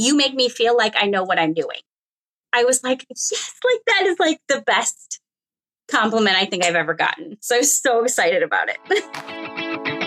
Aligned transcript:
you 0.00 0.16
make 0.16 0.34
me 0.34 0.48
feel 0.48 0.76
like 0.76 0.94
I 0.96 1.06
know 1.06 1.24
what 1.24 1.38
I'm 1.38 1.52
doing. 1.52 1.80
I 2.52 2.64
was 2.64 2.82
like, 2.82 3.06
yes, 3.10 3.52
like 3.64 3.80
that 3.86 4.06
is 4.06 4.18
like 4.18 4.40
the 4.48 4.62
best 4.62 5.20
compliment 5.90 6.36
I 6.36 6.46
think 6.46 6.64
I've 6.64 6.74
ever 6.74 6.94
gotten. 6.94 7.36
So 7.40 7.56
I 7.56 7.58
was 7.58 7.80
so 7.80 8.04
excited 8.04 8.42
about 8.42 8.68
it. 8.70 8.78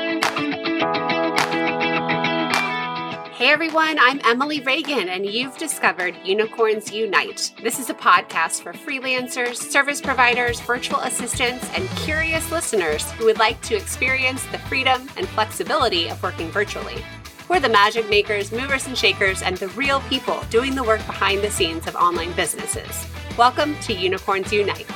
Hey 3.34 3.50
everyone, 3.50 3.98
I'm 4.00 4.22
Emily 4.24 4.62
Reagan, 4.62 5.10
and 5.10 5.26
you've 5.26 5.58
discovered 5.58 6.16
Unicorns 6.24 6.94
Unite. 6.94 7.52
This 7.62 7.78
is 7.78 7.90
a 7.90 7.94
podcast 7.94 8.62
for 8.62 8.72
freelancers, 8.72 9.58
service 9.58 10.00
providers, 10.00 10.62
virtual 10.62 11.00
assistants, 11.00 11.68
and 11.74 11.90
curious 11.98 12.50
listeners 12.54 13.12
who 13.14 13.26
would 13.26 13.40
like 13.40 13.60
to 13.64 13.76
experience 13.76 14.46
the 14.46 14.60
freedom 14.60 15.10
and 15.18 15.28
flexibility 15.28 16.08
of 16.08 16.24
working 16.24 16.50
virtually. 16.52 17.04
We're 17.50 17.60
the 17.60 17.68
magic 17.68 18.10
makers, 18.10 18.54
movers 18.54 18.88
and 18.88 18.98
shakers, 18.98 19.42
and 19.42 19.58
the 19.58 19.68
real 19.70 20.00
people 20.02 20.42
doing 20.50 20.76
the 20.76 20.84
work 20.84 21.06
behind 21.06 21.42
the 21.42 21.52
scenes 21.52 21.88
of 21.88 21.96
online 21.96 22.32
businesses. 22.34 23.06
Welcome 23.38 23.78
to 23.82 23.94
Unicorns 23.94 24.54
Unite. 24.54 24.90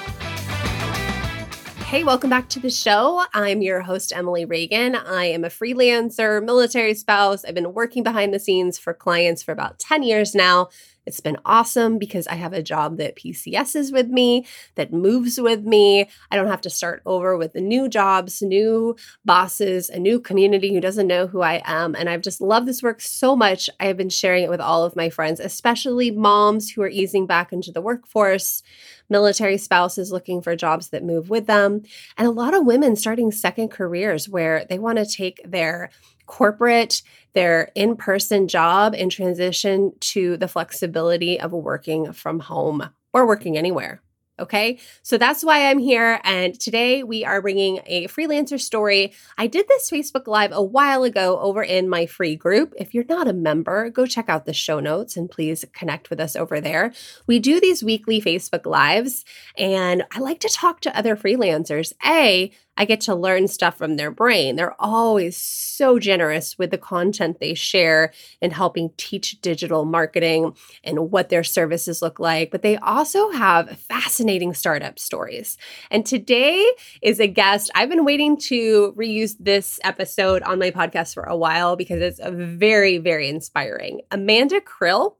Hey, 1.87 2.05
welcome 2.05 2.29
back 2.29 2.47
to 2.49 2.61
the 2.61 2.69
show. 2.69 3.25
I'm 3.33 3.61
your 3.61 3.81
host, 3.81 4.13
Emily 4.15 4.45
Reagan. 4.45 4.95
I 4.95 5.25
am 5.25 5.43
a 5.43 5.49
freelancer, 5.49 6.43
military 6.43 6.93
spouse. 6.93 7.43
I've 7.43 7.53
been 7.53 7.73
working 7.73 8.01
behind 8.01 8.33
the 8.33 8.39
scenes 8.39 8.77
for 8.77 8.93
clients 8.93 9.43
for 9.43 9.51
about 9.51 9.77
10 9.79 10.03
years 10.03 10.33
now. 10.33 10.69
It's 11.07 11.21
been 11.21 11.37
awesome 11.45 11.97
because 11.97 12.27
I 12.27 12.35
have 12.35 12.53
a 12.53 12.61
job 12.61 12.97
that 12.97 13.15
PCSs 13.15 13.93
with 13.93 14.07
me, 14.07 14.45
that 14.75 14.93
moves 14.93 15.39
with 15.39 15.63
me. 15.63 16.09
I 16.29 16.35
don't 16.35 16.47
have 16.47 16.61
to 16.61 16.69
start 16.69 17.01
over 17.05 17.37
with 17.37 17.55
new 17.55 17.87
jobs, 17.87 18.41
new 18.41 18.95
bosses, 19.25 19.89
a 19.89 19.99
new 19.99 20.19
community 20.19 20.73
who 20.73 20.81
doesn't 20.81 21.07
know 21.07 21.27
who 21.27 21.41
I 21.41 21.61
am. 21.65 21.95
And 21.95 22.09
I've 22.09 22.21
just 22.21 22.41
loved 22.41 22.67
this 22.67 22.83
work 22.83 23.01
so 23.01 23.35
much. 23.35 23.69
I 23.79 23.85
have 23.85 23.97
been 23.97 24.09
sharing 24.09 24.43
it 24.43 24.49
with 24.49 24.61
all 24.61 24.83
of 24.83 24.95
my 24.95 25.09
friends, 25.09 25.39
especially 25.39 26.11
moms 26.11 26.69
who 26.69 26.81
are 26.81 26.89
easing 26.89 27.25
back 27.25 27.53
into 27.53 27.71
the 27.71 27.81
workforce 27.81 28.61
military 29.09 29.57
spouses 29.57 30.11
looking 30.11 30.41
for 30.41 30.55
jobs 30.55 30.89
that 30.89 31.03
move 31.03 31.29
with 31.29 31.47
them, 31.47 31.81
and 32.17 32.27
a 32.27 32.31
lot 32.31 32.53
of 32.53 32.65
women 32.65 32.95
starting 32.95 33.31
second 33.31 33.69
careers 33.69 34.27
where 34.27 34.65
they 34.69 34.77
want 34.77 34.97
to 34.97 35.05
take 35.05 35.39
their 35.49 35.89
corporate, 36.25 37.01
their 37.37 37.71
in 37.75 37.95
person 37.95 38.47
job 38.47 38.95
and 38.95 39.11
transition 39.11 39.93
to 39.99 40.37
the 40.37 40.47
flexibility 40.47 41.39
of 41.39 41.51
working 41.51 42.11
from 42.11 42.39
home 42.39 42.89
or 43.13 43.27
working 43.27 43.55
anywhere. 43.55 44.01
Okay, 44.39 44.79
so 45.03 45.17
that's 45.19 45.43
why 45.43 45.69
I'm 45.69 45.77
here. 45.77 46.19
And 46.23 46.59
today 46.59 47.03
we 47.03 47.25
are 47.25 47.41
bringing 47.41 47.79
a 47.85 48.07
freelancer 48.07 48.59
story. 48.59 49.13
I 49.37 49.45
did 49.45 49.67
this 49.67 49.89
Facebook 49.89 50.25
Live 50.27 50.51
a 50.51 50.63
while 50.63 51.03
ago 51.03 51.39
over 51.39 51.61
in 51.63 51.89
my 51.89 52.07
free 52.07 52.35
group. 52.35 52.73
If 52.77 52.95
you're 52.95 53.05
not 53.07 53.27
a 53.27 53.33
member, 53.33 53.91
go 53.91 54.07
check 54.07 54.29
out 54.29 54.45
the 54.45 54.53
show 54.53 54.79
notes 54.79 55.15
and 55.15 55.29
please 55.29 55.63
connect 55.73 56.09
with 56.09 56.19
us 56.19 56.35
over 56.35 56.59
there. 56.59 56.91
We 57.27 57.37
do 57.37 57.59
these 57.59 57.83
weekly 57.83 58.19
Facebook 58.19 58.65
Lives, 58.65 59.25
and 59.55 60.03
I 60.11 60.19
like 60.19 60.39
to 60.39 60.49
talk 60.49 60.81
to 60.81 60.97
other 60.97 61.15
freelancers. 61.15 61.93
A, 62.05 62.51
I 62.77 62.85
get 62.85 63.01
to 63.01 63.15
learn 63.15 63.47
stuff 63.47 63.77
from 63.77 63.95
their 63.95 64.11
brain. 64.11 64.55
They're 64.55 64.79
always 64.79 65.35
so 65.35 65.99
generous 65.99 66.57
with 66.57 66.71
the 66.71 66.77
content 66.77 67.39
they 67.39 67.53
share 67.53 68.13
in 68.41 68.51
helping 68.51 68.91
teach 68.97 69.41
digital 69.41 69.83
marketing 69.83 70.55
and 70.83 71.11
what 71.11 71.29
their 71.29 71.43
services 71.43 72.01
look 72.01 72.19
like. 72.19 72.51
But 72.51 72.61
they 72.61 72.77
also 72.77 73.31
have 73.31 73.79
fascinating 73.79 74.53
startup 74.53 74.99
stories. 74.99 75.57
And 75.89 76.05
today 76.05 76.65
is 77.01 77.19
a 77.19 77.27
guest. 77.27 77.71
I've 77.75 77.89
been 77.89 78.05
waiting 78.05 78.37
to 78.41 78.93
reuse 78.97 79.35
this 79.39 79.79
episode 79.83 80.43
on 80.43 80.59
my 80.59 80.71
podcast 80.71 81.13
for 81.13 81.23
a 81.23 81.35
while 81.35 81.75
because 81.75 82.01
it's 82.01 82.19
very, 82.23 82.99
very 82.99 83.27
inspiring. 83.27 84.01
Amanda 84.11 84.61
Krill 84.61 85.15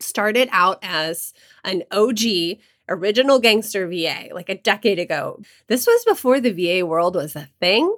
started 0.00 0.48
out 0.52 0.78
as 0.82 1.32
an 1.64 1.82
OG 1.90 2.58
original 2.88 3.38
gangster 3.38 3.88
VA 3.88 4.28
like 4.32 4.48
a 4.48 4.58
decade 4.58 4.98
ago. 4.98 5.40
This 5.66 5.86
was 5.86 6.04
before 6.04 6.40
the 6.40 6.52
VA 6.52 6.86
world 6.86 7.16
was 7.16 7.36
a 7.36 7.48
thing. 7.60 7.94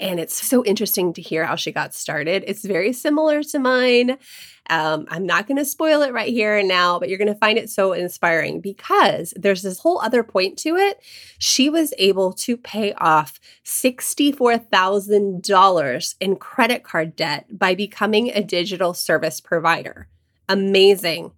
And 0.00 0.20
it's 0.20 0.46
so 0.46 0.64
interesting 0.64 1.12
to 1.14 1.22
hear 1.22 1.44
how 1.44 1.56
she 1.56 1.72
got 1.72 1.92
started. 1.92 2.44
It's 2.46 2.64
very 2.64 2.92
similar 2.92 3.42
to 3.42 3.58
mine. 3.58 4.16
Um, 4.70 5.06
I'm 5.08 5.26
not 5.26 5.48
going 5.48 5.56
to 5.56 5.64
spoil 5.64 6.02
it 6.02 6.12
right 6.12 6.32
here 6.32 6.56
and 6.56 6.68
now, 6.68 7.00
but 7.00 7.08
you're 7.08 7.18
going 7.18 7.32
to 7.32 7.34
find 7.34 7.58
it 7.58 7.68
so 7.70 7.92
inspiring 7.92 8.60
because 8.60 9.34
there's 9.34 9.62
this 9.62 9.80
whole 9.80 10.00
other 10.00 10.22
point 10.22 10.56
to 10.58 10.76
it. 10.76 11.02
She 11.38 11.68
was 11.68 11.92
able 11.98 12.32
to 12.34 12.56
pay 12.56 12.92
off 12.94 13.40
$64,000 13.64 16.14
in 16.20 16.36
credit 16.36 16.84
card 16.84 17.16
debt 17.16 17.46
by 17.50 17.74
becoming 17.74 18.30
a 18.30 18.44
digital 18.44 18.94
service 18.94 19.40
provider. 19.40 20.06
Amazing. 20.48 21.32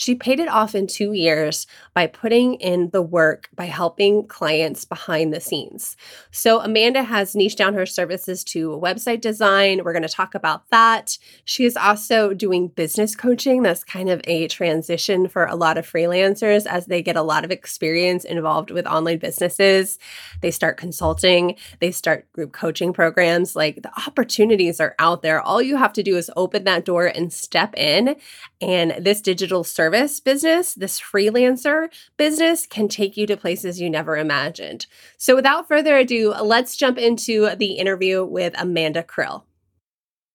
She 0.00 0.14
paid 0.14 0.40
it 0.40 0.48
off 0.48 0.74
in 0.74 0.86
two 0.86 1.12
years 1.12 1.66
by 1.92 2.06
putting 2.06 2.54
in 2.54 2.88
the 2.88 3.02
work 3.02 3.50
by 3.54 3.66
helping 3.66 4.26
clients 4.26 4.86
behind 4.86 5.30
the 5.30 5.42
scenes. 5.42 5.94
So, 6.30 6.60
Amanda 6.60 7.02
has 7.02 7.34
niched 7.34 7.58
down 7.58 7.74
her 7.74 7.84
services 7.84 8.42
to 8.44 8.70
website 8.70 9.20
design. 9.20 9.84
We're 9.84 9.92
going 9.92 10.00
to 10.00 10.08
talk 10.08 10.34
about 10.34 10.70
that. 10.70 11.18
She 11.44 11.66
is 11.66 11.76
also 11.76 12.32
doing 12.32 12.68
business 12.68 13.14
coaching. 13.14 13.62
That's 13.62 13.84
kind 13.84 14.08
of 14.08 14.22
a 14.24 14.48
transition 14.48 15.28
for 15.28 15.44
a 15.44 15.54
lot 15.54 15.76
of 15.76 15.86
freelancers 15.86 16.64
as 16.64 16.86
they 16.86 17.02
get 17.02 17.16
a 17.16 17.22
lot 17.22 17.44
of 17.44 17.50
experience 17.50 18.24
involved 18.24 18.70
with 18.70 18.86
online 18.86 19.18
businesses. 19.18 19.98
They 20.40 20.50
start 20.50 20.78
consulting, 20.78 21.56
they 21.80 21.92
start 21.92 22.32
group 22.32 22.52
coaching 22.52 22.94
programs. 22.94 23.54
Like 23.54 23.82
the 23.82 23.92
opportunities 24.06 24.80
are 24.80 24.94
out 24.98 25.20
there. 25.20 25.42
All 25.42 25.60
you 25.60 25.76
have 25.76 25.92
to 25.92 26.02
do 26.02 26.16
is 26.16 26.30
open 26.36 26.64
that 26.64 26.86
door 26.86 27.04
and 27.04 27.30
step 27.30 27.76
in. 27.76 28.16
And 28.60 28.94
this 29.02 29.22
digital 29.22 29.64
service 29.64 30.20
business, 30.20 30.74
this 30.74 31.00
freelancer 31.00 31.88
business 32.18 32.66
can 32.66 32.88
take 32.88 33.16
you 33.16 33.26
to 33.26 33.36
places 33.36 33.80
you 33.80 33.88
never 33.88 34.18
imagined. 34.18 34.86
So, 35.16 35.34
without 35.34 35.66
further 35.66 35.96
ado, 35.96 36.34
let's 36.42 36.76
jump 36.76 36.98
into 36.98 37.54
the 37.56 37.72
interview 37.72 38.22
with 38.24 38.54
Amanda 38.58 39.02
Krill. 39.02 39.44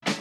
All 0.07 0.13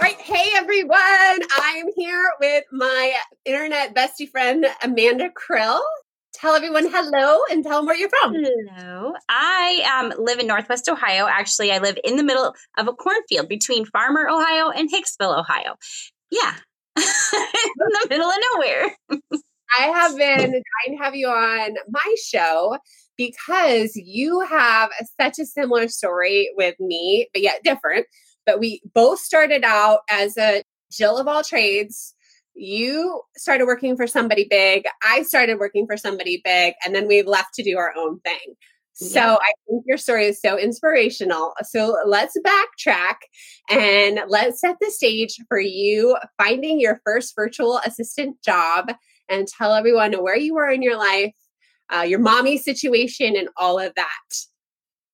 right, 0.00 0.20
hey 0.20 0.50
everyone. 0.54 0.98
I'm 1.00 1.86
here 1.96 2.30
with 2.38 2.64
my 2.70 3.14
internet 3.44 3.92
bestie 3.94 4.30
friend, 4.30 4.66
Amanda 4.84 5.30
Krill 5.30 5.80
tell 6.38 6.54
everyone 6.54 6.88
hello 6.88 7.40
and 7.50 7.64
tell 7.64 7.78
them 7.78 7.86
where 7.86 7.96
you're 7.96 8.08
from. 8.08 8.34
Hello. 8.34 9.12
I 9.28 10.00
um, 10.00 10.24
live 10.24 10.38
in 10.38 10.46
Northwest 10.46 10.88
Ohio. 10.88 11.26
Actually, 11.26 11.72
I 11.72 11.78
live 11.78 11.98
in 12.04 12.16
the 12.16 12.22
middle 12.22 12.54
of 12.78 12.88
a 12.88 12.92
cornfield 12.92 13.48
between 13.48 13.84
Farmer, 13.86 14.28
Ohio 14.28 14.70
and 14.70 14.90
Hicksville, 14.90 15.36
Ohio. 15.36 15.76
Yeah. 16.30 16.54
in 16.96 17.04
the 17.04 18.06
middle 18.08 18.28
of 18.28 18.36
nowhere. 18.54 18.96
I 19.78 19.86
have 19.86 20.16
been 20.16 20.50
trying 20.50 20.96
to 20.96 21.02
have 21.02 21.14
you 21.14 21.28
on 21.28 21.74
my 21.90 22.14
show 22.24 22.78
because 23.16 23.92
you 23.94 24.40
have 24.40 24.90
such 25.20 25.38
a 25.38 25.46
similar 25.46 25.88
story 25.88 26.50
with 26.56 26.76
me, 26.78 27.28
but 27.32 27.42
yet 27.42 27.62
different. 27.64 28.06
But 28.46 28.60
we 28.60 28.80
both 28.94 29.18
started 29.18 29.64
out 29.64 30.00
as 30.10 30.36
a 30.38 30.62
Jill 30.90 31.18
of 31.18 31.28
all 31.28 31.44
trades 31.44 32.14
you 32.58 33.22
started 33.36 33.66
working 33.66 33.96
for 33.96 34.06
somebody 34.06 34.46
big. 34.48 34.84
I 35.02 35.22
started 35.22 35.58
working 35.58 35.86
for 35.86 35.96
somebody 35.96 36.40
big, 36.44 36.74
and 36.84 36.94
then 36.94 37.06
we 37.06 37.22
left 37.22 37.54
to 37.54 37.62
do 37.62 37.78
our 37.78 37.92
own 37.96 38.20
thing. 38.20 38.54
So 39.00 39.20
yeah. 39.20 39.34
I 39.34 39.52
think 39.68 39.84
your 39.86 39.96
story 39.96 40.26
is 40.26 40.40
so 40.40 40.58
inspirational. 40.58 41.52
So 41.62 41.96
let's 42.04 42.36
backtrack 42.44 43.14
and 43.70 44.20
let's 44.26 44.60
set 44.60 44.74
the 44.80 44.90
stage 44.90 45.36
for 45.48 45.60
you 45.60 46.16
finding 46.36 46.80
your 46.80 47.00
first 47.06 47.34
virtual 47.36 47.78
assistant 47.86 48.42
job 48.42 48.92
and 49.28 49.46
tell 49.46 49.72
everyone 49.72 50.14
where 50.14 50.36
you 50.36 50.54
were 50.54 50.68
in 50.68 50.82
your 50.82 50.98
life, 50.98 51.32
uh, 51.94 52.00
your 52.00 52.18
mommy 52.18 52.58
situation, 52.58 53.36
and 53.36 53.48
all 53.56 53.78
of 53.78 53.94
that. 53.94 54.34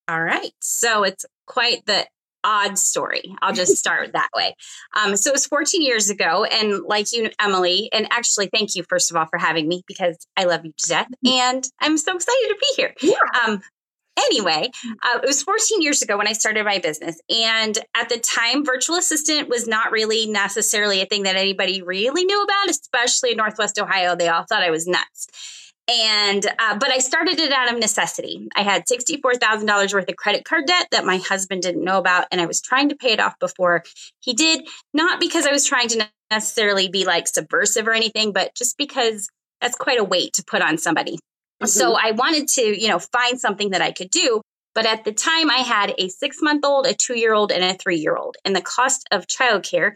All 0.09 0.23
right. 0.23 0.53
So 0.61 1.03
it's 1.03 1.27
quite 1.47 1.85
the 1.85 2.07
odd 2.45 2.79
story. 2.79 3.35
I'll 3.43 3.55
just 3.55 3.77
start 3.77 4.13
that 4.13 4.29
way. 4.35 4.55
Um, 4.97 5.17
so 5.17 5.31
it 5.31 5.35
was 5.35 5.47
14 5.47 5.83
years 5.83 6.11
ago. 6.11 6.45
And 6.45 6.83
like 6.85 7.13
you, 7.13 7.31
Emily, 7.41 7.89
and 7.93 8.07
actually, 8.11 8.49
thank 8.53 8.77
you, 8.77 8.85
first 8.89 9.11
of 9.11 9.17
all, 9.17 9.27
for 9.27 9.39
having 9.39 9.67
me 9.67 9.83
because 9.87 10.17
I 10.37 10.45
love 10.45 10.65
you 10.65 10.73
to 10.77 10.89
death. 10.89 11.09
And 11.27 11.67
I'm 11.81 11.97
so 11.97 12.15
excited 12.15 12.49
to 12.49 12.57
be 12.61 12.67
here. 12.77 12.95
Yeah. 13.01 13.47
Um, 13.47 13.63
anyway, 14.19 14.71
uh, 15.03 15.19
it 15.23 15.27
was 15.27 15.43
14 15.43 15.83
years 15.83 16.03
ago 16.03 16.17
when 16.17 16.29
I 16.29 16.33
started 16.33 16.65
my 16.65 16.79
business. 16.79 17.21
And 17.29 17.79
at 17.95 18.09
the 18.09 18.19
time, 18.19 18.65
virtual 18.65 18.97
assistant 18.97 19.49
was 19.49 19.67
not 19.67 19.91
really 19.91 20.27
necessarily 20.27 21.01
a 21.01 21.07
thing 21.07 21.25
that 21.25 21.37
anybody 21.37 21.83
really 21.83 22.25
knew 22.25 22.43
about, 22.43 22.71
especially 22.71 23.33
in 23.33 23.37
Northwest 23.37 23.79
Ohio. 23.79 24.15
They 24.15 24.29
all 24.29 24.45
thought 24.45 24.63
I 24.63 24.71
was 24.71 24.87
nuts. 24.87 25.29
And, 25.87 26.47
uh, 26.59 26.79
but 26.79 26.91
I 26.91 26.99
started 26.99 27.39
it 27.39 27.53
out 27.53 27.71
of 27.71 27.79
necessity. 27.79 28.49
I 28.57 28.63
had 28.63 28.85
$64,000 28.87 29.93
worth 29.93 30.09
of 30.09 30.17
credit 30.17 30.45
card 30.45 30.67
debt 30.67 30.89
that 30.93 31.05
my 31.05 31.19
husband 31.19 31.63
didn't 31.63 31.85
know 31.85 31.99
about. 31.99 32.27
And 32.33 32.41
I 32.41 32.47
was 32.47 32.63
trying 32.63 32.89
to 32.89 32.97
pay 32.97 33.13
it 33.13 33.21
off 33.21 33.39
before 33.39 33.85
he 34.21 34.33
did, 34.33 34.67
not 34.95 35.21
because 35.21 35.47
I 35.47 35.53
was 35.53 35.67
trying 35.67 35.89
to 35.89 36.09
necessarily 36.31 36.89
be 36.89 37.05
like 37.05 37.29
subversive 37.29 37.87
or 37.87 37.93
anything, 37.93 38.33
but 38.33 38.55
just 38.55 38.79
because 38.79 39.29
that's 39.61 39.77
quite 39.77 40.01
a 40.01 40.05
weight 40.05 40.33
to 40.35 40.45
put 40.45 40.63
on 40.63 40.79
somebody. 40.79 41.13
Mm-hmm. 41.15 41.67
So 41.67 41.97
I 42.01 42.13
wanted 42.13 42.49
to, 42.49 42.63
you 42.63 42.89
know, 42.89 42.99
find 42.99 43.39
something 43.39 43.71
that 43.71 43.83
I 43.83 43.93
could 43.93 44.11
do. 44.11 44.41
But 44.75 44.87
at 44.87 45.05
the 45.05 45.13
time, 45.13 45.51
I 45.51 45.59
had 45.59 45.95
a 45.99 46.09
six 46.09 46.39
month 46.43 46.65
old, 46.65 46.87
a 46.87 46.95
two 46.95 47.17
year 47.17 47.33
old, 47.33 47.53
and 47.53 47.63
a 47.63 47.75
three 47.75 47.99
year 47.99 48.17
old. 48.17 48.37
And 48.45 48.57
the 48.57 48.63
cost 48.63 49.07
of 49.13 49.27
childcare 49.27 49.93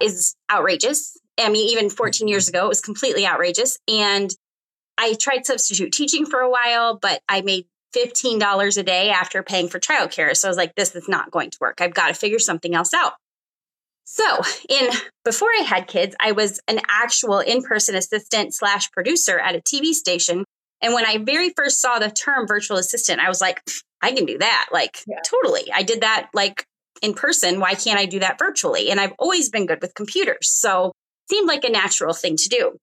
is 0.00 0.34
outrageous. 0.50 1.16
I 1.40 1.48
mean, 1.48 1.70
even 1.70 1.88
14 1.88 2.28
years 2.28 2.48
ago, 2.48 2.66
it 2.66 2.68
was 2.68 2.80
completely 2.80 3.26
outrageous. 3.26 3.78
And 3.88 4.30
I 4.98 5.14
tried 5.14 5.46
substitute 5.46 5.92
teaching 5.92 6.26
for 6.26 6.40
a 6.40 6.50
while, 6.50 6.98
but 7.00 7.20
I 7.28 7.40
made 7.42 7.66
$15 7.96 8.78
a 8.78 8.82
day 8.82 9.10
after 9.10 9.42
paying 9.42 9.68
for 9.68 9.78
childcare. 9.78 10.36
So 10.36 10.48
I 10.48 10.50
was 10.50 10.56
like, 10.56 10.74
this 10.74 10.94
is 10.94 11.08
not 11.08 11.30
going 11.30 11.50
to 11.50 11.58
work. 11.60 11.80
I've 11.80 11.94
got 11.94 12.08
to 12.08 12.14
figure 12.14 12.38
something 12.38 12.74
else 12.74 12.94
out. 12.94 13.14
So, 14.04 14.24
in 14.68 14.90
before 15.24 15.48
I 15.48 15.62
had 15.62 15.86
kids, 15.86 16.16
I 16.20 16.32
was 16.32 16.60
an 16.66 16.80
actual 16.88 17.38
in-person 17.38 17.94
assistant 17.94 18.54
slash 18.54 18.90
producer 18.90 19.38
at 19.38 19.54
a 19.54 19.60
TV 19.60 19.92
station. 19.92 20.44
And 20.82 20.92
when 20.92 21.06
I 21.06 21.18
very 21.18 21.52
first 21.56 21.80
saw 21.80 21.98
the 21.98 22.10
term 22.10 22.46
virtual 22.48 22.76
assistant, 22.76 23.20
I 23.20 23.28
was 23.28 23.40
like, 23.40 23.62
I 24.02 24.12
can 24.12 24.26
do 24.26 24.38
that. 24.38 24.68
Like, 24.72 24.98
yeah. 25.06 25.20
totally. 25.24 25.70
I 25.72 25.84
did 25.84 26.00
that 26.00 26.28
like 26.34 26.66
in 27.00 27.14
person. 27.14 27.60
Why 27.60 27.74
can't 27.74 27.98
I 27.98 28.06
do 28.06 28.18
that 28.18 28.38
virtually? 28.38 28.90
And 28.90 28.98
I've 28.98 29.14
always 29.18 29.50
been 29.50 29.66
good 29.66 29.80
with 29.80 29.94
computers. 29.94 30.48
So, 30.50 30.92
seemed 31.30 31.48
like 31.48 31.64
a 31.64 31.70
natural 31.70 32.12
thing 32.12 32.36
to 32.36 32.48
do. 32.48 32.76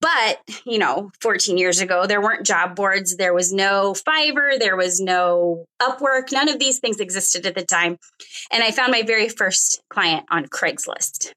But, 0.00 0.40
you 0.64 0.78
know, 0.78 1.10
14 1.20 1.58
years 1.58 1.80
ago, 1.80 2.06
there 2.06 2.22
weren't 2.22 2.46
job 2.46 2.74
boards. 2.74 3.16
There 3.16 3.34
was 3.34 3.52
no 3.52 3.94
Fiverr. 3.94 4.58
There 4.58 4.76
was 4.76 4.98
no 4.98 5.66
Upwork. 5.80 6.32
None 6.32 6.48
of 6.48 6.58
these 6.58 6.78
things 6.78 7.00
existed 7.00 7.44
at 7.44 7.54
the 7.54 7.64
time. 7.64 7.98
And 8.50 8.62
I 8.62 8.70
found 8.70 8.92
my 8.92 9.02
very 9.02 9.28
first 9.28 9.82
client 9.90 10.24
on 10.30 10.46
Craigslist, 10.46 11.32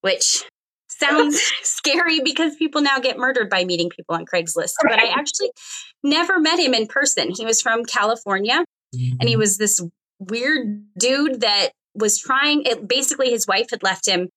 which 0.00 0.44
sounds 0.88 1.40
scary 1.62 2.20
because 2.20 2.56
people 2.56 2.82
now 2.82 2.98
get 2.98 3.18
murdered 3.18 3.48
by 3.48 3.64
meeting 3.64 3.88
people 3.88 4.16
on 4.16 4.24
Craigslist. 4.26 4.74
But 4.82 4.98
I 4.98 5.06
actually 5.06 5.52
never 6.02 6.40
met 6.40 6.58
him 6.58 6.74
in 6.74 6.88
person. 6.88 7.30
He 7.30 7.44
was 7.44 7.62
from 7.62 7.84
California 7.84 8.64
and 8.92 9.28
he 9.28 9.36
mm. 9.36 9.38
was 9.38 9.58
this 9.58 9.80
weird 10.18 10.84
dude 10.98 11.40
that 11.40 11.70
was 11.94 12.18
trying 12.18 12.62
it 12.62 12.86
basically 12.88 13.30
his 13.30 13.46
wife 13.46 13.66
had 13.70 13.82
left 13.82 14.06
him 14.06 14.28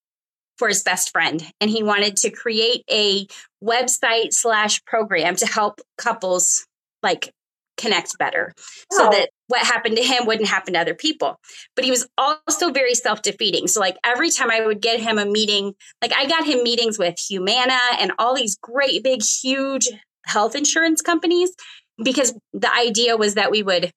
for 0.57 0.67
his 0.67 0.83
best 0.83 1.11
friend 1.11 1.43
and 1.59 1.69
he 1.69 1.83
wanted 1.83 2.15
to 2.17 2.29
create 2.29 2.83
a 2.89 3.27
website 3.63 4.31
slash 4.31 4.83
program 4.85 5.35
to 5.35 5.45
help 5.45 5.81
couples 5.97 6.65
like 7.03 7.31
connect 7.77 8.17
better 8.17 8.53
oh. 8.93 8.97
so 8.97 9.09
that 9.09 9.29
what 9.47 9.61
happened 9.61 9.97
to 9.97 10.03
him 10.03 10.25
wouldn't 10.25 10.47
happen 10.47 10.73
to 10.73 10.79
other 10.79 10.93
people 10.93 11.37
but 11.75 11.83
he 11.83 11.91
was 11.91 12.07
also 12.17 12.71
very 12.71 12.95
self-defeating 12.95 13.67
so 13.67 13.79
like 13.79 13.97
every 14.03 14.29
time 14.29 14.49
i 14.49 14.65
would 14.65 14.81
get 14.81 14.99
him 14.99 15.17
a 15.17 15.25
meeting 15.25 15.73
like 16.01 16.13
i 16.15 16.25
got 16.25 16.45
him 16.45 16.63
meetings 16.63 16.97
with 16.97 17.15
humana 17.19 17.77
and 17.99 18.13
all 18.17 18.35
these 18.35 18.55
great 18.55 19.03
big 19.03 19.21
huge 19.21 19.89
health 20.25 20.55
insurance 20.55 21.01
companies 21.01 21.51
because 22.03 22.33
the 22.53 22.73
idea 22.73 23.17
was 23.17 23.35
that 23.35 23.51
we 23.51 23.61
would 23.61 23.91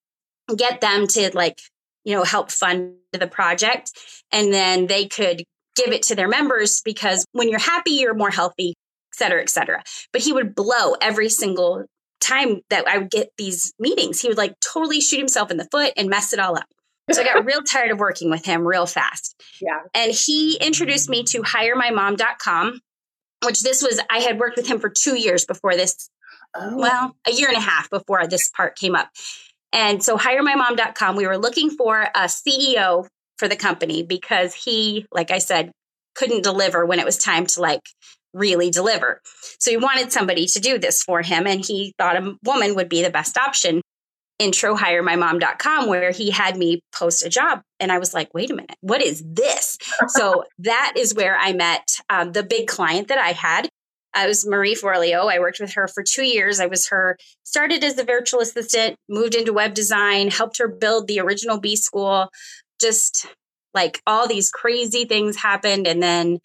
get 0.56 0.80
them 0.80 1.06
to 1.06 1.30
like 1.34 1.60
you 2.04 2.14
know 2.14 2.24
help 2.24 2.50
fund 2.50 2.94
the 3.12 3.26
project 3.26 3.92
and 4.32 4.52
then 4.52 4.86
they 4.86 5.06
could 5.06 5.44
give 5.78 5.92
it 5.92 6.02
to 6.04 6.14
their 6.14 6.28
members 6.28 6.82
because 6.84 7.24
when 7.32 7.48
you're 7.48 7.58
happy, 7.58 7.92
you're 7.92 8.14
more 8.14 8.30
healthy, 8.30 8.70
et 8.70 9.16
cetera, 9.16 9.40
et 9.40 9.50
cetera. 9.50 9.82
But 10.12 10.22
he 10.22 10.32
would 10.32 10.54
blow 10.54 10.94
every 11.00 11.28
single 11.28 11.86
time 12.20 12.60
that 12.70 12.86
I 12.88 12.98
would 12.98 13.10
get 13.10 13.30
these 13.38 13.72
meetings. 13.78 14.20
He 14.20 14.28
would 14.28 14.38
like 14.38 14.54
totally 14.60 15.00
shoot 15.00 15.18
himself 15.18 15.50
in 15.50 15.56
the 15.56 15.68
foot 15.70 15.92
and 15.96 16.08
mess 16.08 16.32
it 16.32 16.40
all 16.40 16.56
up. 16.56 16.66
So 17.10 17.22
I 17.22 17.24
got 17.24 17.44
real 17.46 17.62
tired 17.62 17.90
of 17.90 17.98
working 17.98 18.30
with 18.30 18.44
him 18.44 18.66
real 18.66 18.86
fast. 18.86 19.40
Yeah. 19.60 19.80
And 19.94 20.12
he 20.12 20.58
introduced 20.60 21.08
me 21.08 21.24
to 21.24 21.42
hiremymom.com, 21.42 22.80
which 23.44 23.62
this 23.62 23.82
was, 23.82 24.00
I 24.10 24.18
had 24.18 24.38
worked 24.38 24.56
with 24.56 24.66
him 24.66 24.78
for 24.78 24.88
two 24.90 25.18
years 25.18 25.44
before 25.44 25.74
this, 25.74 26.10
oh. 26.54 26.76
well, 26.76 27.16
a 27.26 27.32
year 27.32 27.48
and 27.48 27.56
a 27.56 27.60
half 27.60 27.88
before 27.90 28.26
this 28.26 28.48
part 28.48 28.76
came 28.76 28.94
up. 28.94 29.08
And 29.72 30.02
so 30.02 30.16
hiremymom.com, 30.16 31.16
we 31.16 31.26
were 31.26 31.38
looking 31.38 31.70
for 31.70 32.00
a 32.00 32.24
CEO 32.24 33.06
for 33.38 33.48
the 33.48 33.56
company 33.56 34.02
because 34.02 34.54
he, 34.54 35.06
like 35.12 35.30
I 35.30 35.38
said, 35.38 35.72
couldn't 36.14 36.42
deliver 36.42 36.84
when 36.84 36.98
it 36.98 37.04
was 37.04 37.16
time 37.16 37.46
to 37.46 37.60
like 37.60 37.82
really 38.34 38.70
deliver. 38.70 39.20
So 39.58 39.70
he 39.70 39.76
wanted 39.76 40.12
somebody 40.12 40.46
to 40.46 40.60
do 40.60 40.78
this 40.78 41.02
for 41.02 41.22
him. 41.22 41.46
And 41.46 41.64
he 41.64 41.94
thought 41.98 42.16
a 42.16 42.34
woman 42.44 42.74
would 42.74 42.88
be 42.88 43.02
the 43.02 43.10
best 43.10 43.38
option. 43.38 43.80
Intro 44.38 44.76
hire 44.76 45.02
my 45.02 45.16
hiremymom.com, 45.16 45.88
where 45.88 46.12
he 46.12 46.30
had 46.30 46.56
me 46.56 46.80
post 46.94 47.24
a 47.24 47.28
job. 47.28 47.62
And 47.80 47.90
I 47.90 47.98
was 47.98 48.14
like, 48.14 48.32
wait 48.34 48.50
a 48.50 48.54
minute, 48.54 48.76
what 48.80 49.02
is 49.02 49.22
this? 49.26 49.78
so 50.08 50.44
that 50.58 50.94
is 50.96 51.14
where 51.14 51.36
I 51.36 51.52
met 51.52 51.88
um, 52.08 52.32
the 52.32 52.44
big 52.44 52.68
client 52.68 53.08
that 53.08 53.18
I 53.18 53.32
had. 53.32 53.68
I 54.14 54.26
was 54.26 54.46
Marie 54.46 54.74
Forleo. 54.74 55.30
I 55.30 55.38
worked 55.38 55.60
with 55.60 55.74
her 55.74 55.86
for 55.86 56.02
two 56.02 56.24
years. 56.24 56.60
I 56.60 56.66
was 56.66 56.88
her, 56.88 57.18
started 57.44 57.84
as 57.84 57.98
a 57.98 58.04
virtual 58.04 58.40
assistant, 58.40 58.96
moved 59.08 59.34
into 59.34 59.52
web 59.52 59.74
design, 59.74 60.30
helped 60.30 60.58
her 60.58 60.68
build 60.68 61.06
the 61.08 61.20
original 61.20 61.60
B 61.60 61.76
school, 61.76 62.28
just 62.80 63.26
like 63.74 64.00
all 64.06 64.26
these 64.26 64.50
crazy 64.50 65.04
things 65.04 65.36
happened. 65.36 65.86
And 65.86 66.02
then 66.02 66.38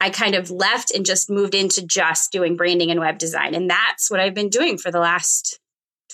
I 0.00 0.10
kind 0.10 0.34
of 0.34 0.50
left 0.50 0.90
and 0.92 1.04
just 1.04 1.30
moved 1.30 1.54
into 1.54 1.84
just 1.84 2.32
doing 2.32 2.56
branding 2.56 2.90
and 2.90 3.00
web 3.00 3.18
design. 3.18 3.54
And 3.54 3.68
that's 3.68 4.10
what 4.10 4.20
I've 4.20 4.34
been 4.34 4.48
doing 4.48 4.78
for 4.78 4.90
the 4.90 5.00
last 5.00 5.58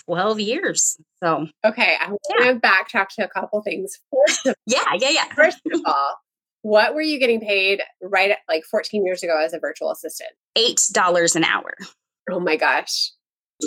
12 0.06 0.41
years. 0.41 0.97
So, 1.23 1.47
okay, 1.64 1.97
I'm 2.00 2.17
going 2.38 2.55
to 2.55 2.61
backtrack 2.61 3.08
to 3.17 3.25
a 3.25 3.29
couple 3.29 3.62
things. 3.62 3.99
First 4.12 4.47
of, 4.47 4.55
yeah, 4.67 4.81
yeah, 4.99 5.11
yeah. 5.11 5.25
First 5.35 5.61
of 5.73 5.81
all, 5.87 6.14
what 6.62 6.94
were 6.94 7.02
you 7.02 7.20
getting 7.20 7.41
paid 7.41 7.81
right 8.02 8.31
at 8.31 8.38
like 8.49 8.64
14 8.64 9.05
years 9.05 9.23
ago 9.23 9.41
as 9.41 9.52
a 9.52 9.59
virtual 9.59 9.93
assistant? 9.93 10.31
$8 10.59 11.37
an 11.37 11.44
hour. 11.44 11.75
Oh 12.31 12.41
my 12.41 12.56
gosh. 12.56 13.12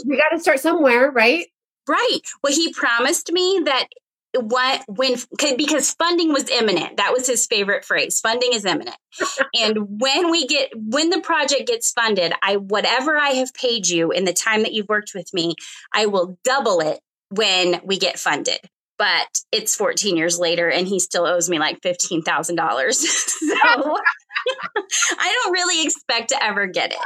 We 0.06 0.18
got 0.18 0.30
to 0.35 0.39
start 0.39 0.59
somewhere, 0.59 1.09
right? 1.12 1.47
Right. 1.88 2.19
Well, 2.44 2.53
he 2.53 2.74
promised 2.74 3.31
me 3.31 3.62
that 3.65 3.88
what 4.36 4.84
when 4.88 5.16
because 5.58 5.92
funding 5.92 6.31
was 6.31 6.50
imminent. 6.50 6.98
That 6.98 7.14
was 7.14 7.28
his 7.28 7.48
favorite 7.48 7.84
phrase 7.84 8.20
funding 8.20 8.54
is 8.54 8.66
imminent. 8.66 8.98
And 9.60 10.00
when 10.00 10.30
we 10.30 10.46
get 10.46 10.72
when 10.76 11.10
the 11.10 11.22
project 11.22 11.68
gets 11.68 11.92
funded 11.92 12.34
i 12.42 12.58
whatever 12.58 13.18
i 13.18 13.30
have 13.30 13.54
paid 13.54 13.88
you 13.88 14.12
in 14.12 14.26
the 14.26 14.34
time 14.34 14.62
that 14.64 14.74
you've 14.74 14.88
worked 14.88 15.12
with 15.16 15.34
me 15.34 15.56
i 15.94 16.06
will 16.06 16.38
double 16.44 16.80
it 16.80 17.00
when 17.30 17.81
we 17.84 17.98
get 17.98 18.20
funded. 18.20 18.60
But 18.98 19.28
it's 19.52 19.76
14 19.76 20.18
years 20.18 20.38
later 20.38 20.70
and 20.70 20.88
he 20.88 21.00
still 21.00 21.26
owes 21.26 21.50
me 21.50 21.58
like 21.58 21.81
$15000 21.81 22.94
so 22.94 23.56
i 25.18 25.42
don't 25.44 25.54
really 25.54 25.84
expect 25.84 26.30
to 26.30 26.44
ever 26.44 26.68
get 26.68 26.92
it. 26.92 27.00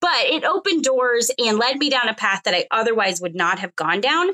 But 0.00 0.24
it 0.30 0.44
opened 0.44 0.82
doors 0.82 1.30
and 1.38 1.58
led 1.58 1.76
me 1.76 1.90
down 1.90 2.08
a 2.08 2.14
path 2.14 2.42
that 2.44 2.54
i 2.54 2.66
otherwise 2.70 3.20
would 3.20 3.34
not 3.34 3.58
have 3.58 3.76
gone 3.76 4.00
down 4.00 4.30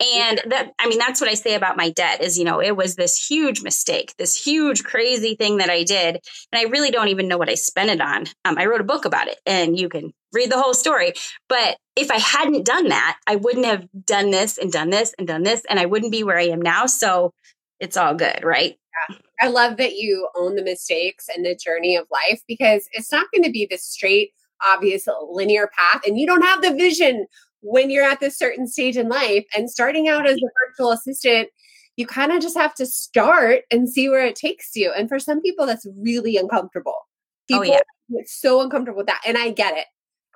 and 0.00 0.40
that, 0.46 0.72
I 0.78 0.88
mean, 0.88 0.98
that's 0.98 1.20
what 1.20 1.30
I 1.30 1.34
say 1.34 1.54
about 1.54 1.76
my 1.76 1.90
debt 1.90 2.22
is, 2.22 2.38
you 2.38 2.44
know, 2.44 2.60
it 2.60 2.76
was 2.76 2.96
this 2.96 3.16
huge 3.16 3.62
mistake, 3.62 4.14
this 4.18 4.34
huge 4.34 4.82
crazy 4.82 5.34
thing 5.34 5.58
that 5.58 5.68
I 5.68 5.82
did. 5.82 6.20
And 6.52 6.60
I 6.60 6.70
really 6.70 6.90
don't 6.90 7.08
even 7.08 7.28
know 7.28 7.36
what 7.36 7.50
I 7.50 7.54
spent 7.54 7.90
it 7.90 8.00
on. 8.00 8.24
Um, 8.44 8.56
I 8.58 8.66
wrote 8.66 8.80
a 8.80 8.84
book 8.84 9.04
about 9.04 9.28
it 9.28 9.38
and 9.44 9.78
you 9.78 9.88
can 9.88 10.12
read 10.32 10.50
the 10.50 10.60
whole 10.60 10.74
story. 10.74 11.12
But 11.48 11.76
if 11.96 12.10
I 12.10 12.18
hadn't 12.18 12.64
done 12.64 12.88
that, 12.88 13.18
I 13.26 13.36
wouldn't 13.36 13.66
have 13.66 13.86
done 14.06 14.30
this 14.30 14.56
and 14.56 14.72
done 14.72 14.90
this 14.90 15.14
and 15.18 15.26
done 15.26 15.42
this, 15.42 15.62
and 15.68 15.78
I 15.78 15.86
wouldn't 15.86 16.12
be 16.12 16.24
where 16.24 16.38
I 16.38 16.46
am 16.46 16.62
now. 16.62 16.86
So 16.86 17.32
it's 17.78 17.96
all 17.96 18.14
good, 18.14 18.40
right? 18.42 18.76
Yeah. 19.08 19.16
I 19.40 19.48
love 19.48 19.76
that 19.78 19.94
you 19.94 20.28
own 20.36 20.54
the 20.54 20.62
mistakes 20.62 21.26
and 21.34 21.44
the 21.44 21.56
journey 21.56 21.96
of 21.96 22.06
life 22.10 22.42
because 22.46 22.88
it's 22.92 23.10
not 23.10 23.26
going 23.34 23.44
to 23.44 23.50
be 23.50 23.66
this 23.68 23.84
straight, 23.84 24.30
obvious, 24.66 25.06
linear 25.30 25.68
path. 25.76 26.02
And 26.06 26.18
you 26.18 26.26
don't 26.26 26.42
have 26.42 26.62
the 26.62 26.74
vision 26.74 27.26
when 27.62 27.90
you're 27.90 28.04
at 28.04 28.20
this 28.20 28.38
certain 28.38 28.66
stage 28.66 28.96
in 28.96 29.08
life 29.08 29.44
and 29.56 29.70
starting 29.70 30.08
out 30.08 30.26
as 30.26 30.36
a 30.36 30.50
virtual 30.66 30.92
assistant 30.92 31.48
you 31.96 32.06
kind 32.06 32.32
of 32.32 32.40
just 32.40 32.56
have 32.56 32.74
to 32.74 32.86
start 32.86 33.62
and 33.70 33.88
see 33.88 34.08
where 34.08 34.24
it 34.24 34.34
takes 34.34 34.74
you. 34.74 34.90
And 34.90 35.06
for 35.06 35.18
some 35.18 35.42
people 35.42 35.66
that's 35.66 35.86
really 35.98 36.38
uncomfortable. 36.38 36.96
People 37.46 37.64
oh, 37.64 37.80
yeah. 38.08 38.22
so 38.26 38.62
uncomfortable 38.62 38.98
with 38.98 39.06
that 39.08 39.20
and 39.26 39.36
i 39.36 39.50
get 39.50 39.76
it. 39.76 39.86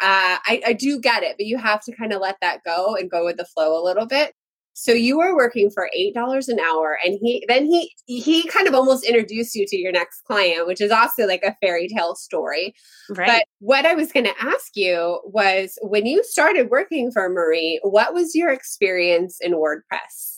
Uh, 0.03 0.43
I, 0.45 0.63
I 0.67 0.73
do 0.73 1.01
get 1.01 1.23
it 1.23 1.37
but 1.39 1.47
you 1.47 1.57
have 1.57 1.81
to 1.85 1.95
kind 1.95 2.13
of 2.13 2.21
let 2.21 2.37
that 2.41 2.65
go 2.65 2.97
and 2.97 3.11
go 3.11 3.25
with 3.25 3.37
the 3.37 3.45
flow 3.45 3.81
a 3.81 3.85
little 3.85 4.07
bit 4.07 4.35
so 4.75 4.93
you 4.93 5.19
were 5.19 5.37
working 5.37 5.71
for 5.71 5.89
eight 5.95 6.15
dollars 6.15 6.49
an 6.49 6.59
hour, 6.59 6.99
and 7.05 7.17
he 7.21 7.45
then 7.49 7.65
he 7.65 7.93
he 8.07 8.47
kind 8.49 8.67
of 8.67 8.75
almost 8.75 9.05
introduced 9.05 9.55
you 9.55 9.67
to 9.67 9.77
your 9.77 9.93
next 9.93 10.23
client, 10.25 10.67
which 10.67 10.81
is 10.81 10.91
also 10.91 11.27
like 11.27 11.43
a 11.45 11.57
fairy 11.63 11.89
tale 11.89 12.17
story. 12.17 12.75
Right. 13.09 13.27
But 13.27 13.45
what 13.61 13.87
I 13.87 13.95
was 13.95 14.13
going 14.13 14.27
to 14.27 14.35
ask 14.41 14.77
you 14.77 15.21
was, 15.25 15.79
when 15.81 16.07
you 16.07 16.25
started 16.25 16.71
working 16.71 17.13
for 17.13 17.29
Marie, 17.29 17.79
what 17.83 18.13
was 18.15 18.35
your 18.35 18.51
experience 18.51 19.39
in 19.41 19.53
WordPress? 19.53 20.34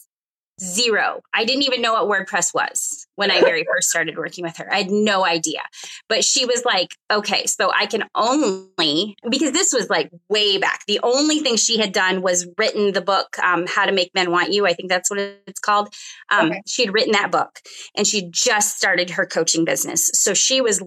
Zero. 0.59 1.21
I 1.35 1.45
didn't 1.45 1.65
even 1.65 1.83
know 1.83 1.93
what 1.93 2.09
WordPress 2.09 2.55
was 2.55 3.07
when 3.17 3.31
I 3.31 3.41
very 3.41 3.65
first 3.65 3.91
started 3.91 4.17
working 4.17 4.43
with 4.43 4.57
her. 4.57 4.73
I 4.73 4.79
had 4.79 4.91
no 4.91 5.27
idea. 5.27 5.61
But 6.09 6.25
she 6.25 6.47
was 6.47 6.65
like, 6.65 6.97
okay, 7.11 7.45
so 7.47 7.71
I 7.75 7.85
can 7.85 8.05
only, 8.15 9.17
because 9.29 9.53
this 9.53 9.73
was 9.73 9.91
like 9.91 10.11
way 10.31 10.57
back. 10.57 10.81
The 10.87 11.01
only 11.03 11.41
thing 11.41 11.57
she 11.57 11.79
had 11.79 11.93
done 11.93 12.23
was 12.23 12.47
written 12.57 12.93
the 12.93 13.03
book, 13.03 13.39
um, 13.43 13.67
How 13.67 13.85
to 13.85 13.93
Make 13.93 14.13
Men 14.15 14.31
Want 14.31 14.53
You. 14.53 14.67
I 14.67 14.73
think 14.73 14.89
that's 14.89 15.11
what 15.11 15.19
it's 15.19 15.61
called. 15.61 15.93
Um, 16.31 16.47
okay. 16.47 16.63
She 16.67 16.85
had 16.85 16.95
written 16.95 17.13
that 17.13 17.31
book 17.31 17.61
and 17.95 18.07
she 18.07 18.31
just 18.31 18.79
started 18.79 19.11
her 19.11 19.27
coaching 19.27 19.67
business. 19.67 20.11
So 20.15 20.33
she 20.33 20.63
was 20.63 20.83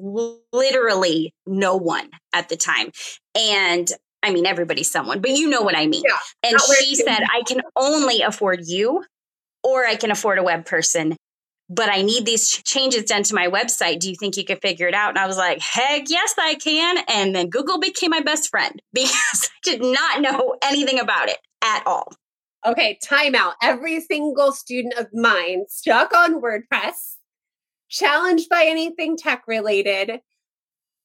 literally 0.51 1.33
no 1.45 1.75
one 1.75 2.09
at 2.33 2.49
the 2.49 2.57
time. 2.57 2.91
And 3.35 3.87
I 4.23 4.31
mean, 4.31 4.45
everybody's 4.45 4.91
someone, 4.91 5.21
but 5.21 5.31
you 5.31 5.47
know 5.47 5.61
what 5.61 5.77
I 5.77 5.87
mean. 5.87 6.03
Yeah, 6.05 6.49
and 6.49 6.59
she 6.59 6.95
said, 6.95 7.19
I 7.31 7.43
can 7.47 7.61
only 7.75 8.21
afford 8.21 8.61
you 8.65 9.03
or 9.63 9.85
I 9.85 9.95
can 9.95 10.11
afford 10.11 10.37
a 10.37 10.43
web 10.43 10.65
person 10.65 11.15
but 11.69 11.89
I 11.89 12.01
need 12.01 12.25
these 12.25 12.49
changes 12.49 13.03
done 13.03 13.23
to 13.23 13.35
my 13.35 13.47
website. 13.47 13.99
Do 13.99 14.09
you 14.09 14.15
think 14.15 14.35
you 14.35 14.43
could 14.43 14.61
figure 14.61 14.87
it 14.87 14.95
out? 14.95 15.09
And 15.09 15.19
I 15.19 15.27
was 15.27 15.37
like, 15.37 15.61
heck 15.61 16.09
yes, 16.09 16.33
I 16.37 16.55
can. 16.55 16.97
And 17.07 17.35
then 17.35 17.49
Google 17.49 17.79
became 17.79 18.09
my 18.09 18.21
best 18.21 18.49
friend 18.49 18.81
because 18.93 19.49
I 19.53 19.59
did 19.63 19.81
not 19.81 20.21
know 20.21 20.55
anything 20.63 20.99
about 20.99 21.29
it 21.29 21.37
at 21.63 21.83
all. 21.85 22.11
Okay, 22.65 22.97
timeout. 23.03 23.53
Every 23.61 24.01
single 24.01 24.51
student 24.51 24.95
of 24.95 25.07
mine 25.13 25.65
stuck 25.69 26.13
on 26.13 26.41
WordPress, 26.41 27.15
challenged 27.87 28.49
by 28.49 28.65
anything 28.65 29.15
tech 29.15 29.43
related, 29.47 30.19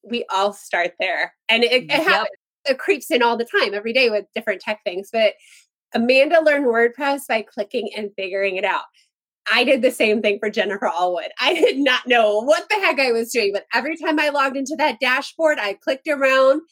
we 0.02 0.25
all 0.30 0.52
start 0.52 0.92
there. 0.99 1.34
And 1.49 1.62
it, 1.62 1.73
it 1.73 1.84
yep. 1.90 2.02
happens. 2.02 2.28
It 2.66 2.78
creeps 2.78 3.11
in 3.11 3.23
all 3.23 3.37
the 3.37 3.44
time, 3.44 3.75
every 3.75 3.92
day 3.92 4.08
with 4.08 4.25
different 4.34 4.62
tech 4.62 4.80
things. 4.84 5.11
But 5.12 5.34
Amanda 5.94 6.42
learned 6.42 6.66
WordPress 6.66 7.22
by 7.28 7.42
clicking 7.42 7.90
and 7.96 8.10
figuring 8.16 8.56
it 8.56 8.64
out. 8.64 8.84
I 9.52 9.64
did 9.64 9.82
the 9.82 9.90
same 9.90 10.22
thing 10.22 10.38
for 10.38 10.50
Jennifer 10.50 10.86
Allwood. 10.86 11.28
I 11.40 11.54
did 11.54 11.78
not 11.78 12.06
know 12.06 12.40
what 12.40 12.68
the 12.68 12.76
heck 12.76 12.98
I 12.98 13.12
was 13.12 13.30
doing, 13.30 13.52
but 13.52 13.66
every 13.72 13.96
time 13.96 14.18
I 14.18 14.30
logged 14.30 14.56
into 14.56 14.76
that 14.78 15.00
dashboard, 15.00 15.58
I 15.58 15.74
clicked 15.74 16.08
around. 16.08 16.62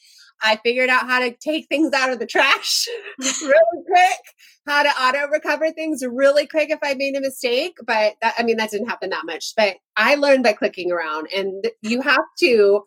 I 0.41 0.57
figured 0.57 0.89
out 0.89 1.07
how 1.07 1.19
to 1.19 1.31
take 1.31 1.67
things 1.69 1.93
out 1.93 2.11
of 2.11 2.19
the 2.19 2.25
trash 2.25 2.87
really 3.19 3.83
quick, 3.87 4.19
how 4.67 4.83
to 4.83 4.89
auto 4.89 5.31
recover 5.31 5.71
things 5.71 6.03
really 6.05 6.47
quick 6.47 6.69
if 6.69 6.79
I 6.83 6.95
made 6.95 7.15
a 7.15 7.21
mistake. 7.21 7.77
But 7.85 8.15
that, 8.21 8.33
I 8.37 8.43
mean, 8.43 8.57
that 8.57 8.71
didn't 8.71 8.89
happen 8.89 9.11
that 9.11 9.25
much. 9.25 9.53
But 9.55 9.77
I 9.95 10.15
learned 10.15 10.43
by 10.43 10.53
clicking 10.53 10.91
around, 10.91 11.27
and 11.33 11.65
you 11.81 12.01
have 12.01 12.25
to 12.39 12.83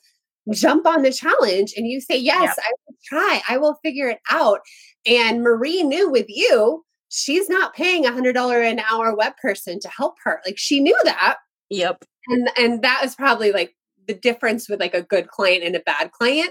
jump 0.53 0.87
on 0.87 1.03
the 1.03 1.13
challenge 1.13 1.75
and 1.77 1.87
you 1.87 2.01
say, 2.01 2.17
Yes, 2.17 2.43
yep. 2.43 2.57
I 2.59 2.73
will 2.87 2.97
try, 3.05 3.43
I 3.49 3.59
will 3.59 3.79
figure 3.83 4.09
it 4.09 4.21
out. 4.31 4.61
And 5.07 5.43
Marie 5.43 5.83
knew 5.83 6.11
with 6.11 6.27
you 6.29 6.85
she's 7.09 7.49
not 7.49 7.75
paying 7.75 8.05
a 8.05 8.13
hundred 8.13 8.35
dollar 8.35 8.61
an 8.61 8.81
hour 8.81 9.15
web 9.15 9.37
person 9.41 9.81
to 9.81 9.89
help 9.89 10.17
her. 10.25 10.41
Like 10.45 10.59
she 10.59 10.81
knew 10.81 10.99
that. 11.05 11.37
Yep. 11.71 12.05
And 12.29 12.51
and 12.57 12.83
that 12.83 13.01
was 13.03 13.15
probably 13.15 13.53
like 13.53 13.75
the 14.07 14.15
difference 14.15 14.69
with 14.69 14.81
like 14.81 14.95
a 14.95 15.03
good 15.03 15.29
client 15.29 15.65
and 15.65 15.77
a 15.77 15.81
bad 15.81 16.13
client. 16.13 16.51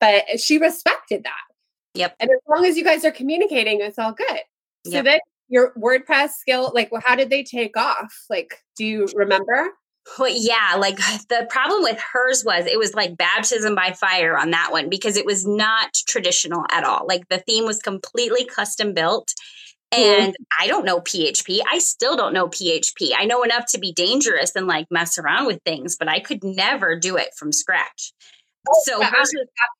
But 0.00 0.40
she 0.40 0.58
respected 0.58 1.24
that. 1.24 1.32
Yep. 1.94 2.16
And 2.20 2.30
as 2.30 2.38
long 2.48 2.64
as 2.64 2.76
you 2.76 2.84
guys 2.84 3.04
are 3.04 3.10
communicating, 3.10 3.80
it's 3.80 3.98
all 3.98 4.12
good. 4.12 4.40
So 4.86 4.92
yep. 4.92 5.04
then 5.04 5.18
your 5.48 5.72
WordPress 5.74 6.30
skill, 6.30 6.70
like 6.74 6.92
well, 6.92 7.02
how 7.04 7.16
did 7.16 7.30
they 7.30 7.42
take 7.42 7.76
off? 7.76 8.14
Like, 8.30 8.62
do 8.76 8.84
you 8.84 9.08
remember? 9.14 9.70
Well, 10.18 10.32
yeah, 10.32 10.76
like 10.78 10.96
the 11.28 11.46
problem 11.50 11.82
with 11.82 12.00
hers 12.00 12.44
was 12.44 12.66
it 12.66 12.78
was 12.78 12.94
like 12.94 13.16
baptism 13.16 13.74
by 13.74 13.92
fire 13.92 14.36
on 14.38 14.50
that 14.50 14.72
one 14.72 14.88
because 14.88 15.16
it 15.16 15.26
was 15.26 15.46
not 15.46 15.94
traditional 16.06 16.64
at 16.70 16.84
all. 16.84 17.06
Like 17.06 17.28
the 17.28 17.38
theme 17.38 17.64
was 17.64 17.80
completely 17.80 18.44
custom 18.44 18.94
built 18.94 19.32
and 19.90 20.36
I 20.58 20.66
don't 20.66 20.84
know 20.84 21.00
PHP. 21.00 21.60
I 21.70 21.78
still 21.78 22.16
don't 22.16 22.34
know 22.34 22.48
PHP. 22.48 23.12
I 23.16 23.24
know 23.24 23.42
enough 23.42 23.64
to 23.72 23.78
be 23.78 23.92
dangerous 23.92 24.52
and 24.54 24.66
like 24.66 24.86
mess 24.90 25.18
around 25.18 25.46
with 25.46 25.60
things, 25.64 25.96
but 25.98 26.08
I 26.08 26.20
could 26.20 26.44
never 26.44 26.98
do 26.98 27.16
it 27.16 27.28
from 27.36 27.52
scratch. 27.52 28.12
Oh, 28.68 28.82
so 28.84 29.00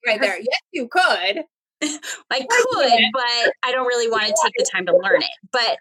right 0.06 0.20
there. 0.20 0.38
Yes, 0.38 0.60
you 0.72 0.88
could. 0.88 1.42
I 2.30 2.40
could, 2.40 3.02
but 3.12 3.52
I 3.62 3.70
don't 3.70 3.86
really 3.86 4.10
want 4.10 4.26
to 4.26 4.34
take 4.42 4.54
the 4.56 4.66
time 4.72 4.86
to 4.86 4.96
learn 4.96 5.22
it. 5.22 5.50
But 5.52 5.76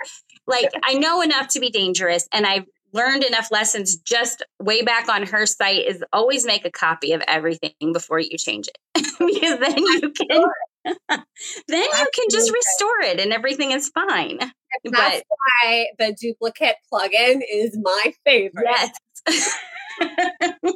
like 0.46 0.70
I 0.84 0.96
know 0.96 1.22
enough 1.22 1.48
to 1.50 1.60
be 1.60 1.70
dangerous 1.70 2.28
and 2.34 2.46
I've 2.46 2.66
learned 2.94 3.24
enough 3.24 3.52
lessons 3.52 3.98
just 3.98 4.44
way 4.60 4.82
back 4.82 5.10
on 5.10 5.26
her 5.26 5.46
site 5.46 5.86
is 5.86 6.04
always 6.14 6.46
make 6.46 6.66
a 6.66 6.72
copy 6.72 7.12
of 7.12 7.22
everything 7.28 7.94
before 7.94 8.20
you 8.20 8.38
change 8.38 8.68
it. 8.68 8.78
because 9.20 9.60
then 9.60 9.78
you 9.78 10.12
can 10.12 10.46
then 11.68 11.84
you 11.84 12.08
can 12.14 12.26
just 12.32 12.52
restore 12.52 13.02
it 13.02 13.20
and 13.20 13.34
everything 13.34 13.72
is 13.72 13.90
fine. 13.90 14.40
And 14.42 14.94
that's 14.94 15.22
but, 15.22 15.24
why 15.28 15.88
the 16.00 16.16
duplicate 16.20 16.76
plugin 16.92 17.42
is 17.52 17.78
my 17.82 18.14
favorite. 18.26 18.66
Yes. 18.66 19.58
I 20.00 20.54
put 20.62 20.76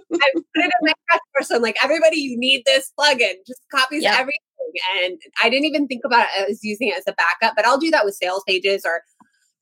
it 0.55 0.63
in 0.63 0.71
my 0.81 0.93
person. 1.33 1.57
I'm 1.57 1.61
like, 1.61 1.77
everybody, 1.83 2.17
you 2.17 2.37
need 2.37 2.63
this 2.65 2.91
plugin. 2.99 3.35
Just 3.47 3.61
copies 3.73 4.03
yep. 4.03 4.13
everything. 4.19 4.39
And 5.03 5.19
I 5.41 5.49
didn't 5.49 5.65
even 5.65 5.87
think 5.87 6.03
about 6.05 6.27
it 6.37 6.49
as 6.49 6.63
using 6.63 6.89
it 6.89 6.97
as 6.97 7.03
a 7.07 7.13
backup, 7.13 7.55
but 7.55 7.65
I'll 7.65 7.77
do 7.77 7.91
that 7.91 8.05
with 8.05 8.15
sales 8.15 8.43
pages 8.47 8.83
or 8.85 9.01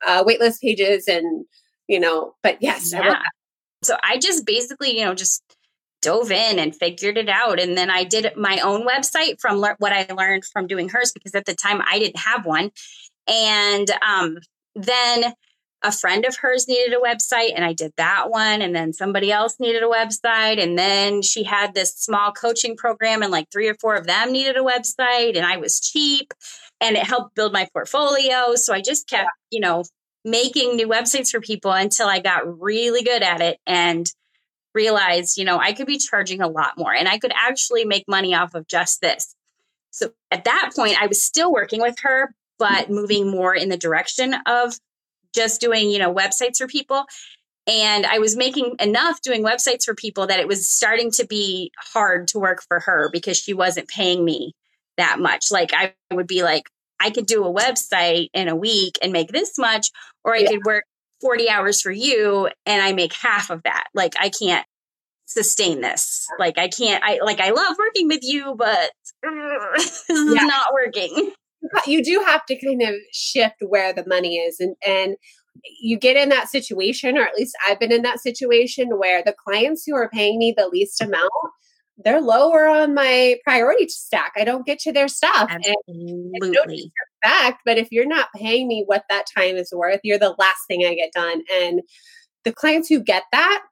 uh, 0.05 0.23
waitlist 0.23 0.61
pages 0.61 1.07
and, 1.07 1.45
you 1.89 1.99
know, 1.99 2.35
but 2.41 2.61
yes, 2.61 2.93
yeah. 2.93 3.01
I 3.01 3.21
so 3.83 3.97
I 4.03 4.17
just 4.17 4.45
basically, 4.45 4.97
you 4.97 5.03
know, 5.03 5.15
just 5.15 5.43
dove 6.01 6.31
in 6.31 6.59
and 6.59 6.75
figured 6.75 7.17
it 7.17 7.27
out. 7.27 7.59
And 7.59 7.77
then 7.77 7.89
I 7.89 8.03
did 8.03 8.31
my 8.37 8.59
own 8.59 8.87
website 8.87 9.41
from 9.41 9.59
le- 9.59 9.75
what 9.79 9.91
I 9.91 10.07
learned 10.13 10.45
from 10.45 10.67
doing 10.67 10.89
hers 10.89 11.11
because 11.11 11.35
at 11.35 11.45
the 11.45 11.55
time 11.55 11.81
I 11.85 11.99
didn't 11.99 12.19
have 12.19 12.45
one. 12.45 12.71
And 13.27 13.89
um, 14.05 14.37
then 14.75 15.33
a 15.81 15.91
friend 15.91 16.25
of 16.25 16.37
hers 16.37 16.67
needed 16.67 16.93
a 16.93 17.01
website 17.01 17.53
and 17.55 17.65
I 17.65 17.73
did 17.73 17.93
that 17.97 18.29
one. 18.29 18.61
And 18.61 18.75
then 18.75 18.93
somebody 18.93 19.31
else 19.31 19.55
needed 19.59 19.81
a 19.81 19.87
website. 19.87 20.61
And 20.61 20.77
then 20.77 21.21
she 21.21 21.43
had 21.43 21.73
this 21.73 21.93
small 21.95 22.31
coaching 22.31 22.75
program 22.77 23.23
and 23.23 23.31
like 23.31 23.47
three 23.51 23.67
or 23.67 23.75
four 23.75 23.95
of 23.95 24.05
them 24.05 24.31
needed 24.31 24.57
a 24.57 24.63
website 24.63 25.35
and 25.35 25.45
I 25.45 25.57
was 25.57 25.79
cheap 25.79 26.33
and 26.81 26.95
it 26.95 27.03
helped 27.03 27.35
build 27.35 27.51
my 27.53 27.67
portfolio. 27.73 28.55
So 28.55 28.73
I 28.73 28.81
just 28.81 29.07
kept, 29.09 29.29
you 29.51 29.59
know, 29.59 29.83
making 30.25 30.75
new 30.75 30.87
websites 30.87 31.29
for 31.29 31.39
people 31.39 31.71
until 31.71 32.07
I 32.07 32.19
got 32.19 32.61
really 32.61 33.03
good 33.03 33.23
at 33.23 33.41
it. 33.41 33.57
And 33.65 34.05
realized, 34.73 35.37
you 35.37 35.45
know, 35.45 35.57
I 35.57 35.73
could 35.73 35.87
be 35.87 35.97
charging 35.97 36.41
a 36.41 36.47
lot 36.47 36.77
more 36.77 36.93
and 36.93 37.07
I 37.07 37.17
could 37.17 37.33
actually 37.35 37.85
make 37.85 38.05
money 38.07 38.35
off 38.35 38.53
of 38.53 38.67
just 38.67 39.01
this. 39.01 39.35
So 39.91 40.11
at 40.31 40.43
that 40.43 40.71
point, 40.75 41.01
I 41.01 41.07
was 41.07 41.23
still 41.23 41.51
working 41.51 41.81
with 41.81 41.99
her, 42.03 42.33
but 42.57 42.89
moving 42.89 43.29
more 43.29 43.55
in 43.55 43.69
the 43.69 43.77
direction 43.77 44.35
of 44.45 44.73
just 45.33 45.61
doing, 45.61 45.89
you 45.89 45.99
know, 45.99 46.13
websites 46.13 46.57
for 46.57 46.67
people. 46.67 47.05
And 47.67 48.05
I 48.05 48.19
was 48.19 48.35
making 48.35 48.75
enough 48.79 49.21
doing 49.21 49.43
websites 49.43 49.83
for 49.85 49.93
people 49.93 50.27
that 50.27 50.39
it 50.39 50.47
was 50.47 50.67
starting 50.67 51.11
to 51.11 51.25
be 51.25 51.71
hard 51.77 52.27
to 52.29 52.39
work 52.39 52.63
for 52.67 52.79
her 52.79 53.09
because 53.11 53.37
she 53.37 53.53
wasn't 53.53 53.87
paying 53.87 54.23
me 54.23 54.53
that 54.97 55.19
much. 55.19 55.51
Like 55.51 55.71
I 55.73 55.93
would 56.11 56.27
be 56.27 56.43
like, 56.43 56.69
I 56.99 57.09
could 57.09 57.25
do 57.25 57.45
a 57.45 57.53
website 57.53 58.29
in 58.33 58.47
a 58.47 58.55
week 58.55 58.97
and 59.01 59.13
make 59.13 59.29
this 59.29 59.57
much, 59.57 59.89
or 60.23 60.35
I 60.35 60.39
yeah. 60.39 60.49
could 60.49 60.65
work 60.65 60.83
40 61.21 61.49
hours 61.49 61.81
for 61.81 61.91
you 61.91 62.49
and 62.65 62.81
I 62.81 62.93
make 62.93 63.13
half 63.13 63.49
of 63.49 63.63
that. 63.63 63.85
Like 63.93 64.15
I 64.19 64.29
can't 64.29 64.65
sustain 65.25 65.81
this. 65.81 66.27
Like 66.39 66.57
I 66.57 66.67
can't 66.67 67.03
I 67.03 67.19
like 67.23 67.39
I 67.39 67.51
love 67.51 67.75
working 67.77 68.07
with 68.07 68.21
you, 68.23 68.55
but 68.57 68.91
this 69.77 70.03
yeah. 70.09 70.15
is 70.15 70.33
not 70.33 70.73
working. 70.73 71.31
You 71.85 72.03
do 72.03 72.23
have 72.25 72.45
to 72.45 72.55
kind 72.55 72.81
of 72.81 72.95
shift 73.11 73.57
where 73.67 73.93
the 73.93 74.05
money 74.07 74.37
is 74.37 74.59
and 74.59 74.75
and 74.85 75.15
you 75.81 75.97
get 75.97 76.15
in 76.15 76.29
that 76.29 76.47
situation 76.47 77.17
or 77.17 77.23
at 77.23 77.35
least 77.35 77.55
I've 77.67 77.79
been 77.79 77.91
in 77.91 78.03
that 78.03 78.19
situation 78.19 78.97
where 78.97 79.21
the 79.23 79.35
clients 79.45 79.83
who 79.85 79.93
are 79.93 80.09
paying 80.09 80.39
me 80.39 80.53
the 80.55 80.69
least 80.69 81.01
amount 81.01 81.31
they're 82.03 82.21
lower 82.21 82.67
on 82.67 82.93
my 82.93 83.35
priority 83.43 83.87
stack. 83.89 84.33
I 84.37 84.45
don't 84.45 84.65
get 84.65 84.79
to 84.79 84.93
their 84.93 85.07
stuff. 85.07 85.49
Absolutely. 85.51 86.91
Fact, 87.23 87.61
but 87.65 87.77
if 87.77 87.89
you're 87.91 88.07
not 88.07 88.29
paying 88.35 88.67
me 88.67 88.83
what 88.85 89.03
that 89.09 89.25
time 89.35 89.57
is 89.57 89.73
worth, 89.73 89.99
you're 90.03 90.17
the 90.17 90.35
last 90.39 90.59
thing 90.67 90.85
I 90.85 90.95
get 90.95 91.11
done. 91.13 91.41
And 91.53 91.81
the 92.45 92.53
clients 92.53 92.87
who 92.87 93.01
get 93.03 93.23
that, 93.31 93.63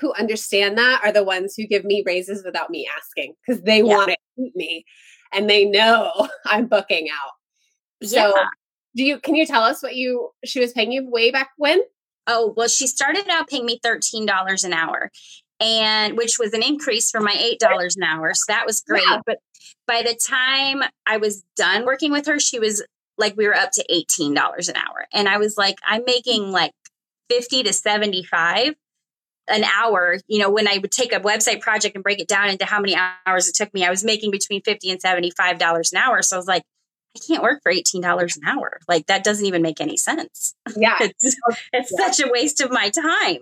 who 0.00 0.14
understand 0.14 0.78
that, 0.78 1.02
are 1.04 1.12
the 1.12 1.24
ones 1.24 1.54
who 1.56 1.66
give 1.66 1.84
me 1.84 2.02
raises 2.06 2.42
without 2.44 2.70
me 2.70 2.88
asking 2.96 3.34
because 3.46 3.62
they 3.62 3.78
yeah. 3.78 3.84
want 3.84 4.10
to 4.10 4.16
keep 4.36 4.56
me 4.56 4.84
and 5.32 5.50
they 5.50 5.64
know 5.64 6.28
I'm 6.46 6.66
booking 6.66 7.08
out. 7.10 7.32
Yeah. 8.00 8.30
So, 8.30 8.34
do 8.96 9.04
you 9.04 9.18
can 9.18 9.34
you 9.34 9.44
tell 9.44 9.62
us 9.62 9.82
what 9.82 9.96
you 9.96 10.30
she 10.44 10.60
was 10.60 10.72
paying 10.72 10.92
you 10.92 11.08
way 11.10 11.30
back 11.30 11.50
when? 11.58 11.80
Oh, 12.26 12.54
well, 12.56 12.68
she 12.68 12.86
started 12.86 13.28
out 13.28 13.48
paying 13.48 13.66
me 13.66 13.78
$13 13.84 14.64
an 14.64 14.72
hour 14.72 15.10
and 15.64 16.16
which 16.16 16.38
was 16.38 16.52
an 16.52 16.62
increase 16.62 17.10
from 17.10 17.24
my 17.24 17.34
eight 17.38 17.58
dollars 17.58 17.96
an 17.96 18.02
hour. 18.02 18.32
So 18.34 18.44
that 18.48 18.66
was 18.66 18.82
great. 18.82 19.02
Yeah. 19.08 19.20
But 19.24 19.38
by 19.86 20.02
the 20.02 20.14
time 20.14 20.82
I 21.06 21.16
was 21.16 21.44
done 21.56 21.86
working 21.86 22.12
with 22.12 22.26
her, 22.26 22.38
she 22.38 22.58
was 22.58 22.84
like 23.16 23.34
we 23.36 23.46
were 23.46 23.56
up 23.56 23.70
to 23.72 23.84
eighteen 23.88 24.34
dollars 24.34 24.68
an 24.68 24.76
hour, 24.76 25.06
and 25.12 25.28
I 25.28 25.38
was 25.38 25.56
like, 25.56 25.76
I'm 25.86 26.04
making 26.04 26.50
like 26.50 26.72
fifty 27.30 27.62
to 27.62 27.72
seventy 27.72 28.22
five 28.22 28.74
an 29.48 29.62
hour 29.62 30.16
you 30.26 30.38
know 30.38 30.50
when 30.50 30.66
i 30.66 30.78
would 30.78 30.90
take 30.90 31.12
a 31.12 31.20
website 31.20 31.60
project 31.60 31.94
and 31.94 32.02
break 32.02 32.18
it 32.18 32.26
down 32.26 32.48
into 32.48 32.64
how 32.64 32.80
many 32.80 32.96
hours 33.26 33.46
it 33.46 33.54
took 33.54 33.72
me 33.74 33.84
i 33.84 33.90
was 33.90 34.02
making 34.02 34.30
between 34.30 34.62
50 34.62 34.90
and 34.90 35.00
75 35.02 35.58
dollars 35.58 35.92
an 35.92 35.98
hour 35.98 36.22
so 36.22 36.36
i 36.36 36.38
was 36.38 36.46
like 36.46 36.62
i 37.14 37.20
can't 37.26 37.42
work 37.42 37.60
for 37.62 37.70
18 37.70 38.00
dollars 38.00 38.38
an 38.38 38.42
hour 38.46 38.80
like 38.88 39.04
that 39.06 39.22
doesn't 39.22 39.44
even 39.44 39.60
make 39.60 39.82
any 39.82 39.98
sense 39.98 40.54
yeah 40.76 40.96
it's, 41.00 41.36
it's 41.74 41.92
yeah. 41.92 42.06
such 42.06 42.26
a 42.26 42.30
waste 42.32 42.62
of 42.62 42.70
my 42.70 42.88
time 42.88 43.40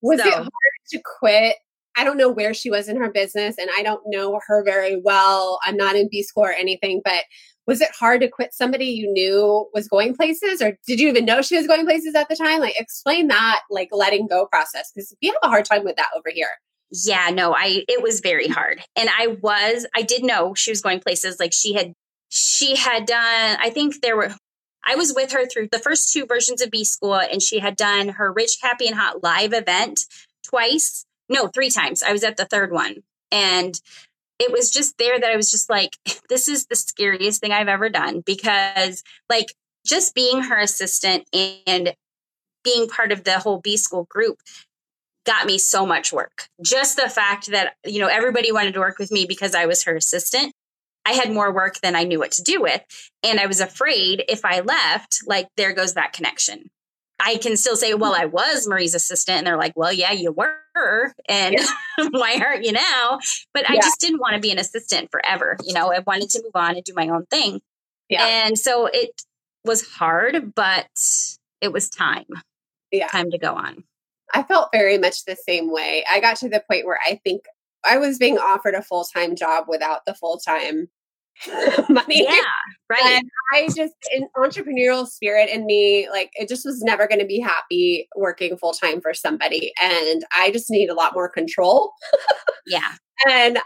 was 0.00 0.20
so. 0.20 0.28
it 0.28 0.32
hard 0.32 0.50
to 0.90 1.00
quit? 1.18 1.56
I 1.96 2.04
don't 2.04 2.16
know 2.16 2.30
where 2.30 2.54
she 2.54 2.70
was 2.70 2.88
in 2.88 2.96
her 2.96 3.10
business 3.10 3.56
and 3.58 3.70
I 3.76 3.82
don't 3.82 4.02
know 4.06 4.40
her 4.46 4.64
very 4.64 5.00
well. 5.04 5.60
I'm 5.64 5.76
not 5.76 5.96
in 5.96 6.08
B 6.10 6.22
school 6.22 6.44
or 6.44 6.52
anything, 6.52 7.00
but 7.04 7.22
was 7.66 7.80
it 7.80 7.90
hard 7.98 8.20
to 8.20 8.28
quit 8.28 8.52
somebody 8.52 8.86
you 8.86 9.10
knew 9.10 9.68
was 9.72 9.88
going 9.88 10.14
places 10.14 10.60
or 10.60 10.76
did 10.86 11.00
you 11.00 11.08
even 11.08 11.24
know 11.24 11.40
she 11.40 11.56
was 11.56 11.66
going 11.66 11.86
places 11.86 12.14
at 12.14 12.28
the 12.28 12.36
time? 12.36 12.60
Like 12.60 12.78
explain 12.78 13.28
that 13.28 13.60
like 13.70 13.88
letting 13.92 14.26
go 14.26 14.46
process 14.46 14.90
because 14.94 15.14
we 15.22 15.28
have 15.28 15.36
a 15.42 15.48
hard 15.48 15.64
time 15.64 15.84
with 15.84 15.96
that 15.96 16.10
over 16.16 16.30
here. 16.32 16.48
Yeah, 16.90 17.30
no, 17.30 17.54
I 17.54 17.84
it 17.88 18.02
was 18.02 18.20
very 18.20 18.48
hard. 18.48 18.82
And 18.96 19.08
I 19.16 19.38
was 19.40 19.86
I 19.94 20.02
did 20.02 20.24
know 20.24 20.54
she 20.54 20.72
was 20.72 20.82
going 20.82 21.00
places 21.00 21.38
like 21.38 21.52
she 21.52 21.74
had 21.74 21.94
she 22.28 22.76
had 22.76 23.06
done 23.06 23.56
I 23.60 23.70
think 23.70 24.02
there 24.02 24.16
were 24.16 24.34
I 24.86 24.96
was 24.96 25.14
with 25.14 25.32
her 25.32 25.46
through 25.46 25.68
the 25.72 25.78
first 25.78 26.12
two 26.12 26.26
versions 26.26 26.60
of 26.60 26.70
B 26.70 26.84
School, 26.84 27.14
and 27.14 27.40
she 27.40 27.58
had 27.58 27.74
done 27.76 28.10
her 28.10 28.30
Rich, 28.30 28.58
Happy, 28.60 28.86
and 28.86 28.96
Hot 28.96 29.22
live 29.22 29.54
event 29.54 30.00
twice. 30.54 31.04
No, 31.28 31.48
three 31.48 31.70
times. 31.70 32.02
I 32.02 32.12
was 32.12 32.22
at 32.22 32.36
the 32.36 32.44
third 32.44 32.70
one. 32.70 33.02
And 33.32 33.78
it 34.38 34.52
was 34.52 34.70
just 34.70 34.98
there 34.98 35.18
that 35.18 35.30
I 35.30 35.36
was 35.36 35.50
just 35.50 35.68
like, 35.68 35.90
this 36.28 36.48
is 36.48 36.66
the 36.66 36.76
scariest 36.76 37.40
thing 37.40 37.52
I've 37.52 37.68
ever 37.68 37.88
done 37.88 38.22
because, 38.24 39.02
like, 39.28 39.54
just 39.86 40.14
being 40.14 40.42
her 40.42 40.58
assistant 40.58 41.28
and 41.32 41.94
being 42.62 42.88
part 42.88 43.12
of 43.12 43.24
the 43.24 43.38
whole 43.38 43.60
B 43.60 43.76
School 43.76 44.06
group 44.08 44.38
got 45.26 45.46
me 45.46 45.58
so 45.58 45.86
much 45.86 46.12
work. 46.12 46.48
Just 46.62 46.96
the 46.96 47.08
fact 47.08 47.50
that, 47.50 47.74
you 47.84 47.98
know, 47.98 48.08
everybody 48.08 48.52
wanted 48.52 48.74
to 48.74 48.80
work 48.80 48.98
with 48.98 49.10
me 49.10 49.26
because 49.26 49.54
I 49.54 49.66
was 49.66 49.84
her 49.84 49.96
assistant. 49.96 50.52
I 51.06 51.12
had 51.12 51.30
more 51.30 51.52
work 51.52 51.80
than 51.80 51.96
I 51.96 52.04
knew 52.04 52.18
what 52.18 52.32
to 52.32 52.42
do 52.42 52.62
with. 52.62 52.82
And 53.22 53.38
I 53.38 53.46
was 53.46 53.60
afraid 53.60 54.24
if 54.28 54.44
I 54.44 54.60
left, 54.60 55.22
like, 55.26 55.48
there 55.56 55.74
goes 55.74 55.94
that 55.94 56.12
connection. 56.12 56.70
I 57.24 57.36
can 57.36 57.56
still 57.56 57.76
say, 57.76 57.94
well, 57.94 58.14
I 58.14 58.26
was 58.26 58.68
Marie's 58.68 58.94
assistant. 58.94 59.38
And 59.38 59.46
they're 59.46 59.56
like, 59.56 59.72
well, 59.76 59.92
yeah, 59.92 60.12
you 60.12 60.30
were. 60.30 61.14
And 61.28 61.54
yeah. 61.54 61.66
why 62.10 62.38
aren't 62.44 62.64
you 62.64 62.72
now? 62.72 63.18
But 63.54 63.64
yeah. 63.64 63.72
I 63.72 63.76
just 63.76 64.00
didn't 64.00 64.20
want 64.20 64.34
to 64.34 64.40
be 64.40 64.50
an 64.50 64.58
assistant 64.58 65.10
forever. 65.10 65.56
You 65.64 65.72
know, 65.72 65.92
I 65.92 66.00
wanted 66.00 66.28
to 66.30 66.42
move 66.42 66.54
on 66.54 66.76
and 66.76 66.84
do 66.84 66.92
my 66.94 67.08
own 67.08 67.24
thing. 67.26 67.60
Yeah. 68.10 68.26
And 68.26 68.58
so 68.58 68.86
it 68.92 69.22
was 69.64 69.88
hard, 69.88 70.54
but 70.54 70.86
it 71.62 71.72
was 71.72 71.88
time. 71.88 72.26
Yeah. 72.92 73.08
Time 73.08 73.30
to 73.30 73.38
go 73.38 73.54
on. 73.54 73.84
I 74.34 74.42
felt 74.42 74.68
very 74.72 74.98
much 74.98 75.24
the 75.24 75.36
same 75.36 75.72
way. 75.72 76.04
I 76.10 76.20
got 76.20 76.36
to 76.38 76.48
the 76.48 76.62
point 76.68 76.84
where 76.84 76.98
I 77.06 77.20
think 77.24 77.44
I 77.84 77.98
was 77.98 78.18
being 78.18 78.36
offered 78.38 78.74
a 78.74 78.82
full 78.82 79.04
time 79.04 79.36
job 79.36 79.64
without 79.68 80.04
the 80.04 80.14
full 80.14 80.38
time 80.38 80.88
money. 81.88 82.24
Yeah, 82.24 82.40
right. 82.88 83.04
And 83.04 83.30
I 83.52 83.66
just, 83.66 83.94
an 84.12 84.28
entrepreneurial 84.36 85.06
spirit 85.06 85.50
in 85.50 85.66
me, 85.66 86.08
like 86.10 86.30
it 86.34 86.48
just 86.48 86.64
was 86.64 86.82
never 86.82 87.06
going 87.06 87.20
to 87.20 87.26
be 87.26 87.40
happy 87.40 88.08
working 88.16 88.56
full 88.56 88.72
time 88.72 89.00
for 89.00 89.14
somebody. 89.14 89.72
And 89.82 90.24
I 90.36 90.50
just 90.50 90.70
need 90.70 90.88
a 90.88 90.94
lot 90.94 91.14
more 91.14 91.28
control. 91.28 91.92
yeah. 92.66 92.92
And 93.28 93.58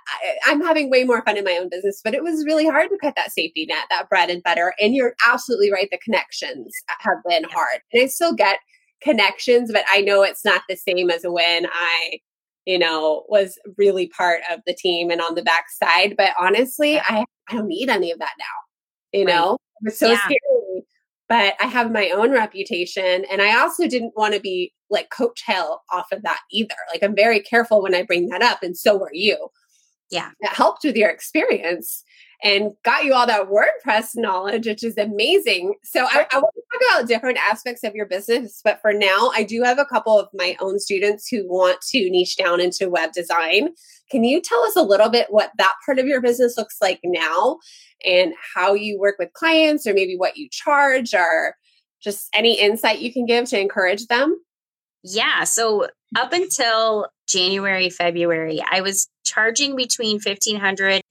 I, 0.47 0.53
am 0.53 0.61
having 0.61 0.91
way 0.91 1.05
more 1.05 1.23
fun 1.23 1.39
in 1.39 1.43
my 1.43 1.57
own 1.57 1.71
business, 1.71 2.03
but 2.05 2.13
it 2.13 2.23
was 2.23 2.45
really 2.45 2.69
hard 2.69 2.91
to 2.91 2.99
cut 2.99 3.15
that 3.17 3.33
safety 3.33 3.65
net, 3.67 3.87
that 3.89 4.09
bread 4.11 4.29
and 4.29 4.43
butter. 4.43 4.75
And 4.79 4.95
you're 4.95 5.15
absolutely 5.27 5.73
right. 5.73 5.89
The 5.91 5.99
connections 6.05 6.71
have 7.01 7.17
been 7.27 7.45
hard. 7.45 7.81
And 7.93 8.03
I 8.03 8.07
still 8.07 8.35
get 8.35 8.59
connections, 9.03 9.73
but 9.73 9.85
I 9.91 10.03
know 10.03 10.23
it's 10.23 10.45
not 10.45 10.63
the 10.69 10.77
same 10.77 11.11
as 11.11 11.23
when 11.25 11.67
I 11.73 12.21
you 12.69 12.79
know, 12.79 13.25
was 13.29 13.59
really 13.79 14.09
part 14.09 14.43
of 14.53 14.61
the 14.67 14.75
team 14.75 15.11
and 15.11 15.23
on 15.23 15.35
the 15.35 15.43
backside. 15.43 16.15
But 16.19 16.33
honestly. 16.39 17.01
I, 17.01 17.25
I 17.49 17.55
don't 17.55 17.67
need 17.67 17.89
any 17.89 18.13
of 18.13 18.19
that 18.19 18.35
now. 18.39 19.19
You 19.19 19.25
right. 19.25 19.35
know, 19.35 19.57
it's 19.85 19.99
so 19.99 20.11
yeah. 20.11 20.19
scary. 20.19 20.85
But 21.31 21.55
I 21.61 21.67
have 21.67 21.91
my 21.91 22.11
own 22.11 22.31
reputation. 22.31 23.25
And 23.33 23.41
I 23.41 23.59
also 23.59 23.89
didn't 23.89 24.13
want 24.17 24.35
to 24.35 24.41
be 24.41 24.75
like 24.91 25.09
coattail 25.09 25.79
off 25.91 26.13
of 26.13 26.23
that 26.25 26.41
either. 26.53 26.75
Like 26.93 27.03
I'm 27.03 27.17
very 27.17 27.41
careful 27.41 27.83
when 27.83 27.95
I 27.95 28.03
bring 28.03 28.29
that 28.29 28.43
up. 28.43 28.63
And 28.63 28.77
so 28.77 29.03
are 29.03 29.15
you. 29.15 29.49
Yeah. 30.11 30.31
It 30.41 30.51
helped 30.51 30.85
with 30.85 30.97
your 30.97 31.09
experience 31.09 32.05
and 32.42 32.73
got 32.85 33.04
you 33.04 33.14
all 33.14 33.26
that 33.26 33.49
WordPress 33.49 34.11
knowledge, 34.14 34.66
which 34.66 34.85
is 34.85 34.97
amazing. 34.97 35.75
So 35.83 36.04
I, 36.04 36.26
I, 36.33 36.38
want 36.38 36.54
to 36.54 36.62
talk 36.78 37.00
about 37.00 37.09
different 37.09 37.38
aspects 37.38 37.83
of 37.83 37.95
your 37.95 38.07
business, 38.07 38.61
but 38.62 38.80
for 38.80 38.92
now, 38.92 39.33
I 39.35 39.42
do 39.42 39.62
have 39.62 39.78
a 39.78 39.85
couple 39.85 40.18
of 40.18 40.28
my 40.33 40.57
own 40.61 40.78
students 40.78 41.28
who 41.28 41.49
want 41.49 41.80
to 41.90 42.11
niche 42.11 42.37
down 42.37 42.61
into 42.61 42.88
web 42.88 43.12
design. 43.12 43.71
Can 44.11 44.23
you 44.23 44.40
tell 44.40 44.62
us 44.62 44.76
a 44.76 44.83
little 44.83 45.09
bit 45.09 45.26
what 45.30 45.50
that 45.59 45.75
part 45.85 45.99
of 45.99 46.07
your 46.07 46.21
business 46.21 46.57
looks 46.57 46.76
like 46.80 47.00
now 47.04 47.59
and 48.04 48.33
how 48.54 48.75
you 48.75 48.99
work 48.99 49.16
with 49.18 49.33
clients 49.33 49.87
or 49.87 49.92
maybe 49.92 50.16
what 50.16 50.37
you 50.37 50.49
charge 50.50 51.14
or 51.14 51.57
just 52.00 52.28
any 52.33 52.59
insight 52.61 53.00
you 53.00 53.12
can 53.12 53.26
give 53.26 53.47
to 53.47 53.61
encourage 53.61 54.07
them? 54.07 54.40
Yeah. 55.02 55.45
So 55.45 55.88
up 56.16 56.33
until 56.33 57.09
January, 57.28 57.90
February, 57.90 58.62
I 58.71 58.80
was 58.80 59.09
charging 59.25 59.76
between 59.76 60.21
1500 60.25 61.02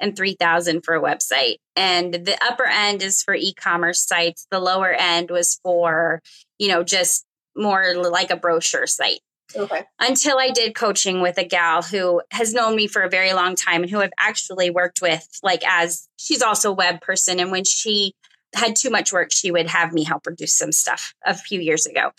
and 0.00 0.16
3000 0.16 0.82
for 0.82 0.94
a 0.94 1.02
website. 1.02 1.56
And 1.76 2.14
the 2.14 2.38
upper 2.42 2.66
end 2.66 3.02
is 3.02 3.22
for 3.22 3.34
e-commerce 3.34 4.06
sites. 4.06 4.46
The 4.50 4.60
lower 4.60 4.92
end 4.92 5.30
was 5.30 5.58
for 5.62 6.22
you 6.58 6.68
know 6.68 6.82
just 6.82 7.24
more 7.56 7.94
like 7.94 8.30
a 8.30 8.36
brochure 8.36 8.86
site. 8.86 9.20
Okay. 9.56 9.84
Until 10.00 10.38
i 10.38 10.50
did 10.50 10.74
coaching 10.74 11.20
with 11.20 11.38
a 11.38 11.44
gal 11.44 11.82
who 11.82 12.22
has 12.30 12.52
known 12.52 12.74
me 12.74 12.86
for 12.86 13.02
a 13.02 13.10
very 13.10 13.32
long 13.32 13.54
time 13.54 13.82
and 13.82 13.90
who 13.90 14.00
i've 14.00 14.12
actually 14.18 14.70
worked 14.70 15.00
with 15.00 15.28
like 15.42 15.62
as 15.66 16.08
she's 16.16 16.42
also 16.42 16.70
a 16.70 16.74
web 16.74 17.00
person 17.00 17.38
and 17.38 17.50
when 17.50 17.64
she 17.64 18.14
had 18.54 18.74
too 18.74 18.90
much 18.90 19.12
work 19.12 19.30
she 19.30 19.50
would 19.50 19.68
have 19.68 19.92
me 19.92 20.02
help 20.04 20.24
her 20.24 20.32
do 20.32 20.46
some 20.46 20.72
stuff 20.72 21.14
a 21.24 21.34
few 21.34 21.60
years 21.60 21.86
ago. 21.86 22.10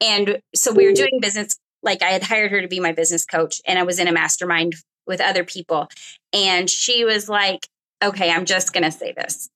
And 0.00 0.40
so 0.54 0.72
we 0.72 0.86
were 0.86 0.92
doing 0.92 1.18
business 1.20 1.58
like 1.82 2.02
i 2.02 2.10
had 2.10 2.22
hired 2.22 2.50
her 2.50 2.60
to 2.60 2.68
be 2.68 2.80
my 2.80 2.92
business 2.92 3.24
coach 3.24 3.60
and 3.66 3.78
i 3.78 3.82
was 3.82 3.98
in 3.98 4.08
a 4.08 4.12
mastermind 4.12 4.74
with 5.06 5.20
other 5.20 5.44
people. 5.44 5.88
And 6.32 6.68
she 6.68 7.04
was 7.04 7.28
like, 7.28 7.66
okay, 8.02 8.30
I'm 8.30 8.44
just 8.44 8.72
going 8.72 8.84
to 8.84 8.90
say 8.90 9.12
this. 9.12 9.48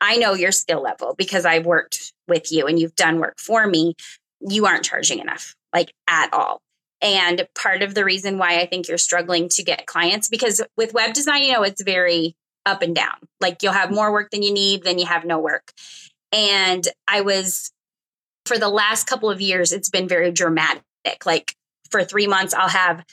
I 0.00 0.16
know 0.16 0.34
your 0.34 0.52
skill 0.52 0.82
level 0.82 1.14
because 1.16 1.44
I've 1.44 1.66
worked 1.66 2.12
with 2.26 2.50
you 2.50 2.66
and 2.66 2.78
you've 2.78 2.96
done 2.96 3.18
work 3.18 3.38
for 3.38 3.66
me. 3.66 3.94
You 4.40 4.66
aren't 4.66 4.84
charging 4.84 5.18
enough, 5.18 5.54
like 5.74 5.92
at 6.08 6.32
all. 6.32 6.62
And 7.02 7.46
part 7.54 7.82
of 7.82 7.94
the 7.94 8.04
reason 8.04 8.38
why 8.38 8.60
I 8.60 8.66
think 8.66 8.88
you're 8.88 8.98
struggling 8.98 9.48
to 9.50 9.62
get 9.62 9.86
clients, 9.86 10.28
because 10.28 10.62
with 10.76 10.94
web 10.94 11.14
design, 11.14 11.42
you 11.42 11.52
know, 11.52 11.62
it's 11.62 11.82
very 11.82 12.34
up 12.66 12.82
and 12.82 12.94
down. 12.94 13.16
Like 13.40 13.62
you'll 13.62 13.72
have 13.72 13.90
more 13.90 14.12
work 14.12 14.30
than 14.30 14.42
you 14.42 14.52
need, 14.52 14.82
then 14.84 14.98
you 14.98 15.06
have 15.06 15.24
no 15.24 15.38
work. 15.38 15.72
And 16.32 16.86
I 17.08 17.22
was, 17.22 17.70
for 18.46 18.58
the 18.58 18.68
last 18.68 19.06
couple 19.06 19.30
of 19.30 19.40
years, 19.40 19.72
it's 19.72 19.90
been 19.90 20.08
very 20.08 20.30
dramatic. 20.30 20.82
Like 21.24 21.54
for 21.90 22.04
three 22.04 22.26
months, 22.26 22.54
I'll 22.54 22.68
have 22.68 23.04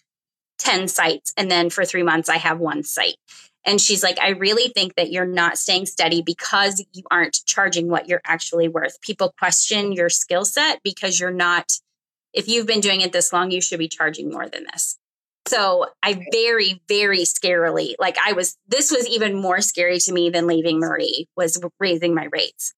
10 0.59 0.87
sites. 0.87 1.33
And 1.37 1.49
then 1.49 1.69
for 1.69 1.85
three 1.85 2.03
months, 2.03 2.29
I 2.29 2.37
have 2.37 2.59
one 2.59 2.83
site. 2.83 3.17
And 3.65 3.81
she's 3.81 4.01
like, 4.01 4.17
I 4.19 4.29
really 4.29 4.69
think 4.69 4.95
that 4.95 5.11
you're 5.11 5.25
not 5.25 5.57
staying 5.57 5.87
steady 5.87 6.21
because 6.21 6.83
you 6.93 7.03
aren't 7.11 7.45
charging 7.45 7.89
what 7.89 8.07
you're 8.07 8.21
actually 8.25 8.69
worth. 8.69 9.01
People 9.01 9.33
question 9.37 9.91
your 9.91 10.09
skill 10.09 10.45
set 10.45 10.79
because 10.83 11.19
you're 11.19 11.31
not, 11.31 11.73
if 12.33 12.47
you've 12.47 12.65
been 12.65 12.79
doing 12.79 13.01
it 13.01 13.11
this 13.11 13.33
long, 13.33 13.51
you 13.51 13.59
should 13.61 13.79
be 13.79 13.89
charging 13.89 14.31
more 14.31 14.47
than 14.47 14.65
this. 14.71 14.97
So 15.47 15.87
I 16.01 16.25
very, 16.31 16.81
very 16.87 17.21
scarily, 17.21 17.95
like 17.99 18.17
I 18.25 18.33
was, 18.33 18.57
this 18.67 18.91
was 18.91 19.07
even 19.07 19.35
more 19.35 19.61
scary 19.61 19.99
to 19.99 20.13
me 20.13 20.29
than 20.29 20.47
leaving 20.47 20.79
Marie 20.79 21.27
was 21.35 21.61
raising 21.79 22.13
my 22.13 22.27
rates. 22.31 22.73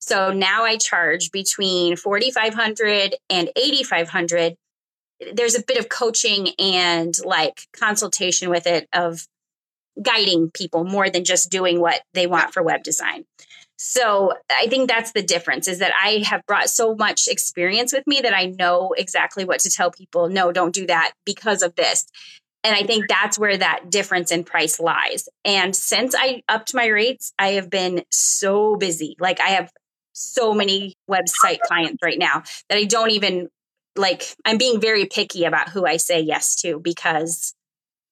So 0.00 0.32
now 0.32 0.64
I 0.64 0.76
charge 0.76 1.30
between 1.30 1.96
4,500 1.96 3.14
and 3.30 3.50
8,500 3.54 4.56
there's 5.34 5.54
a 5.54 5.62
bit 5.62 5.78
of 5.78 5.88
coaching 5.88 6.48
and 6.58 7.16
like 7.24 7.66
consultation 7.78 8.50
with 8.50 8.66
it 8.66 8.88
of 8.92 9.26
guiding 10.00 10.50
people 10.50 10.84
more 10.84 11.10
than 11.10 11.24
just 11.24 11.50
doing 11.50 11.80
what 11.80 12.02
they 12.14 12.26
want 12.26 12.52
for 12.52 12.62
web 12.62 12.82
design. 12.82 13.24
So 13.76 14.32
I 14.48 14.68
think 14.68 14.88
that's 14.88 15.12
the 15.12 15.22
difference 15.22 15.66
is 15.66 15.80
that 15.80 15.92
I 16.00 16.22
have 16.26 16.46
brought 16.46 16.70
so 16.70 16.94
much 16.94 17.26
experience 17.26 17.92
with 17.92 18.06
me 18.06 18.20
that 18.20 18.34
I 18.34 18.46
know 18.46 18.94
exactly 18.96 19.44
what 19.44 19.60
to 19.60 19.70
tell 19.70 19.90
people. 19.90 20.28
No, 20.28 20.52
don't 20.52 20.74
do 20.74 20.86
that 20.86 21.12
because 21.26 21.62
of 21.62 21.74
this. 21.74 22.06
And 22.64 22.76
I 22.76 22.84
think 22.84 23.08
that's 23.08 23.40
where 23.40 23.56
that 23.56 23.90
difference 23.90 24.30
in 24.30 24.44
price 24.44 24.78
lies. 24.78 25.28
And 25.44 25.74
since 25.74 26.14
I 26.16 26.42
upped 26.48 26.74
my 26.74 26.86
rates, 26.86 27.32
I 27.38 27.52
have 27.52 27.70
been 27.70 28.04
so 28.08 28.76
busy. 28.76 29.16
Like 29.18 29.40
I 29.40 29.48
have 29.48 29.72
so 30.12 30.54
many 30.54 30.94
website 31.10 31.58
clients 31.60 31.98
right 32.04 32.18
now 32.18 32.44
that 32.68 32.78
I 32.78 32.84
don't 32.84 33.10
even 33.10 33.48
like 33.96 34.34
I'm 34.44 34.58
being 34.58 34.80
very 34.80 35.06
picky 35.06 35.44
about 35.44 35.68
who 35.68 35.86
I 35.86 35.96
say 35.96 36.20
yes 36.20 36.56
to 36.62 36.80
because 36.80 37.54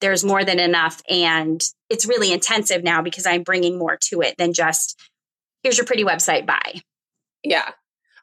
there's 0.00 0.24
more 0.24 0.44
than 0.44 0.58
enough 0.58 1.02
and 1.08 1.62
it's 1.88 2.06
really 2.06 2.32
intensive 2.32 2.82
now 2.82 3.02
because 3.02 3.26
I'm 3.26 3.42
bringing 3.42 3.78
more 3.78 3.98
to 4.08 4.22
it 4.22 4.36
than 4.38 4.52
just 4.52 4.98
here's 5.62 5.76
your 5.76 5.86
pretty 5.86 6.04
website 6.04 6.46
bye. 6.46 6.80
Yeah. 7.42 7.70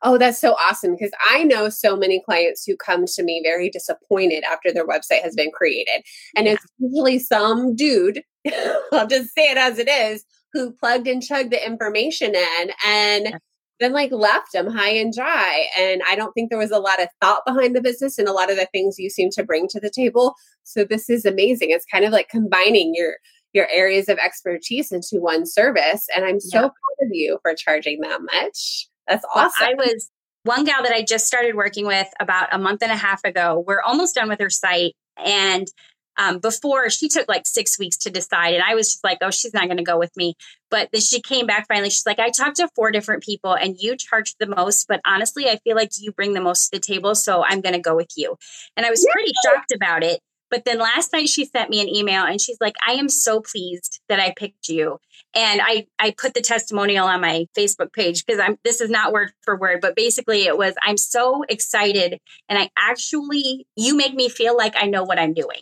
Oh, 0.04 0.20
that's 0.20 0.40
so 0.40 0.54
awesome 0.54 0.92
because 0.92 1.12
I 1.32 1.44
know 1.44 1.70
so 1.70 1.96
many 1.96 2.22
clients 2.24 2.64
who 2.66 2.78
come 2.78 3.06
to 3.06 3.24
me 3.24 3.42
very 3.44 3.70
disappointed 3.70 4.44
after 4.44 4.72
their 4.72 4.86
website 4.86 5.24
has 5.24 5.34
been 5.34 5.50
created. 5.52 6.04
And 6.36 6.46
yeah. 6.46 6.54
it's 6.54 6.66
usually 6.78 7.18
some 7.18 7.76
dude, 7.76 8.22
I'll 8.92 9.08
just 9.08 9.34
say 9.34 9.50
it 9.50 9.58
as 9.58 9.80
it 9.80 9.90
is, 9.90 10.24
who 10.54 10.72
plugged 10.72 11.08
and 11.08 11.24
chugged 11.24 11.52
the 11.52 11.66
information 11.66 12.36
in 12.36 12.72
and 12.86 13.26
yeah 13.26 13.38
then 13.80 13.94
like 13.94 14.12
left 14.12 14.54
them 14.54 14.68
high 14.68 14.90
and 14.90 15.14
dry. 15.14 15.68
And 15.78 16.02
I 16.08 16.16
don't 16.16 16.34
think 16.34 16.50
there 16.50 16.60
was 16.60 16.72
a 16.72 16.80
lot 16.80 17.02
of 17.02 17.10
thought 17.22 17.44
behind 17.46 17.76
the 17.76 17.82
business 17.82 18.18
and 18.18 18.28
a 18.28 18.34
lot 18.34 18.50
of 18.50 18.58
the 18.58 18.68
things 18.72 18.98
you 18.98 19.10
seem 19.10 19.30
to 19.32 19.44
bring 19.44 19.68
to 19.70 19.80
the 19.80 19.90
table. 19.90 20.36
So 20.64 20.84
this 20.84 21.10
is 21.10 21.26
amazing. 21.26 21.70
It's 21.72 21.86
kind 21.86 22.06
of 22.06 22.12
like 22.12 22.30
combining 22.30 22.94
your 22.96 23.16
your 23.54 23.68
areas 23.72 24.10
of 24.10 24.18
expertise 24.18 24.92
into 24.92 25.22
one 25.22 25.46
service. 25.46 26.06
And 26.16 26.26
I'm 26.26 26.40
so 26.40 26.60
proud 26.60 26.72
of 27.02 27.10
you 27.12 27.40
for 27.42 27.56
charging 27.56 28.02
that 28.02 28.22
much. 28.22 28.88
That's 29.08 29.26
awesome. 29.34 29.54
Well, 29.62 29.70
I 29.70 29.74
was 29.74 30.12
one 30.44 30.64
gal 30.64 30.84
that 30.84 30.92
I 30.92 31.02
just 31.02 31.28
started 31.28 31.56
working 31.56 31.88
with 31.88 32.08
about 32.20 32.50
a 32.52 32.60
month 32.60 32.84
and 32.84 32.92
a 32.92 32.98
half 32.98 33.24
ago. 33.24 33.64
We're 33.66 33.82
almost 33.82 34.16
done 34.16 34.30
with 34.30 34.40
her 34.40 34.50
site. 34.50 34.94
And 35.18 35.68
um, 36.18 36.40
before 36.40 36.90
she 36.90 37.10
took 37.10 37.28
like 37.28 37.46
six 37.46 37.78
weeks 37.78 37.98
to 37.98 38.10
decide. 38.10 38.54
And 38.56 38.64
I 38.64 38.76
was 38.76 38.92
just 38.92 39.04
like, 39.04 39.20
oh, 39.22 39.32
she's 39.32 39.54
not 39.54 39.66
going 39.66 39.78
to 39.78 39.84
go 39.84 39.98
with 39.98 40.16
me. 40.18 40.36
But 40.70 40.90
then 40.92 41.02
she 41.02 41.22
came 41.22 41.46
back 41.46 41.68
finally. 41.68 41.90
She's 41.90 42.06
like, 42.06 42.20
I 42.20 42.30
talked 42.30 42.58
to 42.58 42.70
four 42.76 42.92
different 42.92 43.24
people 43.24 43.54
and 43.54 43.78
you 43.80 43.96
charge 43.96 44.36
the 44.40 44.48
most. 44.48 44.88
But 44.88 45.02
honestly, 45.06 45.48
I 45.48 45.58
feel 45.58 45.76
like 45.76 45.92
you 45.98 46.12
bring 46.12 46.34
the 46.34 46.42
most 46.42 46.70
to 46.70 46.78
the 46.78 46.82
table. 46.82 47.16
So 47.16 47.44
I'm 47.44 47.62
going 47.62 47.76
to 47.76 47.82
go 47.82 47.96
with 47.96 48.12
you. 48.16 48.36
And 48.76 48.86
I 48.86 48.90
was 48.90 49.06
pretty 49.12 49.32
shocked 49.46 49.72
about 49.74 50.04
it. 50.04 50.20
But 50.50 50.64
then 50.66 50.80
last 50.80 51.12
night 51.14 51.28
she 51.28 51.46
sent 51.46 51.70
me 51.70 51.82
an 51.82 51.94
email 51.94 52.24
and 52.24 52.40
she's 52.40 52.58
like, 52.62 52.76
I 52.86 52.94
am 52.94 53.10
so 53.10 53.42
pleased 53.42 54.00
that 54.08 54.20
I 54.20 54.34
picked 54.36 54.70
you. 54.70 54.98
And 55.36 55.62
I, 55.62 55.88
I 56.00 56.12
put 56.18 56.34
the 56.34 56.42
testimonial 56.42 57.06
on 57.06 57.22
my 57.22 57.48
Facebook 57.58 57.92
page 57.92 58.26
because 58.26 58.40
I'm 58.40 58.58
this 58.64 58.80
is 58.80 58.90
not 58.90 59.12
word 59.12 59.32
for 59.42 59.58
word, 59.58 59.82
but 59.82 59.96
basically 59.96 60.44
it 60.44 60.58
was 60.58 60.74
I'm 60.82 60.98
so 60.98 61.44
excited 61.50 62.20
and 62.48 62.58
I 62.58 62.70
actually 62.78 63.68
you 63.76 63.96
make 63.96 64.14
me 64.14 64.30
feel 64.30 64.56
like 64.56 64.76
I 64.78 64.86
know 64.86 65.04
what 65.04 65.20
I'm 65.20 65.34
doing. 65.34 65.60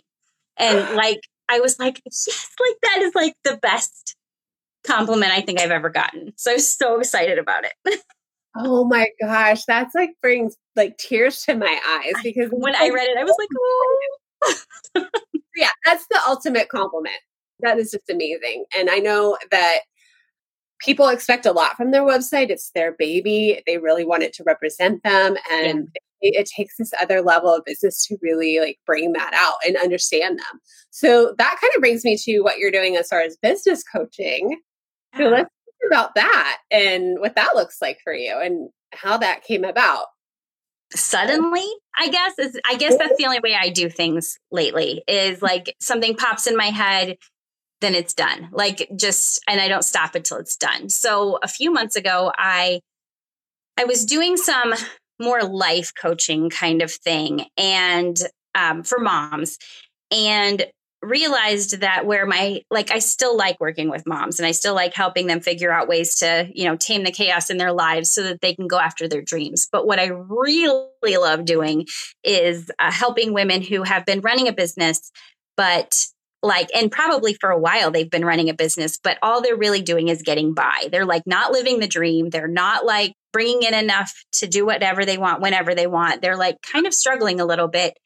And 0.58 0.78
like 0.96 1.20
I 1.48 1.60
was 1.60 1.78
like, 1.78 2.00
yes, 2.04 2.48
like 2.60 2.76
that 2.82 3.02
is 3.02 3.14
like 3.14 3.34
the 3.44 3.56
best 3.56 4.16
compliment 4.86 5.32
I 5.32 5.40
think 5.40 5.60
I've 5.60 5.70
ever 5.70 5.90
gotten. 5.90 6.32
So 6.36 6.52
I 6.52 6.54
was 6.54 6.76
so 6.76 6.98
excited 6.98 7.38
about 7.38 7.64
it. 7.64 8.00
oh 8.56 8.84
my 8.84 9.08
gosh, 9.20 9.64
that's 9.64 9.94
like 9.94 10.10
brings 10.22 10.56
like 10.74 10.96
tears 10.98 11.42
to 11.42 11.54
my 11.54 11.80
eyes 11.88 12.14
because 12.22 12.50
when 12.50 12.74
I 12.74 12.90
read 12.90 13.08
it, 13.08 13.18
I 13.18 13.24
was 13.24 13.36
like, 13.38 13.48
oh 14.96 15.22
yeah, 15.56 15.70
that's 15.84 16.06
the 16.10 16.20
ultimate 16.28 16.68
compliment. 16.68 17.16
That 17.60 17.78
is 17.78 17.90
just 17.90 18.10
amazing. 18.10 18.64
And 18.76 18.90
I 18.90 18.98
know 18.98 19.38
that 19.50 19.80
people 20.80 21.08
expect 21.08 21.46
a 21.46 21.52
lot 21.52 21.76
from 21.76 21.90
their 21.90 22.02
website. 22.02 22.50
It's 22.50 22.70
their 22.74 22.92
baby. 22.92 23.62
They 23.66 23.78
really 23.78 24.04
want 24.04 24.22
it 24.22 24.34
to 24.34 24.44
represent 24.44 25.02
them. 25.02 25.36
And 25.50 25.88
yeah. 25.94 26.00
It, 26.20 26.46
takes 26.56 26.76
this 26.78 26.92
other 27.00 27.20
level 27.22 27.54
of 27.54 27.64
business 27.64 28.06
to 28.06 28.16
really 28.22 28.60
like 28.60 28.78
bring 28.86 29.12
that 29.12 29.32
out 29.34 29.54
and 29.66 29.76
understand 29.76 30.38
them. 30.38 30.60
So 30.90 31.34
that 31.38 31.58
kind 31.60 31.72
of 31.74 31.80
brings 31.80 32.04
me 32.04 32.16
to 32.24 32.40
what 32.40 32.58
you're 32.58 32.70
doing 32.70 32.96
as 32.96 33.08
far 33.08 33.20
as 33.20 33.36
business 33.36 33.82
coaching. 33.82 34.60
So 35.16 35.24
let's 35.24 35.50
talk 35.50 35.90
about 35.90 36.14
that 36.14 36.58
and 36.70 37.18
what 37.18 37.36
that 37.36 37.54
looks 37.54 37.78
like 37.80 37.98
for 38.02 38.12
you 38.12 38.38
and 38.38 38.70
how 38.92 39.18
that 39.18 39.44
came 39.44 39.64
about. 39.64 40.06
Suddenly 40.94 41.66
i 41.98 42.08
guess 42.08 42.38
is 42.38 42.60
i 42.64 42.76
guess 42.76 42.96
that's 42.96 43.16
the 43.18 43.24
only 43.24 43.40
way 43.42 43.56
i 43.58 43.70
do 43.70 43.88
things 43.88 44.38
lately 44.52 45.02
is 45.08 45.38
mm-hmm. 45.38 45.46
like 45.46 45.74
something 45.80 46.14
pops 46.14 46.46
in 46.46 46.56
my 46.56 46.66
head 46.66 47.16
then 47.80 47.94
it's 47.94 48.14
done. 48.14 48.48
Like 48.52 48.88
just 48.96 49.40
and 49.48 49.60
i 49.60 49.68
don't 49.68 49.84
stop 49.84 50.14
until 50.14 50.38
it's 50.38 50.56
done. 50.56 50.88
So 50.88 51.38
a 51.42 51.48
few 51.48 51.72
months 51.72 51.96
ago 51.96 52.32
i 52.36 52.80
i 53.76 53.84
was 53.84 54.04
doing 54.04 54.36
some 54.36 54.74
more 55.20 55.42
life 55.42 55.92
coaching 56.00 56.50
kind 56.50 56.82
of 56.82 56.90
thing 56.90 57.46
and 57.56 58.18
um, 58.54 58.82
for 58.82 58.98
moms 58.98 59.58
and 60.10 60.66
realized 61.02 61.80
that 61.80 62.06
where 62.06 62.26
my 62.26 62.62
like 62.70 62.90
I 62.90 62.98
still 62.98 63.36
like 63.36 63.60
working 63.60 63.90
with 63.90 64.06
moms 64.06 64.40
and 64.40 64.46
I 64.46 64.52
still 64.52 64.74
like 64.74 64.94
helping 64.94 65.26
them 65.26 65.40
figure 65.40 65.70
out 65.70 65.88
ways 65.88 66.16
to, 66.16 66.50
you 66.52 66.64
know, 66.64 66.74
tame 66.74 67.04
the 67.04 67.12
chaos 67.12 67.50
in 67.50 67.58
their 67.58 67.72
lives 67.72 68.10
so 68.10 68.22
that 68.24 68.40
they 68.40 68.54
can 68.54 68.66
go 68.66 68.78
after 68.78 69.06
their 69.06 69.22
dreams. 69.22 69.68
But 69.70 69.86
what 69.86 70.00
I 70.00 70.06
really 70.06 71.16
love 71.16 71.44
doing 71.44 71.86
is 72.24 72.70
uh, 72.78 72.90
helping 72.90 73.32
women 73.32 73.62
who 73.62 73.82
have 73.82 74.06
been 74.06 74.20
running 74.20 74.48
a 74.48 74.52
business 74.52 75.12
but 75.56 76.06
like 76.46 76.68
and 76.74 76.90
probably 76.90 77.34
for 77.34 77.50
a 77.50 77.58
while 77.58 77.90
they've 77.90 78.10
been 78.10 78.24
running 78.24 78.48
a 78.48 78.54
business 78.54 78.98
but 79.02 79.18
all 79.22 79.42
they're 79.42 79.56
really 79.56 79.82
doing 79.82 80.08
is 80.08 80.22
getting 80.22 80.54
by. 80.54 80.88
They're 80.90 81.06
like 81.06 81.26
not 81.26 81.52
living 81.52 81.80
the 81.80 81.86
dream. 81.86 82.30
They're 82.30 82.48
not 82.48 82.84
like 82.84 83.12
bringing 83.32 83.62
in 83.62 83.74
enough 83.74 84.12
to 84.32 84.46
do 84.46 84.64
whatever 84.64 85.04
they 85.04 85.18
want 85.18 85.42
whenever 85.42 85.74
they 85.74 85.86
want. 85.86 86.22
They're 86.22 86.36
like 86.36 86.56
kind 86.62 86.86
of 86.86 86.94
struggling 86.94 87.40
a 87.40 87.46
little 87.46 87.68
bit 87.68 87.98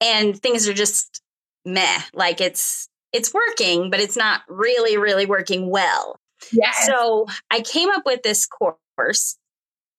and 0.00 0.36
things 0.36 0.68
are 0.68 0.74
just 0.74 1.22
meh. 1.64 2.00
Like 2.12 2.40
it's 2.40 2.88
it's 3.12 3.32
working, 3.32 3.90
but 3.90 4.00
it's 4.00 4.16
not 4.16 4.42
really, 4.48 4.96
really 4.96 5.26
working 5.26 5.70
well. 5.70 6.18
Yes. 6.50 6.86
So 6.86 7.26
I 7.50 7.60
came 7.60 7.90
up 7.90 8.02
with 8.04 8.22
this 8.22 8.46
course. 8.46 9.36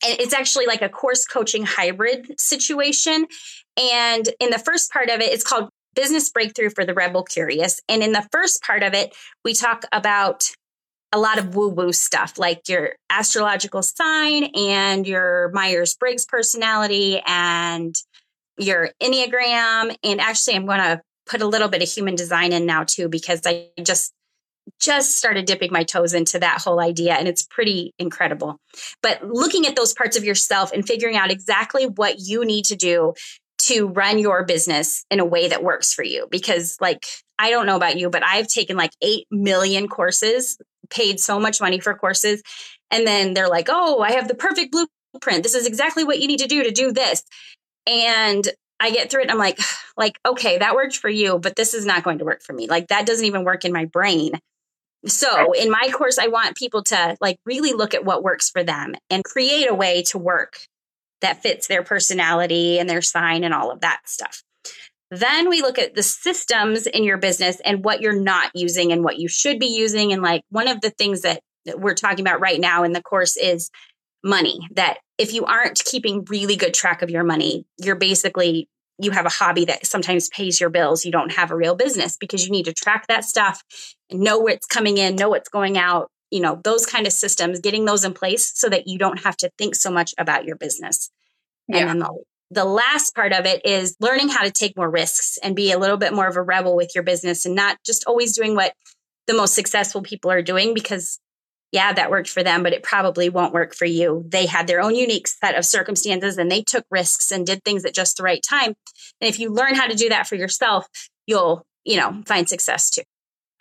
And 0.05 0.19
it's 0.19 0.33
actually 0.33 0.65
like 0.65 0.81
a 0.81 0.89
course 0.89 1.25
coaching 1.25 1.63
hybrid 1.65 2.39
situation. 2.39 3.25
And 3.77 4.27
in 4.39 4.49
the 4.49 4.59
first 4.59 4.91
part 4.91 5.09
of 5.09 5.21
it, 5.21 5.31
it's 5.31 5.45
called 5.45 5.69
Business 5.95 6.29
Breakthrough 6.29 6.69
for 6.69 6.85
the 6.85 6.93
Rebel 6.93 7.23
Curious. 7.23 7.81
And 7.87 8.03
in 8.03 8.11
the 8.11 8.27
first 8.31 8.61
part 8.63 8.83
of 8.83 8.93
it, 8.93 9.15
we 9.43 9.53
talk 9.53 9.83
about 9.91 10.49
a 11.11 11.19
lot 11.19 11.37
of 11.37 11.55
woo 11.55 11.69
woo 11.69 11.93
stuff 11.93 12.39
like 12.39 12.67
your 12.67 12.93
astrological 13.09 13.83
sign 13.83 14.45
and 14.55 15.07
your 15.07 15.51
Myers 15.53 15.93
Briggs 15.93 16.25
personality 16.25 17.21
and 17.25 17.95
your 18.57 18.89
Enneagram. 19.01 19.95
And 20.03 20.19
actually, 20.19 20.55
I'm 20.55 20.65
going 20.65 20.79
to 20.79 21.01
put 21.27 21.41
a 21.41 21.47
little 21.47 21.69
bit 21.69 21.83
of 21.83 21.89
human 21.89 22.15
design 22.15 22.51
in 22.51 22.65
now 22.65 22.83
too 22.83 23.09
because 23.09 23.41
I 23.45 23.67
just 23.81 24.13
just 24.79 25.17
started 25.17 25.45
dipping 25.45 25.71
my 25.71 25.83
toes 25.83 26.13
into 26.13 26.39
that 26.39 26.61
whole 26.61 26.79
idea 26.79 27.13
and 27.13 27.27
it's 27.27 27.43
pretty 27.43 27.93
incredible. 27.99 28.57
But 29.01 29.23
looking 29.25 29.67
at 29.67 29.75
those 29.75 29.93
parts 29.93 30.17
of 30.17 30.23
yourself 30.23 30.71
and 30.71 30.87
figuring 30.87 31.17
out 31.17 31.31
exactly 31.31 31.85
what 31.85 32.19
you 32.19 32.45
need 32.45 32.65
to 32.65 32.75
do 32.75 33.13
to 33.67 33.87
run 33.87 34.19
your 34.19 34.43
business 34.43 35.05
in 35.09 35.19
a 35.19 35.25
way 35.25 35.47
that 35.47 35.63
works 35.63 35.93
for 35.93 36.03
you 36.03 36.27
because 36.29 36.77
like 36.81 37.05
I 37.39 37.49
don't 37.49 37.65
know 37.65 37.75
about 37.75 37.97
you 37.97 38.09
but 38.09 38.25
I've 38.25 38.47
taken 38.47 38.77
like 38.77 38.91
8 39.01 39.27
million 39.31 39.87
courses, 39.87 40.57
paid 40.89 41.19
so 41.19 41.39
much 41.39 41.61
money 41.61 41.79
for 41.79 41.93
courses 41.93 42.41
and 42.91 43.07
then 43.07 43.33
they're 43.33 43.49
like, 43.49 43.67
"Oh, 43.69 44.01
I 44.01 44.11
have 44.11 44.27
the 44.27 44.35
perfect 44.35 44.71
blueprint. 44.71 45.43
This 45.43 45.55
is 45.55 45.65
exactly 45.65 46.03
what 46.03 46.19
you 46.19 46.27
need 46.27 46.39
to 46.39 46.47
do 46.47 46.63
to 46.63 46.71
do 46.71 46.91
this." 46.91 47.23
And 47.87 48.47
I 48.79 48.91
get 48.91 49.09
through 49.09 49.23
it 49.23 49.31
I'm 49.31 49.37
like, 49.37 49.59
like, 49.97 50.19
okay, 50.25 50.57
that 50.59 50.75
worked 50.75 50.97
for 50.97 51.09
you, 51.09 51.39
but 51.39 51.55
this 51.55 51.73
is 51.73 51.85
not 51.85 52.03
going 52.03 52.19
to 52.19 52.25
work 52.25 52.43
for 52.43 52.53
me. 52.53 52.67
Like 52.67 52.89
that 52.89 53.05
doesn't 53.05 53.25
even 53.25 53.43
work 53.43 53.65
in 53.65 53.73
my 53.73 53.85
brain. 53.85 54.33
So 55.05 55.53
in 55.53 55.69
my 55.69 55.89
course, 55.91 56.17
I 56.17 56.27
want 56.27 56.55
people 56.55 56.83
to 56.83 57.17
like 57.19 57.37
really 57.45 57.73
look 57.73 57.93
at 57.93 58.05
what 58.05 58.23
works 58.23 58.49
for 58.49 58.63
them 58.63 58.95
and 59.09 59.23
create 59.23 59.69
a 59.69 59.73
way 59.73 60.03
to 60.03 60.17
work 60.17 60.59
that 61.23 61.41
fits 61.41 61.67
their 61.67 61.83
personality 61.83 62.77
and 62.77 62.89
their 62.89 63.01
sign 63.01 63.43
and 63.43 63.53
all 63.53 63.71
of 63.71 63.81
that 63.81 64.01
stuff. 64.05 64.43
Then 65.09 65.49
we 65.49 65.61
look 65.61 65.79
at 65.79 65.95
the 65.95 66.03
systems 66.03 66.85
in 66.85 67.03
your 67.03 67.17
business 67.17 67.59
and 67.63 67.83
what 67.83 68.01
you're 68.01 68.19
not 68.19 68.51
using 68.53 68.91
and 68.91 69.03
what 69.03 69.17
you 69.17 69.27
should 69.27 69.59
be 69.59 69.67
using. 69.67 70.11
And 70.11 70.21
like 70.21 70.43
one 70.49 70.67
of 70.67 70.81
the 70.81 70.89
things 70.89 71.21
that, 71.21 71.41
that 71.65 71.79
we're 71.79 71.93
talking 71.93 72.21
about 72.21 72.39
right 72.39 72.59
now 72.59 72.83
in 72.83 72.93
the 72.93 73.01
course 73.01 73.37
is 73.37 73.69
money 74.23 74.59
that 74.75 74.99
if 75.17 75.33
you 75.33 75.45
aren't 75.45 75.83
keeping 75.85 76.25
really 76.29 76.55
good 76.55 76.73
track 76.73 77.01
of 77.01 77.09
your 77.09 77.23
money, 77.23 77.65
you're 77.77 77.95
basically 77.95 78.67
you 78.99 79.11
have 79.11 79.25
a 79.25 79.29
hobby 79.29 79.65
that 79.65 79.85
sometimes 79.85 80.29
pays 80.29 80.59
your 80.59 80.69
bills. 80.69 81.03
You 81.03 81.11
don't 81.11 81.33
have 81.33 81.51
a 81.51 81.55
real 81.55 81.75
business 81.75 82.15
because 82.15 82.45
you 82.45 82.51
need 82.51 82.65
to 82.65 82.73
track 82.73 83.07
that 83.07 83.25
stuff 83.25 83.63
and 84.09 84.19
know 84.19 84.39
what's 84.39 84.67
coming 84.67 84.97
in, 84.97 85.15
know 85.15 85.29
what's 85.29 85.49
going 85.49 85.77
out, 85.77 86.09
you 86.31 86.39
know, 86.39 86.59
those 86.63 86.85
kind 86.85 87.05
of 87.05 87.13
systems, 87.13 87.59
getting 87.59 87.85
those 87.85 88.03
in 88.03 88.13
place 88.13 88.51
so 88.55 88.69
that 88.69 88.87
you 88.87 88.97
don't 88.97 89.23
have 89.23 89.37
to 89.37 89.51
think 89.57 89.75
so 89.75 89.91
much 89.91 90.13
about 90.17 90.45
your 90.45 90.55
business. 90.55 91.11
Yeah. 91.67 91.77
And 91.77 91.89
then 91.89 91.99
the, 91.99 92.23
the 92.51 92.65
last 92.65 93.15
part 93.15 93.33
of 93.33 93.45
it 93.45 93.65
is 93.65 93.95
learning 93.99 94.29
how 94.29 94.43
to 94.43 94.51
take 94.51 94.77
more 94.77 94.89
risks 94.89 95.37
and 95.41 95.55
be 95.55 95.71
a 95.71 95.79
little 95.79 95.97
bit 95.97 96.13
more 96.13 96.27
of 96.27 96.35
a 96.35 96.41
rebel 96.41 96.75
with 96.75 96.91
your 96.93 97.03
business 97.03 97.45
and 97.45 97.55
not 97.55 97.77
just 97.85 98.03
always 98.05 98.35
doing 98.35 98.55
what 98.55 98.73
the 99.27 99.33
most 99.33 99.53
successful 99.53 100.01
people 100.01 100.29
are 100.31 100.41
doing 100.41 100.73
because 100.73 101.19
yeah, 101.73 101.91
that 101.91 102.11
worked 102.11 102.29
for 102.29 102.43
them, 102.43 102.61
but 102.61 102.71
it 102.71 102.83
probably 102.83 103.29
won't 103.29 103.51
work 103.51 103.73
for 103.73 103.85
you. 103.85 104.23
They 104.27 104.45
had 104.45 104.67
their 104.67 104.79
own 104.79 104.93
unique 104.93 105.27
set 105.27 105.57
of 105.57 105.65
circumstances 105.65 106.37
and 106.37 106.51
they 106.51 106.61
took 106.61 106.85
risks 106.91 107.31
and 107.31 107.47
did 107.47 107.63
things 107.63 107.83
at 107.83 107.95
just 107.95 108.17
the 108.17 108.23
right 108.23 108.43
time. 108.47 108.75
And 109.19 109.27
if 109.27 109.39
you 109.39 109.51
learn 109.51 109.73
how 109.73 109.87
to 109.87 109.95
do 109.95 110.07
that 110.09 110.27
for 110.27 110.35
yourself, 110.35 110.85
you'll, 111.25 111.65
you 111.83 111.97
know, 111.97 112.21
find 112.27 112.47
success 112.47 112.91
too. 112.91 113.01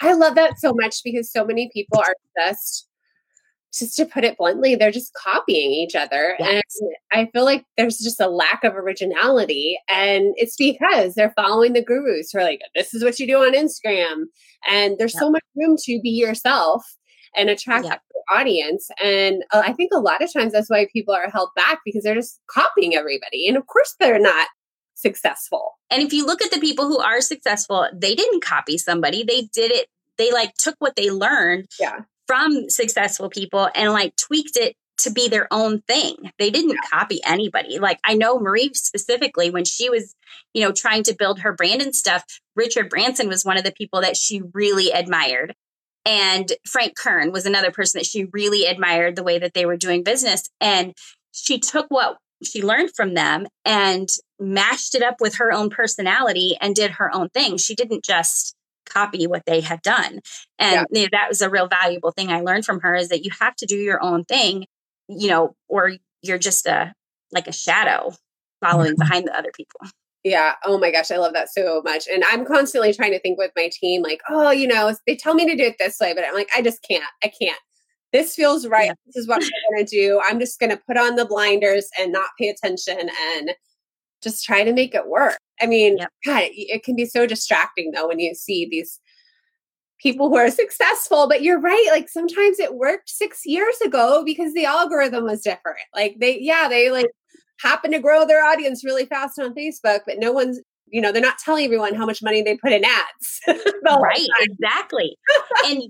I 0.03 0.13
love 0.13 0.35
that 0.35 0.59
so 0.59 0.75
much 0.75 0.97
because 1.03 1.33
so 1.33 1.47
many 1.47 1.71
people 1.73 2.01
are 2.01 2.15
just 2.37 2.87
just 3.73 3.97
to 3.97 4.07
put 4.07 4.25
it 4.25 4.37
bluntly, 4.37 4.75
they're 4.75 4.91
just 4.91 5.15
copying 5.15 5.71
each 5.71 5.95
other. 5.95 6.37
Yes. 6.39 6.63
And 6.81 6.93
I 7.11 7.31
feel 7.33 7.45
like 7.45 7.65
there's 7.77 7.99
just 7.99 8.21
a 8.21 8.29
lack 8.29 8.65
of 8.65 8.75
originality. 8.75 9.79
And 9.89 10.35
it's 10.37 10.57
because 10.57 11.15
they're 11.15 11.33
following 11.35 11.73
the 11.73 11.85
gurus 11.85 12.31
who 12.33 12.39
are 12.39 12.45
like, 12.45 12.61
this 12.75 12.93
is 12.93 13.03
what 13.03 13.19
you 13.19 13.27
do 13.27 13.39
on 13.39 13.55
Instagram. 13.55 14.25
And 14.69 14.99
there's 14.99 15.15
yep. 15.15 15.21
so 15.21 15.31
much 15.31 15.43
room 15.57 15.77
to 15.85 16.01
be 16.03 16.11
yourself 16.11 16.85
and 17.35 17.49
attract 17.49 17.85
your 17.87 17.95
audience. 18.31 18.89
And 19.03 19.43
uh, 19.53 19.63
I 19.65 19.73
think 19.73 19.91
a 19.95 20.01
lot 20.01 20.23
of 20.23 20.33
times 20.33 20.53
that's 20.53 20.69
why 20.69 20.87
people 20.93 21.15
are 21.15 21.31
held 21.31 21.49
back 21.57 21.81
because 21.85 22.05
they're 22.05 22.15
just 22.15 22.41
copying 22.51 22.95
everybody. 22.95 23.49
And 23.49 23.57
of 23.57 23.67
course, 23.67 23.95
they're 23.99 24.19
not 24.19 24.49
successful. 24.95 25.79
And 25.91 26.03
if 26.03 26.13
you 26.13 26.27
look 26.27 26.43
at 26.43 26.51
the 26.51 26.61
people 26.61 26.87
who 26.87 26.99
are 26.99 27.21
successful, 27.21 27.89
they 27.95 28.15
didn't 28.15 28.45
copy 28.45 28.77
somebody. 28.77 29.25
They 29.25 29.49
did 29.53 29.73
it. 29.73 29.89
They 30.19 30.31
like 30.31 30.55
took 30.55 30.77
what 30.79 30.95
they 30.95 31.11
learned 31.11 31.69
yeah. 31.81 32.01
From 32.33 32.71
successful 32.71 33.29
people 33.29 33.69
and 33.75 33.93
like 33.93 34.17
tweaked 34.17 34.57
it 34.57 34.75
to 34.97 35.11
be 35.11 35.29
their 35.29 35.47
own 35.51 35.83
thing. 35.83 36.17
They 36.39 36.49
didn't 36.49 36.79
copy 36.91 37.21
anybody. 37.27 37.79
Like 37.79 37.99
I 38.05 38.15
know 38.15 38.39
Marie 38.39 38.71
specifically 38.73 39.51
when 39.51 39.67
she 39.67 39.91
was, 39.91 40.15
you 40.55 40.63
know, 40.63 40.73
trying 40.73 41.03
to 41.03 41.15
build 41.15 41.41
her 41.41 41.53
brand 41.53 41.83
and 41.83 41.95
stuff, 41.95 42.25
Richard 42.57 42.89
Branson 42.89 43.29
was 43.29 43.45
one 43.45 43.59
of 43.59 43.65
the 43.65 43.73
people 43.73 44.01
that 44.01 44.17
she 44.17 44.41
really 44.55 44.93
admired. 44.93 45.55
And 46.07 46.51
Frank 46.67 46.97
Kern 46.97 47.33
was 47.33 47.45
another 47.45 47.71
person 47.71 47.99
that 47.99 48.07
she 48.07 48.25
really 48.33 48.65
admired 48.65 49.15
the 49.15 49.25
way 49.25 49.39
that 49.39 49.53
they 49.53 49.67
were 49.67 49.77
doing 49.77 50.03
business. 50.03 50.49
And 50.59 50.95
she 51.33 51.59
took 51.59 51.85
what 51.91 52.17
she 52.43 52.63
learned 52.63 52.93
from 52.97 53.13
them 53.13 53.47
and 53.67 54.09
mashed 54.41 54.95
it 54.95 55.03
up 55.03 55.17
with 55.21 55.35
her 55.35 55.53
own 55.53 55.69
personality 55.69 56.57
and 56.63 56.75
did 56.75 56.93
her 56.93 57.15
own 57.15 57.29
thing. 57.29 57.59
She 57.59 57.75
didn't 57.75 58.05
just 58.05 58.57
copy 58.87 59.27
what 59.27 59.45
they 59.47 59.61
had 59.61 59.83
done. 59.83 60.21
And 60.59 60.75
yeah. 60.75 60.85
you 60.91 61.03
know, 61.03 61.09
that 61.13 61.29
was 61.29 61.43
a 61.43 61.51
real 61.51 61.69
valuable 61.69 62.11
thing 62.11 62.31
I 62.31 62.41
learned 62.41 62.65
from 62.65 62.81
her 62.81 62.95
is 62.95 63.09
that 63.09 63.25
you 63.25 63.31
have 63.41 63.57
to 63.57 63.67
do 63.67 63.77
your 63.77 64.03
own 64.03 64.25
thing, 64.25 64.67
you 65.09 65.29
know, 65.29 65.55
or 65.69 65.93
you're 66.23 66.39
just 66.39 66.67
a 66.67 66.95
like 67.33 67.47
a 67.47 67.53
shadow 67.53 68.13
following 68.61 68.93
mm-hmm. 68.93 69.01
behind 69.01 69.27
the 69.27 69.37
other 69.37 69.51
people. 69.55 69.81
Yeah. 70.25 70.55
Oh 70.65 70.79
my 70.79 70.93
gosh, 70.93 71.11
I 71.11 71.17
love 71.17 71.33
that 71.33 71.53
so 71.53 71.83
much. 71.85 72.07
And 72.07 72.23
I'm 72.31 72.45
constantly 72.45 72.95
trying 72.95 73.11
to 73.11 73.19
think 73.19 73.39
with 73.39 73.51
my 73.57 73.69
team, 73.73 74.03
like, 74.03 74.21
oh, 74.29 74.53
you 74.53 74.69
know, 74.69 74.95
they 75.07 75.17
tell 75.17 75.35
me 75.35 75.47
to 75.47 75.57
do 75.57 75.65
it 75.65 75.77
this 75.79 75.99
way, 76.01 76.15
but 76.15 76.25
I'm 76.25 76.35
like, 76.35 76.49
I 76.55 76.63
just 76.63 76.85
can't. 76.89 77.03
I 77.25 77.29
can't. 77.29 77.59
This 78.13 78.35
feels 78.35 78.69
right. 78.69 78.87
Yeah. 78.87 78.95
This 79.07 79.17
is 79.17 79.27
what 79.27 79.43
I'm 79.43 79.51
going 79.71 79.85
to 79.85 79.91
do. 79.91 80.21
I'm 80.23 80.39
just 80.39 80.61
going 80.61 80.71
to 80.71 80.81
put 80.87 80.97
on 80.97 81.17
the 81.17 81.25
blinders 81.25 81.89
and 81.99 82.13
not 82.13 82.29
pay 82.39 82.51
attention 82.51 82.99
and 83.01 83.53
just 84.23 84.45
try 84.45 84.65
to 84.65 84.73
make 84.73 84.95
it 84.95 85.09
work. 85.09 85.39
I 85.61 85.67
mean, 85.67 85.99
yep. 85.99 86.11
God, 86.25 86.43
it 86.53 86.83
can 86.83 86.97
be 86.97 87.07
so 87.07 87.27
distracting 87.27 87.93
though 87.93 88.09
when 88.09 88.19
you 88.19 88.35
see 88.35 88.67
these 88.71 89.01
people 90.01 90.29
who 90.29 90.37
are 90.37 90.51
successful. 90.51 91.29
But 91.29 91.43
you're 91.43 91.61
right. 91.61 91.87
Like 91.91 92.09
sometimes 92.09 92.59
it 92.59 92.75
worked 92.75 93.09
six 93.09 93.43
years 93.47 93.81
ago 93.85 94.23
because 94.25 94.53
the 94.55 94.65
algorithm 94.65 95.25
was 95.25 95.43
different. 95.43 95.79
Like 95.95 96.17
they, 96.21 96.39
yeah, 96.41 96.69
they 96.69 96.91
like 96.91 97.11
happen 97.61 97.93
to 97.93 98.01
grow 98.01 98.27
their 98.27 98.45
audience 98.45 98.85
really 98.85 99.07
fast 99.07 99.39
on 99.39 99.55
Facebook, 99.55 100.01
but 100.07 100.19
no 100.19 100.33
one's 100.33 100.61
you 100.93 101.01
know 101.01 101.11
they're 101.11 101.23
not 101.23 101.39
telling 101.39 101.65
everyone 101.65 101.95
how 101.95 102.07
much 102.07 102.23
money 102.23 102.43
they 102.43 102.57
put 102.57 102.71
in 102.71 102.85
ads 102.85 103.41
right 103.85 104.29
exactly. 104.41 105.17
And 105.65 105.83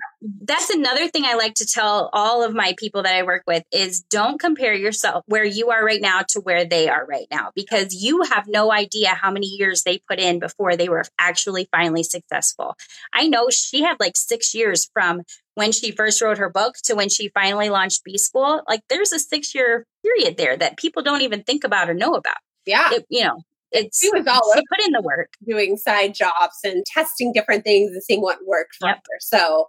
that's 0.43 0.71
another 0.71 1.09
thing 1.09 1.25
i 1.25 1.35
like 1.35 1.55
to 1.55 1.67
tell 1.67 2.09
all 2.13 2.43
of 2.43 2.55
my 2.55 2.75
people 2.79 3.03
that 3.03 3.15
i 3.15 3.23
work 3.23 3.43
with 3.47 3.65
is 3.73 4.01
don't 4.03 4.41
compare 4.41 4.75
yourself 4.75 5.25
where 5.27 5.45
you 5.45 5.71
are 5.71 5.85
right 5.85 6.01
now 6.01 6.23
to 6.29 6.41
where 6.41 6.65
they 6.65 6.89
are 6.89 7.05
right 7.07 7.27
now 7.31 7.51
because 7.55 7.95
you 7.95 8.23
have 8.23 8.47
no 8.47 8.73
idea 8.73 9.09
how 9.09 9.31
many 9.31 9.47
years 9.47 9.83
they 9.83 10.01
put 10.09 10.19
in 10.19 10.39
before 10.39 10.77
they 10.77 10.89
were 10.89 11.05
actually 11.19 11.69
finally 11.73 12.03
successful. 12.05 12.77
I 13.13 13.29
know 13.29 13.49
she 13.51 13.83
had 13.83 13.97
like 13.99 14.17
six 14.17 14.55
years 14.55 14.89
from 14.93 15.23
when 15.55 15.73
she 15.73 15.91
first 15.91 16.23
wrote 16.23 16.39
her 16.39 16.49
book 16.49 16.77
to 16.85 16.95
when 16.95 17.09
she 17.09 17.29
finally 17.29 17.69
launched 17.69 18.05
b 18.05 18.17
school. 18.17 18.63
Like 18.69 18.83
there's 18.89 19.13
a 19.13 19.19
six 19.19 19.55
year 19.55 19.87
period 20.03 20.37
there 20.37 20.57
that 20.57 20.79
people 20.79 21.03
don't 21.03 21.23
even 21.23 21.43
think 21.43 21.65
about 21.65 21.91
or 21.91 21.95
know 21.95 22.15
about. 22.15 22.39
Yeah. 22.65 22.89
It, 22.93 23.07
you 23.09 23.25
know 23.25 23.43
it's 23.73 24.01
she 24.01 24.11
was 24.11 24.27
all 24.27 24.53
she 24.55 24.63
put 24.69 24.87
in 24.87 24.93
the 24.93 25.03
work. 25.03 25.33
doing 25.47 25.77
side 25.77 26.15
jobs 26.15 26.59
and 26.65 26.85
testing 26.87 27.33
different 27.33 27.65
things 27.65 27.93
and 27.93 28.03
seeing 28.03 28.21
what 28.21 28.39
worked 28.47 28.77
for 28.79 28.89
yep. 28.89 28.97
her. 28.97 29.19
So 29.21 29.69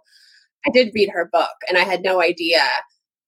i 0.66 0.70
did 0.70 0.92
read 0.94 1.10
her 1.12 1.28
book 1.32 1.56
and 1.68 1.76
i 1.78 1.82
had 1.82 2.02
no 2.02 2.20
idea 2.20 2.62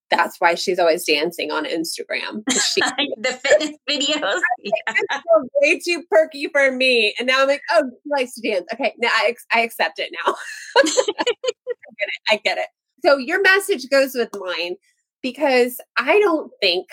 that's 0.09 0.39
why 0.39 0.55
she's 0.55 0.79
always 0.79 1.05
dancing 1.05 1.51
on 1.51 1.65
instagram. 1.65 2.43
She, 2.51 2.81
the 3.17 3.33
fitness 3.43 3.77
videos. 3.89 4.39
Yeah. 4.63 5.21
way 5.61 5.79
too 5.79 6.03
perky 6.09 6.47
for 6.47 6.71
me. 6.71 7.13
And 7.19 7.27
now 7.27 7.41
i'm 7.41 7.47
like 7.47 7.61
oh 7.71 7.83
she 8.03 8.09
likes 8.09 8.35
to 8.35 8.49
dance. 8.49 8.65
Okay 8.73 8.93
now 8.97 9.09
i, 9.11 9.35
I 9.53 9.61
accept 9.61 9.99
it 9.99 10.11
now. 10.25 10.35
I 10.77 10.83
get 10.83 12.07
it 12.07 12.21
i 12.29 12.41
get 12.43 12.57
it. 12.57 12.67
So 13.03 13.17
your 13.17 13.41
message 13.41 13.89
goes 13.89 14.13
with 14.13 14.29
mine 14.35 14.75
because 15.21 15.79
i 15.97 16.19
don't 16.19 16.51
think 16.61 16.87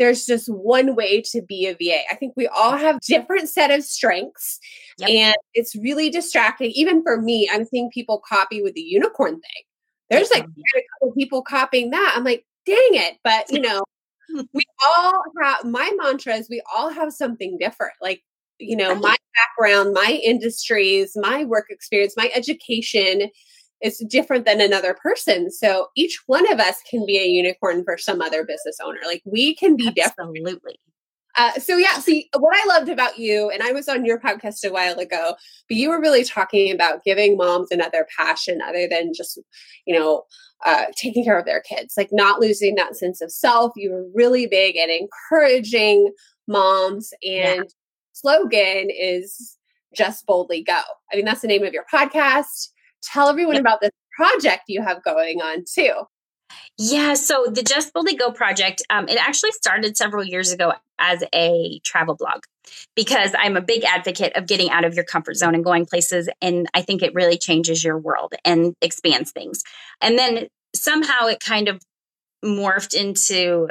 there's 0.00 0.24
just 0.24 0.48
one 0.48 0.96
way 0.96 1.20
to 1.20 1.42
be 1.42 1.66
a 1.66 1.74
VA. 1.74 2.00
I 2.10 2.16
think 2.16 2.32
we 2.34 2.48
all 2.48 2.74
have 2.74 2.98
different 3.00 3.50
set 3.50 3.70
of 3.70 3.84
strengths 3.84 4.58
yep. 4.96 5.10
and 5.10 5.36
it's 5.52 5.76
really 5.76 6.08
distracting. 6.08 6.70
Even 6.70 7.02
for 7.02 7.20
me, 7.20 7.48
I'm 7.52 7.66
seeing 7.66 7.90
people 7.92 8.22
copy 8.26 8.62
with 8.62 8.72
the 8.72 8.80
unicorn 8.80 9.34
thing. 9.34 9.62
There's 10.08 10.30
like 10.30 10.44
a 10.44 10.82
couple 10.94 11.12
people 11.12 11.42
copying 11.42 11.90
that. 11.90 12.14
I'm 12.16 12.24
like, 12.24 12.46
dang 12.64 12.76
it. 12.78 13.18
But 13.22 13.44
you 13.50 13.60
know, 13.60 13.82
we 14.54 14.64
all 14.86 15.22
have 15.42 15.64
my 15.66 15.92
mantra 15.98 16.34
is 16.34 16.48
we 16.48 16.62
all 16.74 16.88
have 16.88 17.12
something 17.12 17.58
different. 17.58 17.92
Like, 18.00 18.22
you 18.58 18.76
know, 18.76 18.94
my 18.94 19.16
background, 19.36 19.92
my 19.92 20.18
industries, 20.24 21.12
my 21.14 21.44
work 21.44 21.66
experience, 21.68 22.14
my 22.16 22.30
education 22.34 23.28
is 23.82 24.04
different 24.08 24.44
than 24.44 24.60
another 24.60 24.94
person. 24.94 25.50
So 25.50 25.88
each 25.96 26.20
one 26.26 26.50
of 26.52 26.60
us 26.60 26.76
can 26.88 27.06
be 27.06 27.18
a 27.18 27.26
unicorn 27.26 27.84
for 27.84 27.96
some 27.96 28.20
other 28.20 28.44
business 28.44 28.78
owner. 28.82 29.00
Like 29.06 29.22
we 29.24 29.54
can 29.54 29.76
be 29.76 29.88
Absolutely. 29.88 30.02
different. 30.02 30.36
Absolutely. 30.36 30.80
Uh, 31.38 31.52
so 31.54 31.76
yeah, 31.76 31.98
see 31.98 32.28
what 32.36 32.56
I 32.56 32.66
loved 32.66 32.88
about 32.88 33.18
you, 33.18 33.50
and 33.50 33.62
I 33.62 33.72
was 33.72 33.88
on 33.88 34.04
your 34.04 34.18
podcast 34.18 34.64
a 34.64 34.72
while 34.72 34.98
ago, 34.98 35.36
but 35.68 35.76
you 35.76 35.88
were 35.88 36.00
really 36.00 36.24
talking 36.24 36.72
about 36.72 37.04
giving 37.04 37.36
moms 37.36 37.68
another 37.70 38.06
passion 38.18 38.60
other 38.60 38.88
than 38.88 39.12
just, 39.14 39.38
you 39.86 39.96
know, 39.96 40.24
uh, 40.66 40.86
taking 40.96 41.24
care 41.24 41.38
of 41.38 41.46
their 41.46 41.60
kids, 41.62 41.94
like 41.96 42.10
not 42.10 42.40
losing 42.40 42.74
that 42.74 42.96
sense 42.96 43.20
of 43.20 43.30
self. 43.30 43.72
You 43.76 43.92
were 43.92 44.06
really 44.12 44.46
big 44.46 44.76
at 44.76 44.90
encouraging 44.90 46.12
moms, 46.48 47.12
and 47.22 47.60
yeah. 47.60 47.62
slogan 48.12 48.88
is 48.90 49.56
just 49.94 50.26
boldly 50.26 50.62
go. 50.62 50.80
I 51.12 51.16
mean, 51.16 51.24
that's 51.24 51.42
the 51.42 51.48
name 51.48 51.64
of 51.64 51.72
your 51.72 51.86
podcast 51.92 52.70
tell 53.02 53.28
everyone 53.28 53.54
yep. 53.54 53.62
about 53.62 53.80
this 53.80 53.90
project 54.16 54.64
you 54.68 54.82
have 54.82 55.02
going 55.02 55.40
on 55.40 55.64
too. 55.64 55.92
Yeah, 56.78 57.14
so 57.14 57.46
the 57.52 57.62
Just 57.62 57.92
Boldly 57.92 58.16
Go 58.16 58.32
project, 58.32 58.82
um, 58.90 59.08
it 59.08 59.16
actually 59.16 59.52
started 59.52 59.96
several 59.96 60.24
years 60.24 60.50
ago 60.50 60.72
as 60.98 61.22
a 61.34 61.80
travel 61.84 62.16
blog 62.16 62.42
because 62.96 63.34
I'm 63.38 63.56
a 63.56 63.60
big 63.60 63.84
advocate 63.84 64.36
of 64.36 64.46
getting 64.46 64.70
out 64.70 64.84
of 64.84 64.94
your 64.94 65.04
comfort 65.04 65.36
zone 65.36 65.54
and 65.54 65.64
going 65.64 65.86
places. 65.86 66.28
And 66.40 66.68
I 66.74 66.82
think 66.82 67.02
it 67.02 67.14
really 67.14 67.38
changes 67.38 67.84
your 67.84 67.98
world 67.98 68.34
and 68.44 68.74
expands 68.80 69.30
things. 69.30 69.62
And 70.00 70.18
then 70.18 70.48
somehow 70.74 71.26
it 71.26 71.40
kind 71.40 71.68
of 71.68 71.82
morphed 72.44 72.94
into 72.94 73.68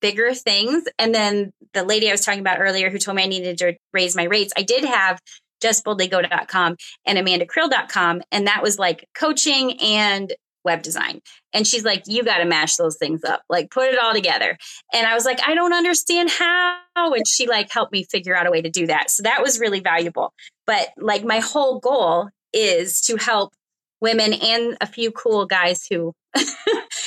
bigger 0.00 0.34
things. 0.34 0.84
And 0.98 1.14
then 1.14 1.52
the 1.74 1.84
lady 1.84 2.08
I 2.08 2.12
was 2.12 2.24
talking 2.24 2.40
about 2.40 2.60
earlier 2.60 2.90
who 2.90 2.98
told 2.98 3.16
me 3.16 3.22
I 3.22 3.26
needed 3.26 3.58
to 3.58 3.74
raise 3.92 4.16
my 4.16 4.24
rates, 4.24 4.52
I 4.56 4.62
did 4.62 4.84
have 4.84 5.20
justboldlygo.com 5.62 6.76
and 7.06 7.18
amandakrill.com. 7.18 8.22
And 8.30 8.46
that 8.46 8.62
was 8.62 8.78
like 8.78 9.08
coaching 9.14 9.80
and 9.80 10.32
web 10.64 10.82
design. 10.82 11.20
And 11.52 11.66
she's 11.66 11.84
like, 11.84 12.04
you 12.06 12.22
got 12.22 12.38
to 12.38 12.44
mash 12.44 12.76
those 12.76 12.96
things 12.96 13.24
up, 13.24 13.42
like 13.48 13.70
put 13.70 13.88
it 13.88 13.98
all 13.98 14.12
together. 14.12 14.56
And 14.92 15.06
I 15.06 15.14
was 15.14 15.24
like, 15.24 15.40
I 15.46 15.54
don't 15.54 15.72
understand 15.72 16.30
how. 16.30 16.78
And 16.94 17.26
she 17.26 17.48
like 17.48 17.70
helped 17.70 17.92
me 17.92 18.04
figure 18.04 18.36
out 18.36 18.46
a 18.46 18.50
way 18.50 18.62
to 18.62 18.70
do 18.70 18.86
that. 18.86 19.10
So 19.10 19.22
that 19.24 19.42
was 19.42 19.58
really 19.58 19.80
valuable. 19.80 20.32
But 20.66 20.88
like 20.96 21.24
my 21.24 21.40
whole 21.40 21.80
goal 21.80 22.28
is 22.52 23.00
to 23.02 23.16
help 23.16 23.52
women 24.00 24.32
and 24.34 24.76
a 24.80 24.86
few 24.86 25.10
cool 25.10 25.46
guys 25.46 25.86
who 25.88 26.12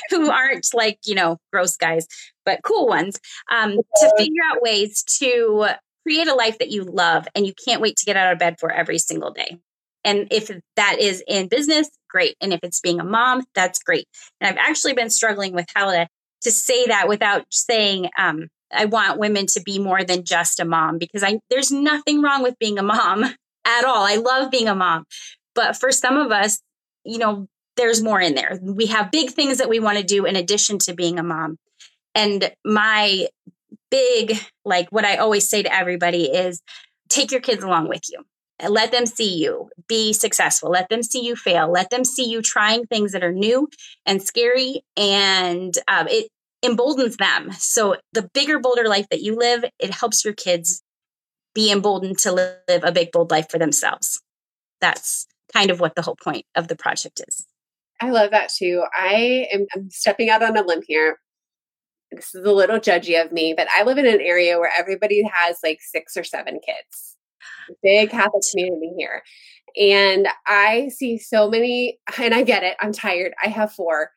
who 0.09 0.29
aren't 0.29 0.67
like 0.73 0.97
you 1.05 1.15
know 1.15 1.37
gross 1.51 1.75
guys 1.75 2.07
but 2.45 2.61
cool 2.63 2.87
ones 2.87 3.19
um, 3.51 3.71
to 3.95 4.13
figure 4.17 4.41
out 4.49 4.61
ways 4.61 5.03
to 5.03 5.67
create 6.05 6.27
a 6.27 6.35
life 6.35 6.59
that 6.59 6.69
you 6.69 6.83
love 6.83 7.27
and 7.33 7.47
you 7.47 7.53
can't 7.65 7.81
wait 7.81 7.97
to 7.97 8.05
get 8.05 8.17
out 8.17 8.31
of 8.31 8.39
bed 8.39 8.57
for 8.59 8.71
every 8.71 8.99
single 8.99 9.31
day. 9.31 9.59
And 10.03 10.27
if 10.29 10.51
that 10.75 10.97
is 10.99 11.23
in 11.27 11.47
business, 11.47 11.89
great. 12.09 12.35
And 12.39 12.53
if 12.53 12.59
it's 12.61 12.79
being 12.79 12.99
a 12.99 13.03
mom, 13.03 13.43
that's 13.55 13.79
great. 13.79 14.07
And 14.39 14.47
I've 14.47 14.63
actually 14.63 14.93
been 14.93 15.09
struggling 15.09 15.53
with 15.53 15.65
how 15.73 15.91
to, 15.91 16.07
to 16.41 16.51
say 16.51 16.85
that 16.87 17.07
without 17.07 17.45
saying, 17.49 18.09
um, 18.17 18.47
I 18.71 18.85
want 18.85 19.19
women 19.19 19.47
to 19.47 19.61
be 19.61 19.79
more 19.79 20.03
than 20.03 20.23
just 20.23 20.59
a 20.59 20.65
mom 20.65 20.99
because 20.99 21.23
I, 21.23 21.39
there's 21.49 21.71
nothing 21.71 22.21
wrong 22.21 22.43
with 22.43 22.59
being 22.59 22.77
a 22.77 22.83
mom 22.83 23.23
at 23.65 23.85
all. 23.85 24.03
I 24.03 24.17
love 24.17 24.51
being 24.51 24.67
a 24.67 24.75
mom. 24.75 25.05
But 25.55 25.75
for 25.75 25.91
some 25.91 26.17
of 26.17 26.31
us, 26.31 26.59
you 27.03 27.17
know, 27.17 27.47
there's 27.77 28.01
more 28.01 28.21
in 28.21 28.35
there. 28.35 28.59
We 28.61 28.87
have 28.87 29.11
big 29.11 29.31
things 29.31 29.57
that 29.57 29.69
we 29.69 29.79
want 29.79 29.97
to 29.97 30.03
do 30.03 30.25
in 30.25 30.35
addition 30.35 30.77
to 30.79 30.93
being 30.93 31.17
a 31.17 31.23
mom. 31.23 31.57
And 32.13 32.51
my 32.63 33.27
big, 33.95 34.38
like 34.65 34.89
what 34.89 35.05
I 35.05 35.17
always 35.17 35.49
say 35.49 35.63
to 35.63 35.73
everybody 35.73 36.25
is 36.25 36.62
take 37.10 37.31
your 37.31 37.41
kids 37.41 37.63
along 37.63 37.88
with 37.88 38.03
you. 38.10 38.23
Let 38.67 38.91
them 38.91 39.05
see 39.05 39.38
you 39.38 39.69
be 39.88 40.13
successful. 40.13 40.69
Let 40.69 40.89
them 40.89 41.03
see 41.03 41.25
you 41.25 41.36
fail. 41.36 41.71
Let 41.71 41.89
them 41.89 42.05
see 42.05 42.25
you 42.25 42.41
trying 42.41 42.86
things 42.86 43.12
that 43.12 43.23
are 43.23 43.34
new 43.34 43.67
and 44.05 44.21
scary. 44.21 44.81
And 44.95 45.77
um, 45.88 46.08
it 46.08 46.29
emboldens 46.63 47.17
them. 47.17 47.51
So 47.51 47.97
the 48.13 48.29
bigger, 48.34 48.60
bolder 48.60 48.88
life 48.88 49.08
that 49.12 49.21
you 49.21 49.36
live, 49.36 49.65
it 49.79 49.91
helps 49.93 50.23
your 50.23 50.34
kids 50.34 50.81
be 51.53 51.71
emboldened 51.71 52.17
to 52.19 52.31
live 52.31 52.84
a 52.84 52.91
big, 52.91 53.12
bold 53.12 53.31
life 53.31 53.49
for 53.49 53.58
themselves. 53.58 54.21
That's 54.79 55.27
kind 55.53 55.69
of 55.69 55.79
what 55.79 55.95
the 55.95 56.01
whole 56.01 56.17
point 56.21 56.45
of 56.55 56.67
the 56.67 56.75
project 56.75 57.21
is. 57.27 57.45
I 58.01 58.10
love 58.10 58.31
that 58.31 58.49
too. 58.49 58.84
I 58.97 59.47
am 59.53 59.65
I'm 59.73 59.89
stepping 59.89 60.29
out 60.29 60.43
on 60.43 60.58
a 60.58 60.63
limb 60.63 60.81
here 60.86 61.17
this 62.11 62.33
is 62.35 62.45
a 62.45 62.51
little 62.51 62.79
judgy 62.79 63.23
of 63.23 63.31
me, 63.31 63.53
but 63.55 63.67
I 63.75 63.83
live 63.83 63.97
in 63.97 64.05
an 64.05 64.21
area 64.21 64.59
where 64.59 64.71
everybody 64.77 65.23
has 65.23 65.57
like 65.63 65.79
six 65.81 66.15
or 66.15 66.23
seven 66.23 66.59
kids. 66.65 67.17
Big 67.83 68.11
Catholic 68.11 68.43
community 68.51 68.91
here. 68.97 69.23
And 69.77 70.27
I 70.47 70.89
see 70.89 71.17
so 71.17 71.49
many, 71.49 71.99
and 72.21 72.33
I 72.33 72.43
get 72.43 72.63
it, 72.63 72.77
I'm 72.79 72.93
tired. 72.93 73.33
I 73.43 73.49
have 73.49 73.73
four, 73.73 74.11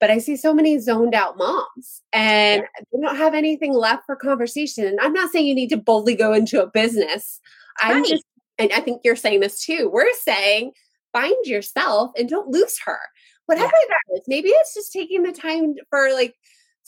but 0.00 0.10
I 0.10 0.18
see 0.18 0.36
so 0.36 0.52
many 0.52 0.78
zoned 0.78 1.14
out 1.14 1.36
moms 1.36 2.02
and 2.12 2.62
yeah. 2.62 2.84
they 2.92 3.00
don't 3.00 3.16
have 3.16 3.34
anything 3.34 3.72
left 3.72 4.04
for 4.06 4.16
conversation. 4.16 4.86
And 4.86 4.98
I'm 5.00 5.12
not 5.12 5.30
saying 5.30 5.46
you 5.46 5.54
need 5.54 5.70
to 5.70 5.76
boldly 5.76 6.14
go 6.14 6.32
into 6.32 6.62
a 6.62 6.70
business. 6.70 7.40
I'm 7.80 8.04
just, 8.04 8.24
and 8.58 8.72
I 8.72 8.80
think 8.80 9.02
you're 9.04 9.16
saying 9.16 9.40
this 9.40 9.64
too. 9.64 9.88
We're 9.92 10.12
saying 10.14 10.72
find 11.12 11.36
yourself 11.44 12.10
and 12.16 12.28
don't 12.28 12.48
lose 12.48 12.78
her. 12.84 12.98
Whatever 13.46 13.66
yeah. 13.66 13.94
that 13.94 14.16
is. 14.16 14.24
Maybe 14.28 14.48
it's 14.50 14.74
just 14.74 14.92
taking 14.92 15.22
the 15.22 15.32
time 15.32 15.74
for 15.90 16.12
like 16.12 16.34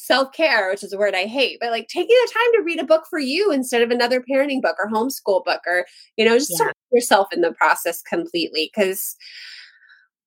self 0.00 0.32
care, 0.32 0.70
which 0.70 0.82
is 0.82 0.92
a 0.92 0.98
word 0.98 1.14
I 1.14 1.26
hate, 1.26 1.58
but 1.60 1.70
like 1.70 1.86
taking 1.88 2.16
the 2.24 2.32
time 2.32 2.52
to 2.54 2.62
read 2.64 2.80
a 2.80 2.86
book 2.86 3.04
for 3.08 3.18
you 3.18 3.52
instead 3.52 3.82
of 3.82 3.90
another 3.90 4.22
parenting 4.22 4.62
book 4.62 4.76
or 4.82 4.90
homeschool 4.90 5.44
book 5.44 5.60
or, 5.66 5.84
you 6.16 6.24
know, 6.24 6.38
just 6.38 6.58
yeah. 6.58 6.70
yourself 6.90 7.28
in 7.32 7.42
the 7.42 7.52
process 7.52 8.00
completely. 8.00 8.70
Cause 8.74 9.16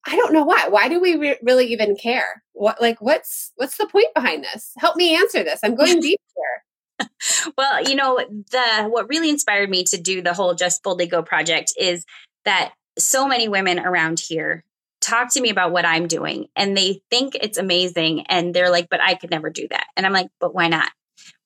I 0.05 0.15
don't 0.15 0.33
know 0.33 0.43
why. 0.43 0.67
Why 0.67 0.89
do 0.89 0.99
we 0.99 1.15
re- 1.15 1.39
really 1.41 1.65
even 1.67 1.95
care? 1.95 2.43
What, 2.51 2.81
like, 2.81 3.01
what's, 3.01 3.51
what's 3.55 3.77
the 3.77 3.87
point 3.87 4.13
behind 4.13 4.43
this? 4.43 4.71
Help 4.77 4.95
me 4.95 5.15
answer 5.15 5.43
this. 5.43 5.59
I'm 5.63 5.75
going 5.75 5.99
deep 6.01 6.21
here. 6.35 7.09
well, 7.57 7.83
you 7.83 7.95
know, 7.95 8.19
the, 8.51 8.83
what 8.89 9.09
really 9.09 9.29
inspired 9.29 9.69
me 9.71 9.83
to 9.85 9.97
do 9.99 10.21
the 10.21 10.33
whole 10.33 10.53
Just 10.53 10.83
Boldly 10.83 11.07
Go 11.07 11.23
project 11.23 11.73
is 11.79 12.05
that 12.45 12.73
so 12.99 13.27
many 13.27 13.47
women 13.47 13.79
around 13.79 14.19
here 14.19 14.63
talk 15.03 15.33
to 15.33 15.41
me 15.41 15.49
about 15.49 15.71
what 15.71 15.85
I'm 15.85 16.07
doing 16.07 16.47
and 16.55 16.75
they 16.75 17.01
think 17.11 17.35
it's 17.35 17.57
amazing 17.57 18.25
and 18.27 18.53
they're 18.53 18.71
like, 18.71 18.87
but 18.89 19.01
I 19.01 19.15
could 19.15 19.29
never 19.29 19.49
do 19.49 19.67
that. 19.69 19.85
And 19.95 20.05
I'm 20.05 20.13
like, 20.13 20.29
but 20.39 20.55
why 20.55 20.69
not? 20.69 20.89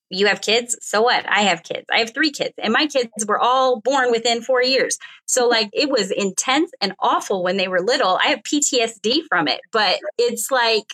You 0.10 0.28
have 0.28 0.39
kids? 0.39 0.78
So 0.82 1.02
what? 1.02 1.26
I 1.28 1.41
have 1.41 1.63
kids. 1.63 1.86
I 1.91 2.00
have 2.00 2.13
three 2.13 2.32
kids 2.32 2.54
and 2.60 2.72
my 2.72 2.86
kids 2.86 3.10
were 3.28 3.39
all 3.39 3.82
born 3.82 4.12
within 4.12 4.41
four 4.41 4.63
years. 4.63 4.98
So 5.28 5.48
like 5.48 5.70
it 5.74 5.89
was 5.89 6.12
intense 6.12 6.72
and 6.80 6.93
awful 7.00 7.43
when 7.43 7.58
they 7.58 7.67
were 7.67 7.82
little. 7.82 8.17
I 8.24 8.28
have 8.28 8.43
PTSD 8.43 9.24
from 9.28 9.48
it, 9.48 9.60
but 9.72 10.00
it's 10.17 10.52
like 10.52 10.93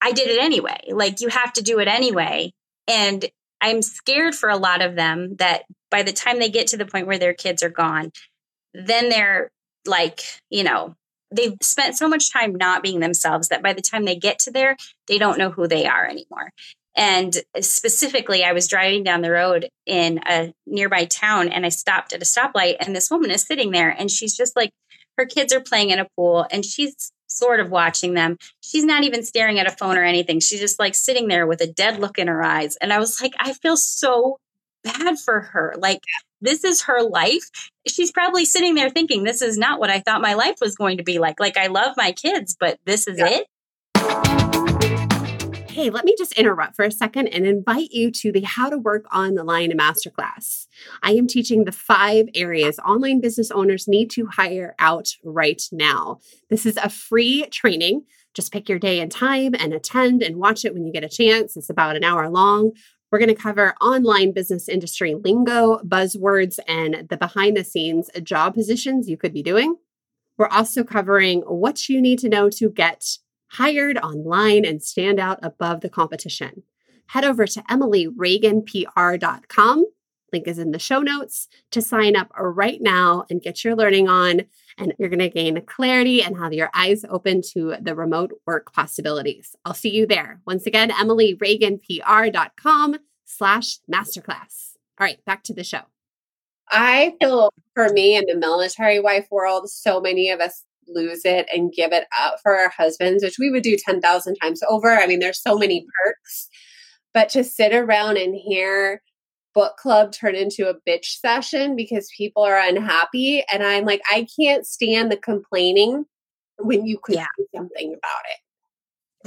I 0.00 0.12
did 0.12 0.28
it 0.28 0.42
anyway. 0.42 0.80
Like 0.90 1.20
you 1.20 1.28
have 1.28 1.52
to 1.54 1.62
do 1.62 1.80
it 1.80 1.88
anyway. 1.88 2.52
And 2.86 3.26
I'm 3.60 3.82
scared 3.82 4.34
for 4.34 4.48
a 4.48 4.56
lot 4.56 4.80
of 4.80 4.94
them 4.94 5.36
that 5.36 5.64
by 5.90 6.02
the 6.02 6.12
time 6.12 6.38
they 6.38 6.50
get 6.50 6.68
to 6.68 6.76
the 6.76 6.86
point 6.86 7.06
where 7.06 7.18
their 7.18 7.34
kids 7.34 7.62
are 7.62 7.70
gone, 7.70 8.12
then 8.74 9.08
they're 9.08 9.50
like, 9.86 10.22
you 10.50 10.64
know, 10.64 10.94
they've 11.30 11.56
spent 11.62 11.96
so 11.96 12.08
much 12.08 12.32
time 12.32 12.54
not 12.54 12.82
being 12.82 13.00
themselves 13.00 13.48
that 13.48 13.62
by 13.62 13.72
the 13.72 13.82
time 13.82 14.04
they 14.04 14.16
get 14.16 14.38
to 14.40 14.50
there, 14.50 14.76
they 15.08 15.18
don't 15.18 15.38
know 15.38 15.50
who 15.50 15.66
they 15.66 15.86
are 15.86 16.06
anymore. 16.06 16.52
And 16.96 17.36
specifically, 17.60 18.42
I 18.42 18.52
was 18.52 18.68
driving 18.68 19.04
down 19.04 19.20
the 19.20 19.30
road 19.30 19.68
in 19.84 20.20
a 20.26 20.54
nearby 20.66 21.04
town 21.04 21.48
and 21.48 21.66
I 21.66 21.68
stopped 21.68 22.14
at 22.14 22.22
a 22.22 22.24
stoplight, 22.24 22.76
and 22.80 22.96
this 22.96 23.10
woman 23.10 23.30
is 23.30 23.42
sitting 23.42 23.70
there 23.70 23.90
and 23.90 24.10
she's 24.10 24.34
just 24.34 24.56
like, 24.56 24.70
her 25.18 25.26
kids 25.26 25.52
are 25.52 25.60
playing 25.60 25.90
in 25.90 25.98
a 25.98 26.08
pool 26.16 26.46
and 26.50 26.64
she's 26.64 27.12
sort 27.26 27.60
of 27.60 27.70
watching 27.70 28.14
them. 28.14 28.38
She's 28.60 28.84
not 28.84 29.04
even 29.04 29.22
staring 29.22 29.58
at 29.58 29.66
a 29.66 29.76
phone 29.76 29.98
or 29.98 30.04
anything. 30.04 30.40
She's 30.40 30.60
just 30.60 30.78
like 30.78 30.94
sitting 30.94 31.28
there 31.28 31.46
with 31.46 31.60
a 31.60 31.66
dead 31.66 31.98
look 31.98 32.18
in 32.18 32.28
her 32.28 32.42
eyes. 32.42 32.76
And 32.76 32.92
I 32.92 32.98
was 32.98 33.20
like, 33.20 33.34
I 33.38 33.52
feel 33.52 33.76
so 33.76 34.38
bad 34.82 35.18
for 35.18 35.40
her. 35.40 35.74
Like, 35.78 36.00
this 36.40 36.64
is 36.64 36.82
her 36.82 37.02
life. 37.02 37.50
She's 37.86 38.12
probably 38.12 38.44
sitting 38.44 38.74
there 38.74 38.90
thinking, 38.90 39.24
this 39.24 39.42
is 39.42 39.56
not 39.56 39.80
what 39.80 39.90
I 39.90 40.00
thought 40.00 40.20
my 40.20 40.34
life 40.34 40.56
was 40.60 40.74
going 40.74 40.98
to 40.98 41.04
be 41.04 41.18
like. 41.18 41.40
Like, 41.40 41.56
I 41.56 41.68
love 41.68 41.96
my 41.96 42.12
kids, 42.12 42.56
but 42.58 42.78
this 42.84 43.06
is 43.06 43.18
yeah. 43.18 43.40
it. 43.40 43.46
Hey, 45.76 45.90
let 45.90 46.06
me 46.06 46.14
just 46.16 46.32
interrupt 46.38 46.74
for 46.74 46.86
a 46.86 46.90
second 46.90 47.28
and 47.28 47.46
invite 47.46 47.90
you 47.90 48.10
to 48.10 48.32
the 48.32 48.40
How 48.40 48.70
to 48.70 48.78
Work 48.78 49.04
on 49.12 49.34
the 49.34 49.44
Line 49.44 49.72
Masterclass. 49.72 50.66
I 51.02 51.12
am 51.12 51.26
teaching 51.26 51.64
the 51.64 51.72
five 51.72 52.28
areas 52.34 52.78
online 52.78 53.20
business 53.20 53.50
owners 53.50 53.86
need 53.86 54.10
to 54.12 54.24
hire 54.24 54.74
out 54.78 55.10
right 55.22 55.62
now. 55.70 56.20
This 56.48 56.64
is 56.64 56.78
a 56.78 56.88
free 56.88 57.44
training. 57.50 58.04
Just 58.32 58.52
pick 58.52 58.70
your 58.70 58.78
day 58.78 59.00
and 59.00 59.12
time 59.12 59.54
and 59.58 59.74
attend 59.74 60.22
and 60.22 60.36
watch 60.36 60.64
it 60.64 60.72
when 60.72 60.86
you 60.86 60.92
get 60.94 61.04
a 61.04 61.10
chance. 61.10 61.58
It's 61.58 61.68
about 61.68 61.96
an 61.96 62.04
hour 62.04 62.30
long. 62.30 62.72
We're 63.16 63.24
going 63.24 63.34
to 63.34 63.42
cover 63.42 63.74
online 63.80 64.32
business 64.32 64.68
industry 64.68 65.14
lingo, 65.14 65.78
buzzwords, 65.78 66.58
and 66.68 67.08
the 67.08 67.16
behind 67.16 67.56
the 67.56 67.64
scenes 67.64 68.10
job 68.22 68.52
positions 68.52 69.08
you 69.08 69.16
could 69.16 69.32
be 69.32 69.42
doing. 69.42 69.76
We're 70.36 70.48
also 70.48 70.84
covering 70.84 71.40
what 71.40 71.88
you 71.88 72.02
need 72.02 72.18
to 72.18 72.28
know 72.28 72.50
to 72.50 72.68
get 72.68 73.16
hired 73.52 73.96
online 73.96 74.66
and 74.66 74.82
stand 74.82 75.18
out 75.18 75.38
above 75.42 75.80
the 75.80 75.88
competition. 75.88 76.64
Head 77.06 77.24
over 77.24 77.46
to 77.46 77.62
emilyreaganpr.com. 77.62 79.84
Link 80.30 80.46
is 80.46 80.58
in 80.58 80.72
the 80.72 80.78
show 80.78 81.00
notes 81.00 81.48
to 81.70 81.80
sign 81.80 82.16
up 82.16 82.30
right 82.38 82.82
now 82.82 83.24
and 83.30 83.40
get 83.40 83.64
your 83.64 83.74
learning 83.74 84.10
on. 84.10 84.42
And 84.78 84.92
you're 84.98 85.08
going 85.08 85.20
to 85.20 85.30
gain 85.30 85.58
clarity 85.64 86.22
and 86.22 86.36
have 86.36 86.52
your 86.52 86.68
eyes 86.74 87.02
open 87.08 87.40
to 87.52 87.76
the 87.80 87.94
remote 87.94 88.32
work 88.46 88.70
possibilities. 88.72 89.56
I'll 89.64 89.72
see 89.72 89.88
you 89.88 90.06
there. 90.06 90.42
Once 90.46 90.66
again, 90.66 90.90
emilyreaganpr.com 90.90 92.96
slash 93.24 93.78
masterclass. 93.90 94.74
All 94.98 95.06
right, 95.06 95.24
back 95.24 95.44
to 95.44 95.54
the 95.54 95.64
show. 95.64 95.80
I 96.70 97.14
feel 97.20 97.50
for 97.74 97.88
me 97.90 98.16
in 98.16 98.24
the 98.26 98.36
military 98.36 99.00
wife 99.00 99.28
world, 99.30 99.70
so 99.70 100.00
many 100.00 100.30
of 100.30 100.40
us 100.40 100.64
lose 100.88 101.24
it 101.24 101.46
and 101.52 101.72
give 101.72 101.92
it 101.92 102.06
up 102.18 102.38
for 102.42 102.56
our 102.56 102.70
husbands, 102.70 103.22
which 103.22 103.38
we 103.38 103.50
would 103.50 103.62
do 103.62 103.76
10,000 103.76 104.36
times 104.36 104.62
over. 104.68 104.90
I 104.90 105.06
mean, 105.06 105.20
there's 105.20 105.40
so 105.40 105.56
many 105.56 105.86
perks. 106.04 106.48
But 107.12 107.28
to 107.30 107.44
sit 107.44 107.74
around 107.74 108.18
and 108.18 108.34
hear 108.34 109.00
book 109.56 109.78
club 109.78 110.12
turn 110.12 110.34
into 110.34 110.68
a 110.68 110.74
bitch 110.86 111.18
session 111.18 111.74
because 111.74 112.10
people 112.14 112.42
are 112.42 112.58
unhappy. 112.58 113.42
And 113.50 113.62
I'm 113.62 113.86
like, 113.86 114.02
I 114.12 114.26
can't 114.38 114.66
stand 114.66 115.10
the 115.10 115.16
complaining 115.16 116.04
when 116.58 116.84
you 116.84 116.98
could 117.02 117.14
yeah. 117.14 117.26
do 117.38 117.46
something 117.56 117.88
about 117.88 118.22
it. 118.30 118.38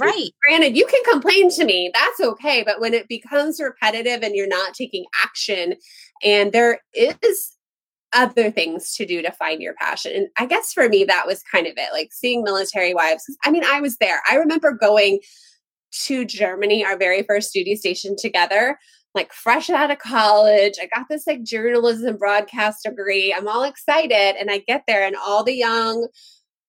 Right. 0.02 0.30
Granted, 0.46 0.76
you 0.76 0.86
can 0.86 1.02
complain 1.12 1.50
to 1.50 1.64
me. 1.64 1.90
That's 1.92 2.20
okay. 2.20 2.62
But 2.64 2.80
when 2.80 2.94
it 2.94 3.08
becomes 3.08 3.60
repetitive 3.60 4.22
and 4.22 4.36
you're 4.36 4.46
not 4.46 4.72
taking 4.72 5.04
action, 5.22 5.74
and 6.24 6.52
there 6.52 6.80
is 6.94 7.56
other 8.12 8.50
things 8.50 8.94
to 8.96 9.04
do 9.04 9.22
to 9.22 9.32
find 9.32 9.60
your 9.60 9.74
passion. 9.74 10.12
And 10.14 10.28
I 10.38 10.46
guess 10.46 10.72
for 10.72 10.88
me, 10.88 11.04
that 11.04 11.26
was 11.26 11.42
kind 11.42 11.66
of 11.66 11.74
it 11.76 11.92
like 11.92 12.12
seeing 12.12 12.42
military 12.44 12.94
wives. 12.94 13.24
I 13.44 13.50
mean, 13.50 13.64
I 13.64 13.80
was 13.80 13.96
there. 13.98 14.22
I 14.30 14.36
remember 14.36 14.72
going 14.72 15.20
to 16.04 16.24
Germany, 16.24 16.84
our 16.84 16.96
very 16.96 17.22
first 17.24 17.52
duty 17.52 17.74
station 17.76 18.14
together, 18.16 18.78
like 19.14 19.32
fresh 19.32 19.70
out 19.70 19.90
of 19.90 19.98
college. 19.98 20.74
I 20.80 20.86
got 20.94 21.06
this 21.08 21.26
like 21.26 21.42
journalism 21.42 22.16
broadcast 22.16 22.84
degree. 22.84 23.34
I'm 23.34 23.48
all 23.48 23.64
excited. 23.64 24.38
And 24.38 24.50
I 24.50 24.58
get 24.58 24.84
there, 24.86 25.04
and 25.04 25.16
all 25.16 25.44
the 25.44 25.54
young, 25.54 26.08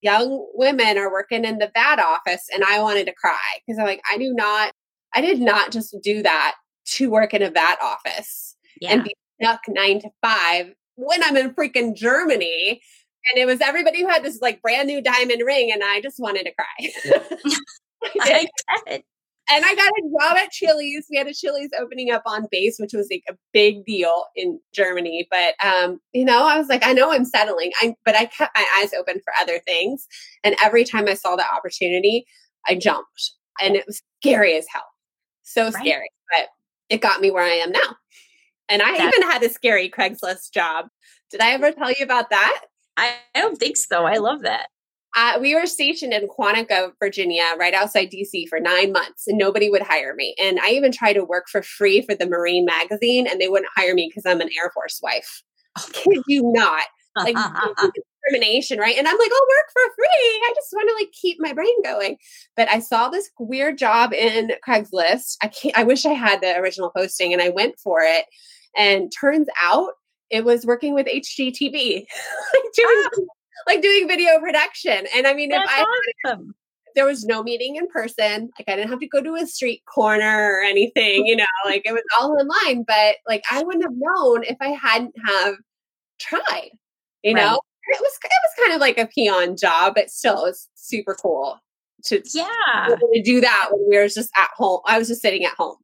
young 0.01 0.47
women 0.53 0.97
are 0.97 1.11
working 1.11 1.45
in 1.45 1.59
the 1.59 1.71
VAT 1.73 1.99
office. 1.99 2.47
And 2.53 2.63
I 2.63 2.81
wanted 2.81 3.05
to 3.07 3.13
cry 3.13 3.39
because 3.65 3.79
I'm 3.79 3.85
like, 3.85 4.01
I 4.11 4.17
do 4.17 4.33
not, 4.33 4.73
I 5.13 5.21
did 5.21 5.39
not 5.39 5.71
just 5.71 5.95
do 6.01 6.23
that 6.23 6.55
to 6.85 7.09
work 7.09 7.33
in 7.33 7.43
a 7.43 7.51
VAT 7.51 7.77
office 7.81 8.55
yeah. 8.79 8.91
and 8.91 9.03
be 9.03 9.15
stuck 9.41 9.61
nine 9.67 10.01
to 10.01 10.09
five 10.21 10.73
when 10.95 11.23
I'm 11.23 11.37
in 11.37 11.53
freaking 11.53 11.95
Germany. 11.95 12.81
And 13.29 13.37
it 13.37 13.45
was 13.45 13.61
everybody 13.61 14.01
who 14.01 14.07
had 14.07 14.23
this 14.23 14.41
like 14.41 14.63
brand 14.63 14.87
new 14.87 14.99
diamond 14.99 15.43
ring, 15.45 15.71
and 15.71 15.83
I 15.83 16.01
just 16.01 16.19
wanted 16.19 16.45
to 16.45 16.53
cry. 16.55 17.19
I 18.21 18.47
did. 18.87 19.03
And 19.51 19.65
I 19.65 19.75
got 19.75 19.89
a 19.89 20.09
job 20.19 20.37
at 20.37 20.51
Chili's. 20.51 21.07
We 21.09 21.17
had 21.17 21.27
a 21.27 21.33
Chili's 21.33 21.71
opening 21.79 22.09
up 22.09 22.23
on 22.25 22.47
base, 22.49 22.77
which 22.79 22.93
was 22.93 23.09
like 23.11 23.23
a 23.29 23.33
big 23.51 23.85
deal 23.85 24.25
in 24.35 24.59
Germany. 24.73 25.27
But 25.29 25.55
um, 25.65 25.99
you 26.13 26.23
know, 26.23 26.43
I 26.43 26.57
was 26.57 26.69
like, 26.69 26.85
I 26.85 26.93
know 26.93 27.11
I'm 27.11 27.25
settling. 27.25 27.71
I 27.81 27.95
but 28.05 28.15
I 28.15 28.25
kept 28.25 28.55
my 28.55 28.65
eyes 28.79 28.91
open 28.97 29.19
for 29.23 29.33
other 29.39 29.59
things. 29.67 30.07
And 30.43 30.55
every 30.63 30.85
time 30.85 31.07
I 31.07 31.15
saw 31.15 31.35
the 31.35 31.45
opportunity, 31.53 32.25
I 32.67 32.75
jumped. 32.75 33.31
And 33.61 33.75
it 33.75 33.85
was 33.85 34.01
scary 34.21 34.57
as 34.57 34.65
hell. 34.71 34.85
So 35.43 35.65
right. 35.65 35.73
scary. 35.73 36.09
But 36.31 36.47
it 36.89 37.01
got 37.01 37.19
me 37.19 37.29
where 37.29 37.43
I 37.43 37.55
am 37.55 37.71
now. 37.71 37.95
And 38.69 38.81
I 38.81 38.95
even 38.95 39.29
had 39.29 39.43
a 39.43 39.49
scary 39.49 39.89
Craigslist 39.89 40.53
job. 40.53 40.85
Did 41.29 41.41
I 41.41 41.51
ever 41.51 41.73
tell 41.73 41.89
you 41.89 42.03
about 42.03 42.29
that? 42.29 42.61
I 42.95 43.15
don't 43.35 43.57
think 43.57 43.75
so. 43.75 44.05
I 44.05 44.17
love 44.17 44.43
that. 44.43 44.67
Uh, 45.15 45.37
we 45.41 45.53
were 45.55 45.65
stationed 45.65 46.13
in 46.13 46.27
Quantico, 46.27 46.91
Virginia, 46.99 47.53
right 47.59 47.73
outside 47.73 48.09
DC 48.11 48.47
for 48.47 48.59
nine 48.59 48.91
months, 48.91 49.27
and 49.27 49.37
nobody 49.37 49.69
would 49.69 49.81
hire 49.81 50.15
me. 50.15 50.35
And 50.41 50.59
I 50.59 50.69
even 50.69 50.91
tried 50.91 51.13
to 51.13 51.25
work 51.25 51.45
for 51.49 51.61
free 51.61 52.01
for 52.01 52.15
the 52.15 52.27
Marine 52.27 52.65
magazine, 52.65 53.27
and 53.27 53.39
they 53.39 53.49
wouldn't 53.49 53.71
hire 53.75 53.93
me 53.93 54.09
because 54.09 54.23
I'm 54.25 54.41
an 54.41 54.49
Air 54.57 54.71
Force 54.73 54.99
wife. 55.03 55.43
I 55.77 55.81
Kid 55.93 56.21
you 56.27 56.43
not. 56.53 56.85
Like 57.17 57.35
discrimination, 58.23 58.79
right? 58.79 58.97
And 58.97 59.07
I'm 59.07 59.17
like, 59.17 59.31
I'll 59.31 59.47
work 59.49 59.71
for 59.73 59.93
free. 59.95 60.41
I 60.43 60.53
just 60.55 60.69
want 60.73 60.89
to 60.89 60.95
like 60.95 61.11
keep 61.11 61.37
my 61.39 61.53
brain 61.53 61.81
going. 61.83 62.17
But 62.55 62.69
I 62.69 62.79
saw 62.79 63.09
this 63.09 63.29
weird 63.39 63.77
job 63.77 64.13
in 64.13 64.51
Craigslist. 64.67 65.37
I 65.41 65.47
can't 65.47 65.77
I 65.77 65.83
wish 65.83 66.05
I 66.05 66.13
had 66.13 66.41
the 66.41 66.57
original 66.57 66.91
posting 66.95 67.33
and 67.33 67.41
I 67.41 67.49
went 67.49 67.75
for 67.79 68.01
it. 68.01 68.25
And 68.77 69.11
turns 69.19 69.47
out 69.61 69.91
it 70.29 70.45
was 70.45 70.65
working 70.65 70.93
with 70.93 71.07
HGTV, 71.07 71.73
like, 72.53 72.63
doing, 72.73 73.03
oh. 73.17 73.27
Like 73.67 73.81
doing 73.81 74.07
video 74.07 74.39
production. 74.39 75.05
And 75.15 75.27
I 75.27 75.33
mean, 75.33 75.49
That's 75.49 75.69
if 75.71 75.77
I 75.79 75.85
awesome. 76.25 76.55
there 76.95 77.05
was 77.05 77.25
no 77.25 77.43
meeting 77.43 77.75
in 77.75 77.87
person, 77.87 78.49
like 78.57 78.67
I 78.67 78.75
didn't 78.75 78.89
have 78.89 78.99
to 78.99 79.07
go 79.07 79.21
to 79.21 79.35
a 79.35 79.45
street 79.45 79.83
corner 79.85 80.51
or 80.53 80.61
anything, 80.61 81.25
you 81.25 81.35
know, 81.35 81.45
like 81.65 81.83
it 81.85 81.93
was 81.93 82.03
all 82.19 82.31
online. 82.31 82.83
But 82.83 83.17
like 83.27 83.43
I 83.51 83.63
wouldn't 83.63 83.83
have 83.83 83.93
known 83.95 84.43
if 84.43 84.57
I 84.61 84.69
hadn't 84.69 85.15
have 85.25 85.55
tried, 86.19 86.71
you 87.23 87.33
right. 87.33 87.43
know. 87.43 87.59
It 87.87 87.99
was 87.99 88.13
it 88.23 88.31
was 88.31 88.65
kind 88.65 88.75
of 88.75 88.79
like 88.79 88.97
a 88.97 89.07
peon 89.07 89.57
job, 89.57 89.93
but 89.95 90.09
still 90.09 90.45
it 90.45 90.49
was 90.49 90.69
super 90.75 91.15
cool 91.15 91.59
to 92.05 92.21
yeah 92.33 92.87
to 92.87 93.21
do 93.23 93.41
that 93.41 93.69
when 93.71 93.89
we 93.89 93.97
were 93.97 94.07
just 94.07 94.31
at 94.37 94.49
home. 94.55 94.81
I 94.85 94.97
was 94.97 95.07
just 95.07 95.21
sitting 95.21 95.43
at 95.45 95.55
home. 95.55 95.77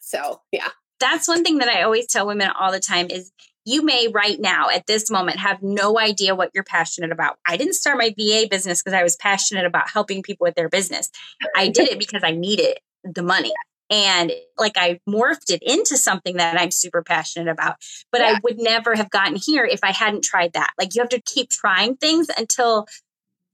So 0.00 0.40
yeah 0.50 0.68
that's 1.02 1.28
one 1.28 1.42
thing 1.42 1.58
that 1.58 1.68
I 1.68 1.82
always 1.82 2.06
tell 2.06 2.26
women 2.26 2.48
all 2.48 2.70
the 2.70 2.80
time 2.80 3.08
is 3.10 3.32
you 3.64 3.84
may 3.84 4.08
right 4.08 4.40
now 4.40 4.68
at 4.68 4.86
this 4.86 5.10
moment 5.10 5.38
have 5.38 5.62
no 5.62 5.98
idea 5.98 6.34
what 6.34 6.50
you're 6.54 6.64
passionate 6.64 7.12
about. 7.12 7.38
I 7.46 7.56
didn't 7.56 7.74
start 7.74 7.98
my 7.98 8.14
VA 8.18 8.46
business 8.50 8.82
because 8.82 8.96
I 8.96 9.02
was 9.02 9.16
passionate 9.16 9.66
about 9.66 9.90
helping 9.90 10.22
people 10.22 10.44
with 10.44 10.54
their 10.54 10.68
business. 10.68 11.10
I 11.56 11.68
did 11.68 11.88
it 11.88 11.98
because 11.98 12.22
I 12.24 12.32
needed 12.32 12.78
the 13.04 13.22
money. 13.22 13.52
and 13.90 14.32
like 14.56 14.76
I 14.76 15.00
morphed 15.08 15.50
it 15.50 15.62
into 15.62 15.96
something 15.96 16.38
that 16.38 16.58
I'm 16.58 16.70
super 16.70 17.02
passionate 17.02 17.50
about. 17.50 17.76
But 18.10 18.22
yeah. 18.22 18.28
I 18.28 18.40
would 18.42 18.58
never 18.58 18.94
have 18.94 19.10
gotten 19.10 19.36
here 19.36 19.64
if 19.64 19.80
I 19.82 19.92
hadn't 19.92 20.24
tried 20.24 20.54
that. 20.54 20.72
Like 20.78 20.94
you 20.94 21.02
have 21.02 21.10
to 21.10 21.20
keep 21.20 21.50
trying 21.50 21.96
things 21.96 22.28
until 22.36 22.86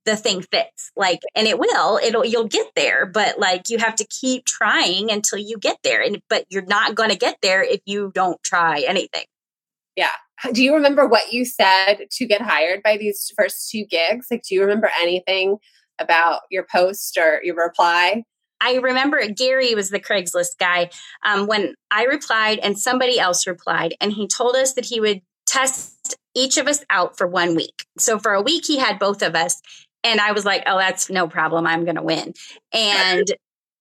the 0.05 0.17
thing 0.17 0.43
fits. 0.43 0.93
Like 0.97 1.21
and 1.35 1.47
it 1.49 1.59
will. 1.59 1.99
It'll 2.03 2.25
you'll 2.25 2.47
get 2.49 2.69
there, 2.77 3.05
but 3.05 3.39
like 3.39 3.69
you 3.69 3.79
have 3.79 3.97
to 3.97 4.07
keep 4.07 4.45
trying 4.45 5.11
until 5.11 5.39
you 5.39 5.59
get 5.59 5.79
there. 5.83 6.01
And 6.03 6.23
but 6.31 6.47
you're 6.49 6.65
not 6.65 6.95
going 6.95 7.11
to 7.11 7.17
get 7.17 7.39
there 7.43 7.63
if 7.63 7.81
you 7.85 8.13
don't 8.15 8.41
try 8.43 8.85
anything. 8.87 9.25
Yeah. 9.99 10.13
Do 10.53 10.63
you 10.63 10.75
remember 10.75 11.09
what 11.09 11.33
you 11.33 11.45
said 11.45 12.07
to 12.13 12.25
get 12.25 12.41
hired 12.41 12.85
by 12.85 12.97
these 12.97 13.33
first 13.37 13.69
two 13.69 13.85
gigs? 13.85 14.29
Like 14.31 14.43
do 14.49 14.55
you 14.55 14.61
remember 14.61 14.89
anything 15.01 15.57
about 15.99 16.43
your 16.53 16.65
post 16.71 17.19
or 17.19 17.41
your 17.43 17.57
reply? 17.57 18.23
I 18.61 18.77
remember 18.77 19.21
Gary 19.27 19.75
was 19.75 19.91
the 19.91 19.99
Craigslist 19.99 20.59
guy 20.61 20.91
um, 21.25 21.49
when 21.49 21.75
I 21.91 22.05
replied 22.05 22.61
and 22.61 22.79
somebody 22.79 23.19
else 23.19 23.45
replied, 23.45 23.95
and 24.01 24.13
he 24.13 24.29
told 24.29 24.55
us 24.55 24.75
that 24.75 24.85
he 24.85 25.01
would 25.01 25.23
test 25.47 26.17
each 26.33 26.59
of 26.59 26.69
us 26.69 26.85
out 26.91 27.19
for 27.19 27.27
one 27.27 27.57
week. 27.57 27.85
So 27.99 28.21
for 28.21 28.35
a 28.35 28.43
week, 28.43 28.67
he 28.67 28.79
had 28.79 29.01
both 29.01 29.23
of 29.23 29.35
us. 29.35 29.61
And 30.05 30.21
I 30.21 30.31
was 30.31 30.45
like, 30.45 30.63
oh, 30.67 30.79
that's 30.79 31.11
no 31.11 31.27
problem. 31.27 31.67
I'm 31.67 31.85
going 31.85 31.97
to 31.97 32.03
win. 32.03 32.35
And 32.73 33.27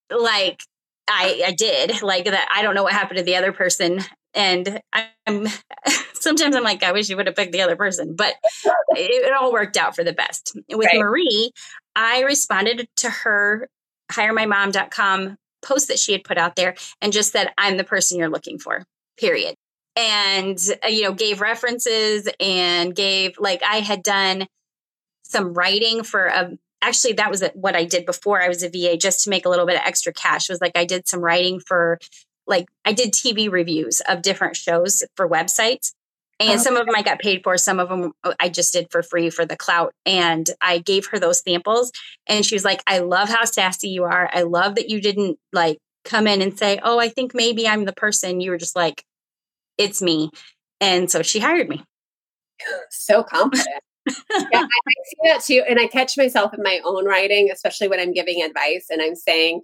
like, 0.10 0.64
I, 1.08 1.44
I 1.46 1.52
did 1.52 2.02
like 2.02 2.26
that. 2.26 2.48
I 2.52 2.64
don't 2.64 2.74
know 2.74 2.84
what 2.84 2.94
happened 2.94 3.20
to 3.20 3.24
the 3.24 3.36
other 3.36 3.52
person. 3.52 4.02
And 4.38 4.82
I'm 5.26 5.48
sometimes 6.14 6.56
I'm 6.56 6.64
like, 6.64 6.84
I 6.84 6.92
wish 6.92 7.10
you 7.10 7.18
would 7.18 7.28
have 7.28 7.36
picked 7.36 7.52
the 7.52 7.62
other 7.62 7.76
person, 7.76 8.16
but 8.16 8.36
it, 8.92 9.34
all 9.34 9.52
worked 9.52 9.78
out 9.78 9.96
for 9.96 10.04
the 10.04 10.14
best. 10.14 10.58
With 10.70 10.88
right. 10.94 11.00
Marie, 11.00 11.52
I 11.96 12.22
responded 12.22 12.88
to 12.98 13.10
her 13.10 13.68
hiremymom.com 14.12 15.38
post 15.62 15.88
that 15.88 16.00
she 16.00 16.12
had 16.12 16.24
put 16.24 16.38
out 16.38 16.56
there 16.56 16.76
and 17.02 17.12
just 17.12 17.32
said, 17.32 17.52
I'm 17.58 17.78
the 17.78 17.84
person 17.84 18.18
you're 18.18 18.30
looking 18.30 18.60
for, 18.60 18.84
period. 19.20 19.56
And, 19.96 20.60
uh, 20.84 20.88
you 20.88 21.04
know, 21.04 21.14
gave 21.14 21.42
references 21.42 22.30
and 22.40 22.96
gave, 22.96 23.40
like, 23.40 23.64
I 23.64 23.78
had 23.78 24.04
done 24.04 24.46
some 25.24 25.54
writing 25.54 26.04
for 26.04 26.28
a, 26.28 26.52
actually, 26.84 27.14
that 27.14 27.32
was 27.32 27.44
what 27.56 27.76
I 27.76 27.86
did 27.86 28.06
before 28.06 28.42
I 28.42 28.48
was 28.48 28.62
a 28.62 28.70
VA 28.70 28.98
just 28.98 29.24
to 29.24 29.32
make 29.32 29.48
a 29.48 29.50
little 29.50 29.66
bit 29.66 29.76
of 29.76 29.82
extra 29.84 30.14
cash. 30.14 30.50
Was 30.50 30.62
like 30.62 30.78
I 30.78 30.86
did 30.86 31.08
some 31.08 31.22
writing 31.22 31.60
for, 31.60 31.98
like, 32.48 32.68
I 32.86 32.94
did 32.94 33.12
TV 33.12 33.52
reviews 33.52 34.02
of 34.08 34.22
different 34.22 34.56
shows 34.56 35.04
for 35.16 35.30
websites. 35.30 35.92
And 36.40 36.60
oh, 36.60 36.64
some 36.64 36.78
of 36.78 36.86
them 36.86 36.96
I 36.96 37.02
got 37.02 37.20
paid 37.20 37.42
for, 37.44 37.58
some 37.58 37.80
of 37.80 37.90
them 37.90 38.12
uh, 38.24 38.34
I 38.40 38.50
just 38.50 38.74
did 38.74 38.88
for 38.92 39.02
free 39.02 39.30
for 39.30 39.46
the 39.46 39.58
clout. 39.58 39.94
And 40.06 40.48
I 40.62 40.78
gave 40.78 41.08
her 41.08 41.20
those 41.20 41.42
samples. 41.42 41.92
And 42.28 42.46
she 42.46 42.56
was 42.56 42.64
like, 42.64 42.82
I 42.86 43.00
love 43.00 43.30
how 43.30 43.44
sassy 43.46 43.90
you 43.90 44.04
are. 44.04 44.30
I 44.32 44.44
love 44.44 44.76
that 44.76 44.90
you 44.90 45.02
didn't 45.02 45.38
like 45.52 45.80
come 46.06 46.28
in 46.28 46.42
and 46.42 46.58
say, 46.58 46.80
Oh, 46.84 47.00
I 47.00 47.10
think 47.10 47.34
maybe 47.34 47.68
I'm 47.68 47.86
the 47.86 47.94
person. 47.94 48.40
You 48.40 48.52
were 48.52 48.58
just 48.58 48.76
like, 48.76 49.04
It's 49.78 50.02
me. 50.02 50.30
And 50.80 51.10
so 51.10 51.22
she 51.22 51.40
hired 51.40 51.70
me. 51.70 51.84
So 52.90 53.24
confident. 53.24 53.68
yeah, 54.52 54.62
I, 54.62 54.64
I 54.64 54.94
see 55.06 55.18
that 55.26 55.44
too. 55.44 55.64
And 55.68 55.80
I 55.80 55.88
catch 55.88 56.18
myself 56.18 56.54
in 56.54 56.64
my 56.64 56.80
own 56.84 57.06
writing, 57.06 57.50
especially 57.52 57.88
when 57.88 58.00
I'm 58.00 58.14
giving 58.14 58.42
advice 58.42 58.88
and 58.90 59.02
I'm 59.02 59.16
saying, 59.16 59.62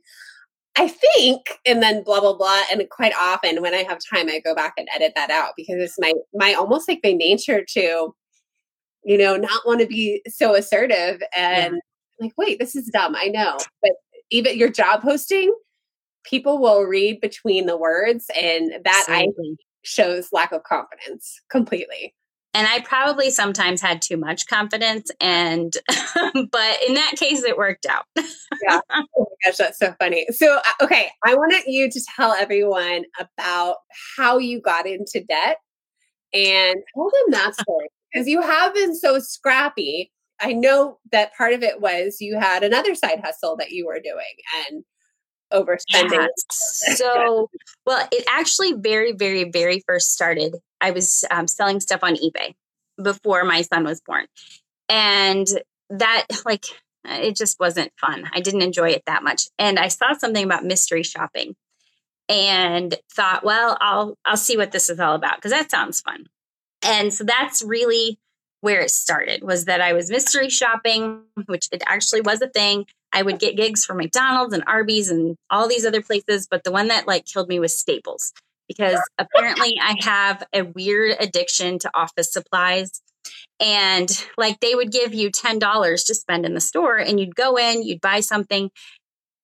I 0.75 0.87
think, 0.87 1.59
and 1.65 1.83
then 1.83 2.03
blah 2.03 2.19
blah 2.19 2.33
blah. 2.33 2.61
And 2.71 2.87
quite 2.89 3.13
often, 3.19 3.61
when 3.61 3.73
I 3.73 3.83
have 3.83 3.99
time, 4.09 4.29
I 4.29 4.39
go 4.39 4.55
back 4.55 4.73
and 4.77 4.87
edit 4.93 5.13
that 5.15 5.29
out 5.29 5.53
because 5.55 5.75
it's 5.77 5.99
my 5.99 6.13
my 6.33 6.53
almost 6.53 6.87
like 6.87 6.99
my 7.03 7.13
nature 7.13 7.63
to, 7.63 8.15
you 9.03 9.17
know, 9.17 9.37
not 9.37 9.65
want 9.65 9.81
to 9.81 9.87
be 9.87 10.21
so 10.27 10.55
assertive 10.55 11.21
and 11.35 11.75
yeah. 11.75 11.79
like, 12.19 12.33
wait, 12.37 12.59
this 12.59 12.75
is 12.75 12.87
dumb. 12.87 13.15
I 13.15 13.27
know, 13.27 13.57
but 13.81 13.91
even 14.31 14.57
your 14.57 14.69
job 14.69 15.03
posting, 15.03 15.53
people 16.23 16.59
will 16.59 16.83
read 16.83 17.21
between 17.21 17.67
the 17.67 17.77
words, 17.77 18.31
and 18.35 18.73
that 18.83 19.05
I 19.09 19.27
shows 19.83 20.29
lack 20.31 20.51
of 20.51 20.63
confidence 20.63 21.39
completely 21.49 22.15
and 22.53 22.67
I 22.67 22.81
probably 22.81 23.29
sometimes 23.31 23.81
had 23.81 24.01
too 24.01 24.17
much 24.17 24.47
confidence 24.47 25.09
and 25.19 25.75
but 26.33 26.77
in 26.87 26.93
that 26.93 27.13
case 27.15 27.43
it 27.43 27.57
worked 27.57 27.85
out. 27.85 28.05
yeah. 28.15 28.79
Oh 28.91 29.05
my 29.17 29.25
gosh, 29.45 29.57
that's 29.57 29.79
so 29.79 29.93
funny. 29.99 30.25
So 30.31 30.57
uh, 30.57 30.83
okay, 30.83 31.09
I 31.25 31.35
wanted 31.35 31.63
you 31.67 31.89
to 31.89 32.01
tell 32.15 32.31
everyone 32.33 33.03
about 33.19 33.77
how 34.17 34.37
you 34.37 34.61
got 34.61 34.85
into 34.85 35.23
debt 35.27 35.57
and 36.33 36.75
tell 36.95 37.09
them 37.11 37.31
that 37.31 37.55
story 37.59 37.87
because 38.11 38.27
you 38.27 38.41
have 38.41 38.73
been 38.73 38.95
so 38.95 39.19
scrappy. 39.19 40.11
I 40.41 40.53
know 40.53 40.99
that 41.11 41.35
part 41.37 41.53
of 41.53 41.63
it 41.63 41.79
was 41.79 42.17
you 42.19 42.39
had 42.39 42.63
another 42.63 42.95
side 42.95 43.21
hustle 43.23 43.55
that 43.57 43.71
you 43.71 43.85
were 43.85 43.99
doing 43.99 44.67
and 44.67 44.83
overspending. 45.53 46.11
Yeah. 46.11 46.95
So, 46.95 47.49
well, 47.85 48.07
it 48.11 48.25
actually 48.27 48.73
very, 48.73 49.11
very, 49.11 49.49
very 49.49 49.83
first 49.87 50.13
started 50.13 50.55
I 50.83 50.91
was 50.91 51.23
um, 51.31 51.47
selling 51.47 51.79
stuff 51.79 52.01
on 52.03 52.15
eBay 52.15 52.55
before 53.01 53.45
my 53.45 53.61
son 53.61 53.85
was 53.85 54.01
born. 54.01 54.25
And 54.89 55.47
that, 55.89 56.25
like, 56.45 56.65
it 57.05 57.37
just 57.37 57.59
wasn't 57.59 57.91
fun. 57.99 58.29
I 58.33 58.41
didn't 58.41 58.61
enjoy 58.61 58.89
it 58.89 59.03
that 59.07 59.23
much. 59.23 59.47
And 59.57 59.79
I 59.79 59.87
saw 59.87 60.13
something 60.13 60.43
about 60.43 60.65
mystery 60.65 61.03
shopping 61.03 61.55
and 62.29 62.95
thought, 63.11 63.43
well, 63.43 63.77
I'll 63.79 64.17
I'll 64.25 64.37
see 64.37 64.57
what 64.57 64.71
this 64.71 64.89
is 64.89 64.99
all 64.99 65.15
about 65.15 65.37
because 65.37 65.51
that 65.51 65.71
sounds 65.71 66.01
fun. 66.01 66.25
And 66.81 67.13
so 67.13 67.23
that's 67.23 67.61
really 67.61 68.19
where 68.61 68.81
it 68.81 68.91
started 68.91 69.43
was 69.43 69.65
that 69.65 69.81
I 69.81 69.93
was 69.93 70.09
mystery 70.09 70.49
shopping, 70.49 71.23
which 71.47 71.67
it 71.71 71.83
actually 71.85 72.21
was 72.21 72.41
a 72.41 72.47
thing. 72.47 72.85
I 73.13 73.21
would 73.21 73.39
get 73.39 73.55
gigs 73.55 73.85
for 73.85 73.93
McDonald's 73.93 74.53
and 74.53 74.63
Arby's 74.65 75.09
and 75.09 75.35
all 75.49 75.67
these 75.67 75.85
other 75.85 76.01
places, 76.01 76.47
but 76.49 76.63
the 76.63 76.71
one 76.71 76.87
that 76.87 77.07
like 77.07 77.25
killed 77.25 77.47
me 77.47 77.59
was 77.59 77.77
Staples 77.77 78.33
because 78.67 78.99
apparently 79.17 79.75
I 79.81 79.95
have 80.01 80.43
a 80.53 80.63
weird 80.63 81.15
addiction 81.19 81.79
to 81.79 81.91
office 81.93 82.31
supplies. 82.33 83.01
And 83.59 84.09
like 84.37 84.59
they 84.59 84.75
would 84.75 84.91
give 84.91 85.13
you 85.13 85.29
$10 85.29 86.05
to 86.07 86.15
spend 86.15 86.45
in 86.45 86.53
the 86.53 86.59
store, 86.59 86.97
and 86.97 87.19
you'd 87.19 87.35
go 87.35 87.57
in, 87.57 87.83
you'd 87.83 88.01
buy 88.01 88.19
something, 88.19 88.71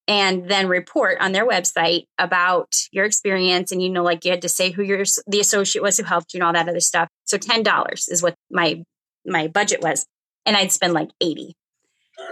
and 0.07 0.49
then 0.49 0.67
report 0.67 1.20
on 1.22 1.32
their 1.32 1.47
website 1.47 2.05
about 2.17 2.74
your 2.91 3.05
experience. 3.05 3.72
And 3.72 3.82
you 3.82 3.89
know, 3.89 4.03
like 4.03 4.26
you 4.26 4.32
had 4.32 4.41
to 4.41 4.49
say 4.49 4.72
who 4.72 4.84
your 4.84 5.03
the 5.28 5.39
associate 5.39 5.84
was 5.84 5.97
who 5.97 6.03
helped 6.03 6.34
you 6.34 6.39
and 6.39 6.43
all 6.43 6.53
that 6.53 6.67
other 6.67 6.80
stuff. 6.80 7.07
So 7.26 7.38
$10 7.38 7.93
is 8.09 8.24
what 8.24 8.36
my 8.49 8.84
my 9.26 9.47
budget 9.47 9.82
was. 9.82 10.05
And 10.45 10.57
I'd 10.57 10.72
spend 10.72 10.93
like 10.93 11.09
80. 11.22 11.53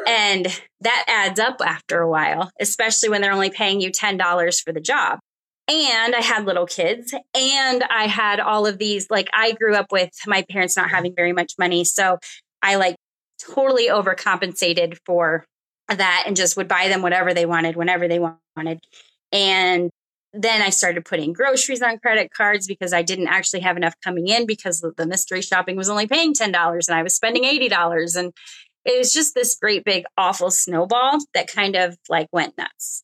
And 0.05 0.47
that 0.81 1.05
adds 1.07 1.39
up 1.39 1.57
after 1.63 2.01
a 2.01 2.09
while, 2.09 2.51
especially 2.59 3.09
when 3.09 3.21
they're 3.21 3.31
only 3.31 3.49
paying 3.49 3.81
you 3.81 3.91
$10 3.91 4.63
for 4.63 4.71
the 4.71 4.81
job. 4.81 5.19
And 5.67 6.15
I 6.15 6.21
had 6.21 6.45
little 6.45 6.65
kids 6.65 7.13
and 7.33 7.83
I 7.83 8.07
had 8.07 8.39
all 8.39 8.65
of 8.65 8.77
these 8.77 9.09
like 9.09 9.29
I 9.33 9.51
grew 9.51 9.75
up 9.75 9.91
with 9.91 10.11
my 10.25 10.45
parents 10.49 10.77
not 10.77 10.89
having 10.89 11.13
very 11.13 11.33
much 11.33 11.55
money 11.59 11.83
so 11.83 12.19
I 12.63 12.75
like 12.75 12.95
totally 13.37 13.89
overcompensated 13.89 14.97
for 15.05 15.45
that 15.89 16.23
and 16.25 16.37
just 16.37 16.55
would 16.57 16.67
buy 16.69 16.87
them 16.87 17.01
whatever 17.01 17.33
they 17.33 17.45
wanted 17.45 17.75
whenever 17.75 18.07
they 18.07 18.19
wanted. 18.19 18.79
And 19.31 19.89
then 20.33 20.61
I 20.61 20.69
started 20.69 21.05
putting 21.05 21.33
groceries 21.33 21.81
on 21.81 21.99
credit 21.99 22.31
cards 22.31 22.67
because 22.67 22.93
I 22.93 23.01
didn't 23.01 23.27
actually 23.27 23.61
have 23.61 23.77
enough 23.77 23.95
coming 24.03 24.27
in 24.27 24.45
because 24.45 24.81
the 24.81 25.05
mystery 25.05 25.41
shopping 25.41 25.75
was 25.77 25.89
only 25.89 26.07
paying 26.07 26.33
$10 26.33 26.87
and 26.87 26.97
I 26.97 27.03
was 27.03 27.15
spending 27.15 27.43
$80 27.43 28.17
and 28.17 28.33
it 28.87 28.97
was 28.97 29.13
just 29.13 29.35
this 29.35 29.55
great 29.55 29.85
big 29.85 30.03
awful 30.17 30.49
snowball 30.49 31.19
that 31.33 31.47
kind 31.47 31.75
of 31.75 31.97
like 32.09 32.27
went 32.31 32.57
nuts 32.57 33.03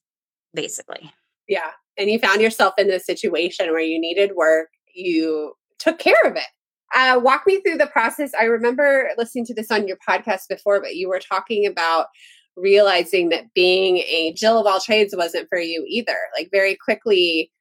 basically 0.55 1.11
yeah 1.47 1.71
and 1.97 2.09
you 2.09 2.19
found 2.19 2.41
yourself 2.41 2.73
in 2.77 2.88
this 2.88 3.05
situation 3.05 3.71
where 3.71 3.81
you 3.81 3.99
needed 3.99 4.31
work, 4.36 4.69
you 4.93 5.53
took 5.79 5.99
care 5.99 6.21
of 6.23 6.36
it. 6.36 6.47
Uh, 6.95 7.19
walk 7.21 7.43
me 7.45 7.59
through 7.61 7.77
the 7.77 7.88
process. 7.88 8.31
I 8.39 8.45
remember 8.45 9.09
listening 9.17 9.45
to 9.47 9.53
this 9.53 9.71
on 9.71 9.88
your 9.88 9.97
podcast 10.07 10.47
before, 10.47 10.81
but 10.81 10.95
you 10.95 11.09
were 11.09 11.19
talking 11.19 11.65
about 11.65 12.07
realizing 12.55 13.29
that 13.29 13.53
being 13.55 13.97
a 13.97 14.34
Jill 14.36 14.59
of 14.59 14.67
all 14.67 14.79
trades 14.79 15.15
wasn't 15.17 15.49
for 15.49 15.57
you 15.57 15.86
either. 15.88 16.17
Like 16.38 16.49
very 16.51 16.77
quickly, 16.84 17.51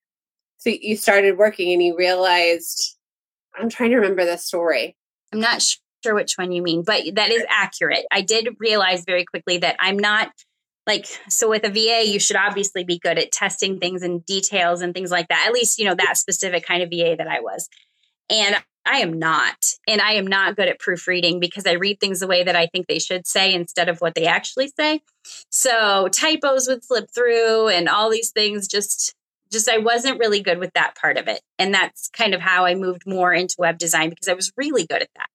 so 0.58 0.70
you 0.70 0.96
started 0.96 1.38
working 1.38 1.72
and 1.72 1.82
you 1.82 1.96
realized, 1.96 2.98
I'm 3.58 3.68
trying 3.68 3.90
to 3.90 3.96
remember 3.96 4.24
the 4.24 4.36
story. 4.36 4.96
I'm 5.32 5.40
not 5.40 5.62
sure 6.02 6.14
which 6.14 6.34
one 6.36 6.52
you 6.52 6.62
mean, 6.62 6.82
but 6.84 7.02
that 7.14 7.30
is 7.30 7.44
accurate. 7.48 8.04
I 8.10 8.22
did 8.22 8.56
realize 8.58 9.04
very 9.04 9.24
quickly 9.24 9.58
that 9.58 9.76
I'm 9.78 9.98
not 9.98 10.30
like 10.86 11.06
so 11.28 11.48
with 11.48 11.64
a 11.64 11.68
va 11.68 12.04
you 12.04 12.18
should 12.18 12.36
obviously 12.36 12.84
be 12.84 12.98
good 12.98 13.18
at 13.18 13.32
testing 13.32 13.78
things 13.78 14.02
and 14.02 14.24
details 14.24 14.80
and 14.80 14.94
things 14.94 15.10
like 15.10 15.28
that 15.28 15.44
at 15.46 15.52
least 15.52 15.78
you 15.78 15.84
know 15.84 15.94
that 15.94 16.16
specific 16.16 16.66
kind 16.66 16.82
of 16.82 16.90
va 16.90 17.16
that 17.16 17.28
i 17.28 17.40
was. 17.40 17.68
And 18.30 18.56
i 18.84 18.98
am 18.98 19.18
not 19.18 19.64
and 19.86 20.00
i 20.00 20.12
am 20.12 20.26
not 20.26 20.56
good 20.56 20.68
at 20.68 20.80
proofreading 20.80 21.38
because 21.40 21.66
i 21.66 21.72
read 21.72 22.00
things 22.00 22.20
the 22.20 22.26
way 22.26 22.42
that 22.42 22.56
i 22.56 22.66
think 22.66 22.86
they 22.86 22.98
should 22.98 23.26
say 23.26 23.54
instead 23.54 23.88
of 23.88 23.98
what 23.98 24.14
they 24.14 24.26
actually 24.26 24.72
say. 24.76 25.00
So 25.50 26.08
typos 26.08 26.66
would 26.68 26.84
slip 26.84 27.08
through 27.14 27.68
and 27.68 27.88
all 27.88 28.10
these 28.10 28.30
things 28.30 28.66
just 28.66 29.14
just 29.52 29.68
i 29.68 29.78
wasn't 29.78 30.18
really 30.18 30.40
good 30.40 30.58
with 30.58 30.72
that 30.74 30.96
part 30.96 31.16
of 31.16 31.28
it. 31.28 31.40
And 31.58 31.72
that's 31.72 32.08
kind 32.08 32.34
of 32.34 32.40
how 32.40 32.64
i 32.64 32.74
moved 32.74 33.02
more 33.06 33.32
into 33.32 33.56
web 33.58 33.78
design 33.78 34.10
because 34.10 34.28
i 34.28 34.34
was 34.34 34.52
really 34.56 34.86
good 34.86 35.02
at 35.02 35.10
that 35.16 35.28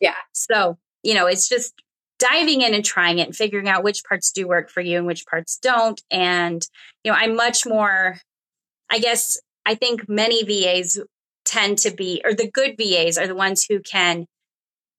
yeah 0.00 0.14
so 0.32 0.76
you 1.02 1.14
know 1.14 1.26
it's 1.26 1.48
just 1.48 1.74
diving 2.18 2.62
in 2.62 2.74
and 2.74 2.84
trying 2.84 3.18
it 3.18 3.26
and 3.26 3.36
figuring 3.36 3.68
out 3.68 3.84
which 3.84 4.02
parts 4.04 4.30
do 4.30 4.48
work 4.48 4.70
for 4.70 4.80
you 4.80 4.96
and 4.96 5.06
which 5.06 5.26
parts 5.26 5.58
don't. 5.58 6.00
And, 6.10 6.66
you 7.04 7.12
know, 7.12 7.18
I'm 7.20 7.36
much 7.36 7.66
more 7.66 8.18
I 8.90 8.98
guess 8.98 9.38
I 9.64 9.74
think 9.74 10.08
many 10.08 10.44
VAs 10.44 10.98
tend 11.44 11.78
to 11.78 11.90
be, 11.90 12.22
or 12.24 12.34
the 12.34 12.50
good 12.50 12.76
VAs 12.78 13.18
are 13.18 13.26
the 13.26 13.34
ones 13.34 13.66
who 13.68 13.80
can 13.80 14.26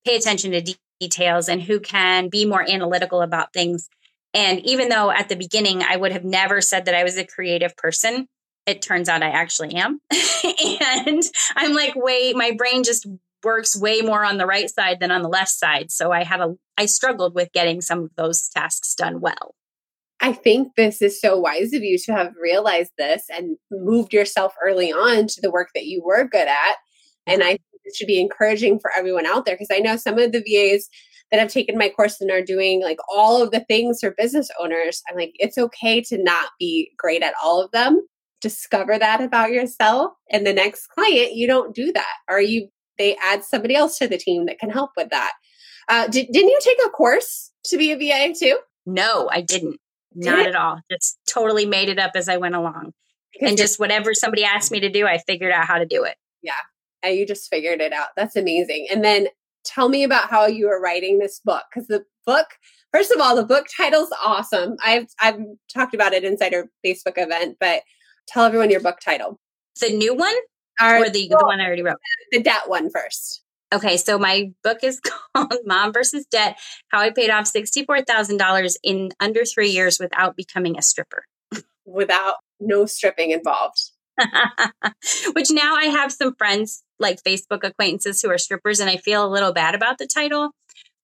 pay 0.06 0.16
attention 0.16 0.52
to 0.52 0.62
de- 0.62 0.76
details 1.00 1.48
and 1.48 1.62
who 1.62 1.80
can 1.80 2.30
be 2.30 2.46
more 2.46 2.70
analytical 2.70 3.22
about 3.22 3.54
things. 3.54 3.88
And 4.34 4.60
even 4.66 4.90
though 4.90 5.10
at 5.12 5.30
the 5.30 5.36
beginning 5.36 5.84
I 5.84 5.96
would 5.96 6.12
have 6.12 6.24
never 6.24 6.62
said 6.62 6.86
that 6.86 6.96
I 6.96 7.04
was 7.04 7.18
a 7.18 7.26
creative 7.26 7.76
person, 7.78 8.28
it 8.66 8.82
turns 8.82 9.08
out 9.08 9.24
I 9.24 9.30
actually 9.30 9.76
am. 9.76 10.02
and 10.82 11.24
I'm 11.56 11.74
like, 11.74 11.94
wait, 11.96 12.36
my 12.36 12.52
brain 12.58 12.84
just 12.84 13.08
works 13.48 13.80
way 13.80 14.02
more 14.02 14.26
on 14.26 14.38
the 14.38 14.46
right 14.46 14.70
side 14.70 15.00
than 15.00 15.10
on 15.10 15.22
the 15.22 15.30
left 15.30 15.52
side. 15.52 15.90
So 15.90 16.12
I 16.12 16.26
had 16.26 16.42
a, 16.42 16.56
I 16.78 16.86
struggled 16.86 17.34
with 17.34 17.54
getting 17.54 17.80
some 17.80 18.04
of 18.04 18.12
those 18.18 18.50
tasks 18.50 18.94
done 18.94 19.22
well. 19.22 19.56
I 20.20 20.34
think 20.34 20.74
this 20.76 21.02
is 21.02 21.22
so 21.22 21.40
wise 21.40 21.72
of 21.74 21.82
you 21.82 21.98
to 22.00 22.12
have 22.12 22.34
realized 22.42 22.92
this 22.98 23.24
and 23.30 23.56
moved 23.72 24.14
yourself 24.14 24.54
early 24.62 24.92
on 24.92 25.28
to 25.28 25.42
the 25.42 25.50
work 25.50 25.70
that 25.76 25.86
you 25.86 26.04
were 26.04 26.28
good 26.28 26.50
at. 26.50 26.76
And 27.26 27.42
I 27.42 27.46
mm-hmm. 27.46 27.52
think 27.52 27.82
it 27.86 27.96
should 27.96 28.08
be 28.08 28.20
encouraging 28.20 28.80
for 28.80 28.92
everyone 28.98 29.26
out 29.26 29.46
there 29.46 29.56
because 29.56 29.72
I 29.72 29.80
know 29.80 29.96
some 29.96 30.20
of 30.20 30.34
the 30.34 30.44
VAs 30.44 30.90
that 31.32 31.40
have 31.40 31.50
taken 31.50 31.78
my 31.78 31.88
course 31.88 32.20
and 32.20 32.30
are 32.30 32.42
doing 32.42 32.82
like 32.84 33.00
all 33.10 33.42
of 33.42 33.52
the 33.52 33.62
things 33.62 34.00
for 34.02 34.12
business 34.12 34.50
owners. 34.60 35.02
I'm 35.10 35.16
like, 35.16 35.34
it's 35.36 35.58
okay 35.58 36.02
to 36.02 36.22
not 36.22 36.50
be 36.60 36.92
great 36.98 37.24
at 37.24 37.34
all 37.42 37.64
of 37.64 37.72
them. 37.72 38.06
Discover 38.42 39.00
that 39.00 39.22
about 39.22 39.52
yourself. 39.52 40.12
And 40.30 40.46
the 40.46 40.54
next 40.54 40.88
client, 40.88 41.34
you 41.34 41.48
don't 41.48 41.74
do 41.74 41.94
that. 41.94 42.14
Or 42.30 42.42
you 42.42 42.68
they 42.98 43.16
add 43.22 43.44
somebody 43.44 43.76
else 43.76 43.98
to 44.00 44.08
the 44.08 44.18
team 44.18 44.46
that 44.46 44.60
can 44.60 44.70
help 44.70 44.92
with 44.98 45.10
that. 45.10 45.34
Uh, 45.90 46.08
did, 46.08 46.28
didn't 46.32 46.50
you 46.50 46.60
take 46.62 46.80
a 46.86 46.90
course 46.90 47.52
to 47.66 47.78
be 47.78 47.92
a 47.92 47.98
VA 47.98 48.34
too? 48.38 48.58
No, 48.86 49.30
I 49.32 49.42
didn't. 49.42 49.80
Not 50.16 50.40
at 50.48 50.56
all. 50.56 50.80
Just 50.92 51.20
totally 51.28 51.66
made 51.66 51.90
it 51.90 52.00
up 52.00 52.12
as 52.16 52.28
I 52.28 52.38
went 52.38 52.56
along. 52.56 52.94
And 53.40 53.58
just 53.58 53.80
whatever 53.80 54.14
somebody 54.14 54.44
asked 54.44 54.72
me 54.72 54.80
to 54.80 54.90
do, 54.90 55.06
I 55.06 55.20
figured 55.20 55.52
out 55.52 55.66
how 55.66 55.78
to 55.78 55.86
do 55.86 56.04
it. 56.04 56.16
Yeah. 56.42 56.54
And 57.04 57.16
you 57.16 57.28
just 57.28 57.50
figured 57.50 57.82
it 57.82 57.94
out. 57.94 58.08
That's 58.16 58.36
amazing. 58.36 58.88
And 58.92 59.04
then 59.04 59.28
tell 59.68 59.90
me 59.90 60.04
about 60.04 60.30
how 60.30 60.46
you 60.48 60.68
were 60.68 60.82
writing 60.82 61.20
this 61.20 61.40
book 61.44 61.64
because 61.70 61.88
the 61.88 62.06
book 62.26 62.48
first 62.94 63.12
of 63.12 63.20
all 63.20 63.36
the 63.36 63.44
book 63.44 63.66
title's 63.76 64.14
awesome 64.24 64.78
i've 64.84 65.08
i've 65.20 65.40
talked 65.74 65.94
about 65.94 66.14
it 66.14 66.24
inside 66.24 66.54
our 66.54 66.70
facebook 66.86 67.14
event 67.18 67.58
but 67.60 67.82
tell 68.28 68.46
everyone 68.46 68.70
your 68.70 68.80
book 68.80 69.00
title 69.04 69.40
the 69.82 69.90
new 69.90 70.14
one 70.14 70.36
our, 70.80 71.04
or 71.04 71.10
the, 71.10 71.28
the 71.30 71.38
one 71.44 71.60
i 71.60 71.66
already 71.66 71.84
wrote. 71.84 71.98
the 72.32 72.42
debt 72.42 72.64
one 72.68 72.90
first. 72.90 73.44
Okay 73.74 73.98
so 73.98 74.18
my 74.18 74.52
book 74.64 74.80
is 74.84 75.00
called 75.36 75.54
mom 75.66 75.94
versus 75.94 76.26
debt 76.26 76.58
how 76.90 77.00
i 77.00 77.10
paid 77.12 77.30
off 77.30 77.52
$64000 77.52 78.76
in 78.84 79.10
under 79.20 79.46
three 79.46 79.70
years 79.70 80.00
without 80.00 80.36
becoming 80.36 80.78
a 80.78 80.82
stripper. 80.82 81.26
Without 81.86 82.36
no 82.60 82.86
stripping 82.86 83.32
involved. 83.32 83.92
Which 85.34 85.52
now 85.52 85.76
i 85.76 85.86
have 85.86 86.12
some 86.12 86.36
friends 86.36 86.84
like 87.00 87.24
Facebook 87.24 87.64
acquaintances 87.64 88.22
who 88.22 88.30
are 88.30 88.38
strippers, 88.38 88.80
and 88.80 88.90
I 88.90 88.98
feel 88.98 89.26
a 89.26 89.30
little 89.30 89.54
bad 89.54 89.76
about 89.76 89.98
the 89.98 90.08
title. 90.08 90.52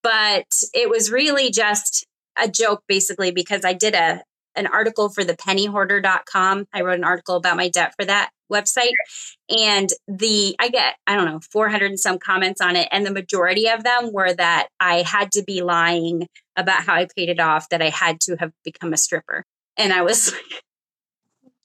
But 0.01 0.47
it 0.73 0.89
was 0.89 1.11
really 1.11 1.51
just 1.51 2.05
a 2.41 2.49
joke, 2.49 2.83
basically, 2.87 3.31
because 3.31 3.63
I 3.63 3.73
did 3.73 3.95
a 3.95 4.23
an 4.55 4.67
article 4.67 5.09
for 5.09 5.23
the 5.23 5.35
pennyhoarder.com. 5.35 6.67
I 6.73 6.81
wrote 6.81 6.97
an 6.97 7.03
article 7.03 7.35
about 7.35 7.57
my 7.57 7.69
debt 7.69 7.93
for 7.97 8.05
that 8.05 8.31
website. 8.51 8.91
And 9.49 9.89
the 10.07 10.55
I 10.59 10.69
get, 10.69 10.95
I 11.07 11.15
don't 11.15 11.25
know, 11.25 11.39
400 11.51 11.91
and 11.91 11.99
some 11.99 12.19
comments 12.19 12.61
on 12.61 12.75
it. 12.75 12.87
And 12.91 13.05
the 13.05 13.11
majority 13.11 13.67
of 13.67 13.83
them 13.83 14.11
were 14.13 14.33
that 14.33 14.67
I 14.79 15.01
had 15.01 15.31
to 15.33 15.43
be 15.43 15.61
lying 15.61 16.27
about 16.55 16.83
how 16.83 16.95
I 16.95 17.07
paid 17.15 17.29
it 17.29 17.39
off, 17.39 17.69
that 17.69 17.81
I 17.81 17.89
had 17.89 18.19
to 18.21 18.35
have 18.39 18.51
become 18.63 18.93
a 18.93 18.97
stripper. 18.97 19.43
And 19.77 19.91
I 19.91 20.01
was 20.01 20.31
like, 20.31 20.63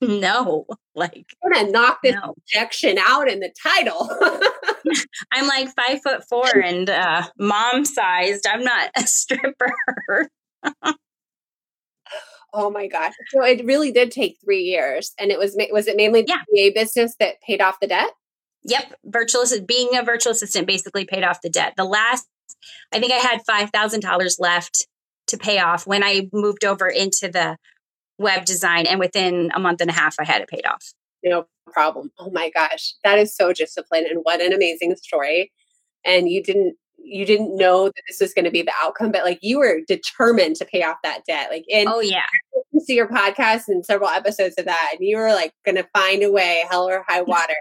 no, 0.00 0.66
like 0.94 1.26
I'm 1.44 1.52
gonna 1.52 1.70
knock 1.70 2.00
this 2.02 2.14
no. 2.14 2.34
objection 2.36 2.98
out 2.98 3.28
in 3.28 3.40
the 3.40 3.52
title. 3.62 4.08
I'm 5.32 5.46
like 5.46 5.74
five 5.74 6.00
foot 6.02 6.24
four 6.28 6.56
and 6.56 6.88
uh, 6.88 7.24
mom 7.38 7.84
sized. 7.84 8.46
I'm 8.46 8.62
not 8.62 8.90
a 8.96 9.02
stripper. 9.06 9.72
Oh 12.52 12.70
my 12.70 12.86
gosh! 12.86 13.12
So 13.28 13.44
it 13.44 13.64
really 13.64 13.92
did 13.92 14.10
take 14.10 14.38
three 14.44 14.62
years, 14.62 15.12
and 15.18 15.30
it 15.30 15.38
was 15.38 15.56
was 15.70 15.86
it 15.86 15.96
mainly 15.96 16.22
the 16.22 16.36
yeah. 16.52 16.70
business 16.74 17.14
that 17.20 17.40
paid 17.40 17.60
off 17.60 17.80
the 17.80 17.86
debt? 17.86 18.10
Yep, 18.64 18.94
virtual 19.04 19.44
being 19.66 19.96
a 19.96 20.02
virtual 20.02 20.32
assistant 20.32 20.66
basically 20.66 21.04
paid 21.04 21.24
off 21.24 21.40
the 21.42 21.50
debt. 21.50 21.74
The 21.76 21.84
last, 21.84 22.26
I 22.92 23.00
think 23.00 23.12
I 23.12 23.16
had 23.16 23.40
five 23.46 23.70
thousand 23.70 24.00
dollars 24.00 24.36
left 24.38 24.86
to 25.28 25.38
pay 25.38 25.58
off 25.58 25.86
when 25.86 26.02
I 26.02 26.28
moved 26.32 26.64
over 26.64 26.88
into 26.88 27.28
the 27.28 27.56
web 28.18 28.44
design. 28.44 28.86
And 28.86 28.98
within 28.98 29.50
a 29.54 29.60
month 29.60 29.80
and 29.80 29.90
a 29.90 29.92
half, 29.92 30.16
I 30.18 30.24
had 30.24 30.42
it 30.42 30.48
paid 30.48 30.66
off. 30.66 30.92
No 31.22 31.46
problem. 31.66 32.10
Oh 32.18 32.30
my 32.30 32.50
gosh. 32.50 32.94
That 33.04 33.18
is 33.18 33.34
so 33.34 33.52
disciplined 33.52 34.06
and 34.06 34.20
what 34.22 34.40
an 34.40 34.52
amazing 34.52 34.96
story. 34.96 35.52
And 36.04 36.28
you 36.28 36.42
didn't 36.42 36.76
you 37.08 37.24
didn't 37.24 37.56
know 37.56 37.86
that 37.86 38.02
this 38.08 38.20
was 38.20 38.34
going 38.34 38.44
to 38.44 38.50
be 38.50 38.62
the 38.62 38.72
outcome, 38.82 39.12
but 39.12 39.24
like 39.24 39.38
you 39.42 39.58
were 39.58 39.80
determined 39.86 40.56
to 40.56 40.64
pay 40.64 40.82
off 40.82 40.96
that 41.02 41.22
debt. 41.26 41.48
Like, 41.50 41.64
and 41.72 41.88
oh 41.88 42.00
yeah, 42.00 42.26
see 42.80 42.94
your 42.94 43.08
podcast 43.08 43.68
and 43.68 43.84
several 43.84 44.08
episodes 44.08 44.56
of 44.58 44.66
that, 44.66 44.90
and 44.92 45.00
you 45.00 45.16
were 45.16 45.32
like 45.32 45.52
going 45.64 45.76
to 45.76 45.88
find 45.96 46.22
a 46.22 46.30
way, 46.30 46.64
hell 46.70 46.88
or 46.88 47.04
high 47.08 47.22
water. 47.26 47.54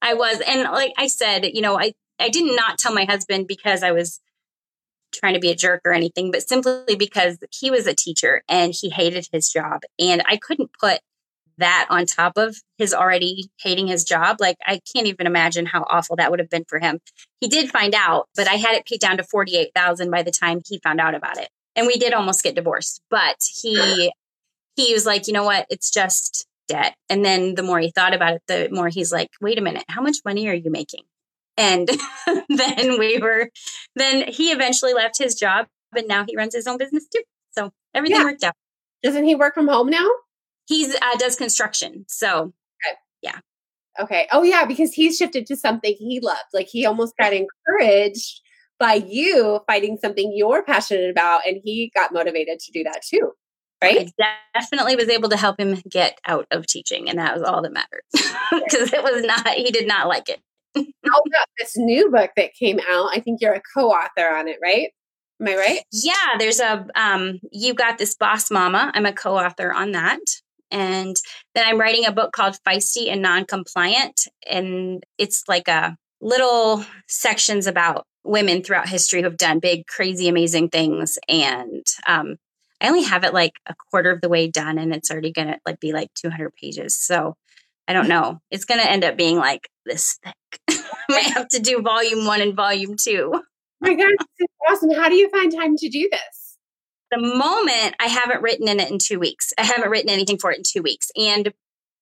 I 0.00 0.14
was, 0.14 0.40
and 0.46 0.62
like 0.62 0.92
I 0.96 1.08
said, 1.08 1.46
you 1.52 1.60
know, 1.60 1.78
I 1.78 1.92
I 2.18 2.28
did 2.28 2.54
not 2.56 2.78
tell 2.78 2.94
my 2.94 3.04
husband 3.04 3.48
because 3.48 3.82
I 3.82 3.92
was 3.92 4.20
trying 5.12 5.34
to 5.34 5.40
be 5.40 5.50
a 5.50 5.54
jerk 5.54 5.82
or 5.84 5.92
anything, 5.92 6.30
but 6.30 6.48
simply 6.48 6.96
because 6.96 7.38
he 7.50 7.70
was 7.70 7.86
a 7.86 7.94
teacher 7.94 8.42
and 8.48 8.72
he 8.74 8.90
hated 8.90 9.28
his 9.30 9.50
job. 9.50 9.82
And 9.98 10.22
I 10.26 10.36
couldn't 10.36 10.70
put 10.78 11.00
that 11.58 11.86
on 11.90 12.06
top 12.06 12.36
of 12.36 12.56
his 12.78 12.94
already 12.94 13.50
hating 13.60 13.86
his 13.86 14.04
job. 14.04 14.36
Like, 14.40 14.56
I 14.66 14.80
can't 14.94 15.06
even 15.06 15.26
imagine 15.26 15.66
how 15.66 15.84
awful 15.88 16.16
that 16.16 16.30
would 16.30 16.40
have 16.40 16.50
been 16.50 16.64
for 16.68 16.78
him. 16.78 17.00
He 17.40 17.48
did 17.48 17.70
find 17.70 17.94
out, 17.94 18.28
but 18.34 18.48
I 18.48 18.54
had 18.54 18.74
it 18.74 18.86
paid 18.86 19.00
down 19.00 19.16
to 19.18 19.24
48,000 19.24 20.10
by 20.10 20.22
the 20.22 20.30
time 20.30 20.60
he 20.66 20.78
found 20.78 21.00
out 21.00 21.14
about 21.14 21.38
it. 21.38 21.48
And 21.74 21.86
we 21.86 21.96
did 21.96 22.12
almost 22.12 22.42
get 22.42 22.54
divorced, 22.54 23.02
but 23.10 23.36
he, 23.62 24.12
he 24.76 24.92
was 24.92 25.06
like, 25.06 25.26
you 25.26 25.32
know 25.32 25.44
what? 25.44 25.66
It's 25.70 25.90
just 25.90 26.46
debt. 26.68 26.94
And 27.08 27.24
then 27.24 27.54
the 27.54 27.62
more 27.62 27.78
he 27.78 27.90
thought 27.90 28.14
about 28.14 28.34
it, 28.34 28.42
the 28.46 28.68
more 28.70 28.88
he's 28.88 29.12
like, 29.12 29.30
wait 29.40 29.58
a 29.58 29.62
minute, 29.62 29.84
how 29.88 30.02
much 30.02 30.18
money 30.24 30.48
are 30.48 30.54
you 30.54 30.70
making? 30.70 31.02
And 31.56 31.88
then 32.48 32.98
we 32.98 33.18
were, 33.18 33.50
then 33.94 34.28
he 34.28 34.50
eventually 34.50 34.94
left 34.94 35.18
his 35.18 35.34
job 35.34 35.66
and 35.94 36.08
now 36.08 36.24
he 36.26 36.36
runs 36.36 36.54
his 36.54 36.66
own 36.66 36.78
business 36.78 37.06
too. 37.08 37.22
So 37.52 37.70
everything 37.94 38.18
yeah. 38.18 38.24
worked 38.24 38.44
out. 38.44 38.54
Doesn't 39.02 39.24
he 39.24 39.34
work 39.34 39.54
from 39.54 39.68
home 39.68 39.90
now? 39.90 40.08
He's 40.72 40.94
uh, 40.94 41.16
does 41.18 41.36
construction. 41.36 42.04
So 42.08 42.40
okay. 42.40 42.96
yeah. 43.22 43.38
Okay. 44.00 44.26
Oh 44.32 44.42
yeah, 44.42 44.64
because 44.64 44.92
he's 44.92 45.16
shifted 45.16 45.46
to 45.46 45.56
something 45.56 45.94
he 45.98 46.20
loved. 46.20 46.40
Like 46.54 46.68
he 46.68 46.86
almost 46.86 47.14
got 47.18 47.32
encouraged 47.32 48.40
by 48.78 48.94
you 48.94 49.60
finding 49.66 49.98
something 49.98 50.32
you're 50.34 50.62
passionate 50.64 51.10
about, 51.10 51.42
and 51.46 51.60
he 51.62 51.90
got 51.94 52.12
motivated 52.12 52.58
to 52.60 52.72
do 52.72 52.82
that 52.84 53.02
too. 53.02 53.32
Right? 53.82 54.12
I 54.20 54.34
definitely 54.54 54.94
was 54.94 55.08
able 55.08 55.28
to 55.28 55.36
help 55.36 55.58
him 55.58 55.82
get 55.90 56.18
out 56.26 56.46
of 56.52 56.66
teaching, 56.66 57.10
and 57.10 57.18
that 57.18 57.34
was 57.34 57.42
all 57.42 57.62
that 57.62 57.72
mattered. 57.72 58.04
Because 58.64 58.92
it 58.92 59.02
was 59.02 59.24
not, 59.24 59.48
he 59.48 59.70
did 59.70 59.88
not 59.88 60.08
like 60.08 60.28
it 60.28 60.40
oh, 60.76 60.80
about 61.26 61.46
this 61.58 61.76
new 61.76 62.10
book 62.10 62.30
that 62.36 62.54
came 62.54 62.78
out. 62.90 63.10
I 63.12 63.20
think 63.20 63.40
you're 63.40 63.54
a 63.54 63.62
co-author 63.74 64.28
on 64.28 64.48
it, 64.48 64.58
right? 64.62 64.90
Am 65.40 65.48
I 65.48 65.56
right? 65.56 65.80
Yeah, 65.92 66.36
there's 66.38 66.60
a 66.60 66.86
um 66.94 67.40
you 67.50 67.74
got 67.74 67.98
this 67.98 68.14
boss 68.14 68.50
mama. 68.50 68.90
I'm 68.94 69.06
a 69.06 69.12
co-author 69.12 69.72
on 69.72 69.92
that. 69.92 70.20
And 70.72 71.14
then 71.54 71.64
I'm 71.66 71.78
writing 71.78 72.06
a 72.06 72.12
book 72.12 72.32
called 72.32 72.56
Feisty 72.66 73.12
and 73.12 73.22
Non-Compliant 73.22 74.22
and 74.50 75.04
it's 75.18 75.44
like 75.46 75.68
a 75.68 75.96
little 76.20 76.84
sections 77.08 77.66
about 77.66 78.06
women 78.24 78.62
throughout 78.62 78.88
history 78.88 79.22
who've 79.22 79.36
done 79.36 79.58
big 79.58 79.86
crazy 79.86 80.28
amazing 80.28 80.68
things 80.68 81.18
and 81.28 81.84
um 82.06 82.36
I 82.80 82.88
only 82.88 83.02
have 83.02 83.24
it 83.24 83.32
like 83.32 83.52
a 83.66 83.74
quarter 83.90 84.10
of 84.10 84.20
the 84.20 84.28
way 84.28 84.48
done 84.48 84.78
and 84.78 84.92
it's 84.92 85.10
already 85.10 85.30
going 85.30 85.48
to 85.48 85.58
like 85.64 85.78
be 85.78 85.92
like 85.92 86.12
200 86.14 86.52
pages. 86.60 86.98
So 86.98 87.36
I 87.86 87.92
don't 87.92 88.08
know. 88.08 88.40
It's 88.50 88.64
going 88.64 88.80
to 88.80 88.90
end 88.90 89.04
up 89.04 89.16
being 89.16 89.36
like 89.36 89.68
this 89.86 90.18
thick. 90.24 90.34
I 90.68 91.04
might 91.08 91.24
have 91.24 91.48
to 91.50 91.60
do 91.60 91.80
volume 91.80 92.26
one 92.26 92.40
and 92.40 92.56
volume 92.56 92.96
two. 93.00 93.32
My 93.80 93.94
God, 93.94 94.10
awesome. 94.68 94.90
How 94.92 95.08
do 95.08 95.14
you 95.14 95.28
find 95.30 95.52
time 95.52 95.76
to 95.76 95.88
do 95.88 96.08
this? 96.10 96.41
The 97.12 97.20
moment 97.20 97.94
I 98.00 98.08
haven't 98.08 98.42
written 98.42 98.66
in 98.68 98.80
it 98.80 98.90
in 98.90 98.98
two 98.98 99.20
weeks. 99.20 99.52
I 99.56 99.64
haven't 99.64 99.90
written 99.90 100.10
anything 100.10 100.38
for 100.38 100.50
it 100.50 100.58
in 100.58 100.64
two 100.66 100.82
weeks. 100.82 101.10
And 101.16 101.52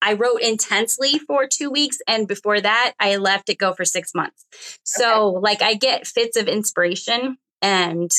I 0.01 0.15
wrote 0.15 0.41
intensely 0.41 1.19
for 1.19 1.47
two 1.47 1.71
weeks. 1.71 1.99
And 2.09 2.27
before 2.27 2.61
that, 2.61 2.95
I 2.99 3.17
left 3.17 3.51
it 3.51 3.59
go 3.59 3.75
for 3.75 3.85
six 3.85 4.15
months. 4.15 4.47
So, 4.83 5.37
okay. 5.37 5.41
like, 5.43 5.63
I 5.63 5.75
get 5.75 6.07
fits 6.07 6.39
of 6.39 6.49
inspiration 6.49 7.37
and 7.61 8.11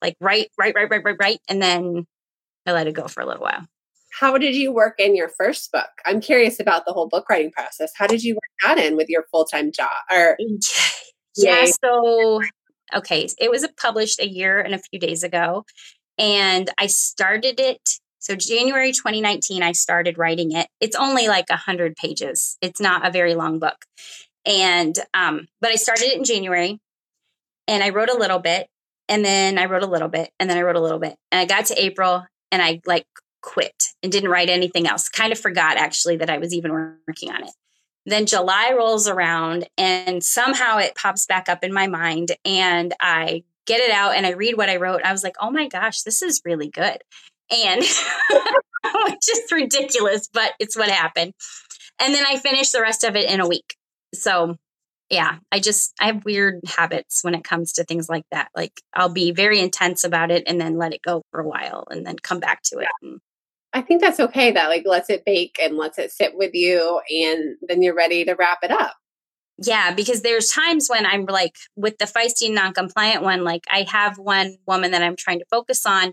like 0.00 0.16
write, 0.20 0.48
write, 0.58 0.74
write, 0.74 0.90
write, 0.90 1.02
write, 1.04 1.16
write. 1.20 1.40
And 1.48 1.60
then 1.60 2.06
I 2.64 2.72
let 2.72 2.86
it 2.86 2.94
go 2.94 3.08
for 3.08 3.20
a 3.20 3.26
little 3.26 3.42
while 3.42 3.66
how 4.18 4.36
did 4.36 4.56
you 4.56 4.72
work 4.72 4.94
in 4.98 5.14
your 5.14 5.28
first 5.28 5.70
book? 5.70 5.90
I'm 6.04 6.20
curious 6.20 6.58
about 6.58 6.84
the 6.86 6.92
whole 6.92 7.08
book 7.08 7.28
writing 7.30 7.52
process. 7.52 7.92
How 7.96 8.06
did 8.06 8.24
you 8.24 8.34
work 8.34 8.42
that 8.62 8.78
in 8.78 8.96
with 8.96 9.08
your 9.08 9.24
full 9.30 9.44
time 9.44 9.70
job? 9.70 9.90
Or 10.10 10.36
yeah, 11.36 11.66
so 11.66 12.42
okay, 12.94 13.28
it 13.38 13.50
was 13.50 13.66
published 13.80 14.20
a 14.20 14.28
year 14.28 14.60
and 14.60 14.74
a 14.74 14.78
few 14.78 14.98
days 14.98 15.22
ago, 15.22 15.64
and 16.18 16.70
I 16.78 16.86
started 16.86 17.60
it 17.60 18.00
So 18.20 18.34
January 18.34 18.92
2019, 18.92 19.62
I 19.62 19.72
started 19.72 20.18
writing 20.18 20.52
it. 20.52 20.66
It's 20.80 20.96
only 20.96 21.28
like 21.28 21.46
a 21.50 21.54
100 21.54 21.96
pages. 21.96 22.58
It's 22.60 22.80
not 22.80 23.06
a 23.06 23.12
very 23.12 23.34
long 23.34 23.60
book. 23.60 23.86
And, 24.44 24.98
um, 25.14 25.46
but 25.60 25.70
I 25.70 25.76
started 25.76 26.06
it 26.06 26.18
in 26.18 26.24
January 26.24 26.80
and 27.68 27.82
I 27.82 27.90
wrote 27.90 28.10
a 28.10 28.18
little 28.18 28.40
bit 28.40 28.68
and 29.08 29.24
then 29.24 29.56
I 29.56 29.66
wrote 29.66 29.84
a 29.84 29.86
little 29.86 30.08
bit 30.08 30.30
and 30.40 30.50
then 30.50 30.58
I 30.58 30.62
wrote 30.62 30.76
a 30.76 30.80
little 30.80 30.98
bit. 30.98 31.16
And 31.30 31.40
I 31.40 31.44
got 31.44 31.66
to 31.66 31.82
April 31.82 32.26
and 32.50 32.60
I 32.60 32.80
like 32.86 33.06
quit 33.40 33.94
and 34.02 34.10
didn't 34.10 34.30
write 34.30 34.50
anything 34.50 34.86
else. 34.86 35.08
Kind 35.08 35.32
of 35.32 35.38
forgot 35.38 35.76
actually 35.76 36.16
that 36.16 36.30
I 36.30 36.38
was 36.38 36.52
even 36.52 36.72
working 36.72 37.30
on 37.30 37.44
it. 37.44 37.52
Then 38.04 38.26
July 38.26 38.74
rolls 38.76 39.06
around 39.06 39.68
and 39.76 40.24
somehow 40.24 40.78
it 40.78 40.94
pops 40.94 41.26
back 41.26 41.48
up 41.48 41.62
in 41.62 41.72
my 41.72 41.86
mind 41.86 42.32
and 42.44 42.94
I 43.00 43.44
get 43.68 43.80
it 43.80 43.90
out 43.90 44.16
and 44.16 44.26
I 44.26 44.30
read 44.30 44.56
what 44.56 44.70
I 44.70 44.76
wrote. 44.76 45.02
I 45.04 45.12
was 45.12 45.22
like, 45.22 45.36
oh 45.40 45.50
my 45.50 45.68
gosh, 45.68 46.02
this 46.02 46.22
is 46.22 46.42
really 46.44 46.68
good. 46.68 46.98
And 47.50 47.82
is 48.92 49.52
ridiculous, 49.52 50.28
but 50.32 50.52
it's 50.58 50.76
what 50.76 50.88
happened. 50.88 51.34
And 52.00 52.14
then 52.14 52.24
I 52.26 52.38
finished 52.38 52.72
the 52.72 52.80
rest 52.80 53.04
of 53.04 53.14
it 53.14 53.30
in 53.30 53.40
a 53.40 53.48
week. 53.48 53.76
So 54.14 54.56
yeah, 55.10 55.38
I 55.52 55.60
just 55.60 55.94
I 56.00 56.06
have 56.06 56.24
weird 56.24 56.60
habits 56.66 57.22
when 57.22 57.34
it 57.34 57.44
comes 57.44 57.74
to 57.74 57.84
things 57.84 58.08
like 58.08 58.24
that. 58.30 58.48
Like 58.56 58.80
I'll 58.94 59.08
be 59.08 59.32
very 59.32 59.60
intense 59.60 60.04
about 60.04 60.30
it 60.30 60.44
and 60.46 60.60
then 60.60 60.78
let 60.78 60.92
it 60.92 61.02
go 61.02 61.22
for 61.30 61.40
a 61.40 61.48
while 61.48 61.86
and 61.90 62.06
then 62.06 62.16
come 62.16 62.40
back 62.40 62.62
to 62.64 62.78
it. 62.78 62.88
And, 63.02 63.20
I 63.74 63.82
think 63.82 64.00
that's 64.00 64.18
okay 64.18 64.52
that 64.52 64.68
like 64.68 64.86
lets 64.86 65.10
it 65.10 65.26
bake 65.26 65.58
and 65.62 65.76
lets 65.76 65.98
it 65.98 66.10
sit 66.10 66.34
with 66.34 66.54
you 66.54 67.02
and 67.10 67.56
then 67.60 67.82
you're 67.82 67.94
ready 67.94 68.24
to 68.24 68.34
wrap 68.34 68.60
it 68.62 68.70
up. 68.70 68.96
Yeah, 69.60 69.92
because 69.92 70.22
there's 70.22 70.48
times 70.48 70.86
when 70.88 71.04
I'm 71.04 71.24
like 71.24 71.56
with 71.74 71.98
the 71.98 72.04
feisty 72.04 72.52
non-compliant 72.52 73.22
one, 73.22 73.42
like 73.42 73.64
I 73.68 73.86
have 73.90 74.16
one 74.16 74.56
woman 74.66 74.92
that 74.92 75.02
I'm 75.02 75.16
trying 75.16 75.40
to 75.40 75.44
focus 75.50 75.84
on, 75.84 76.12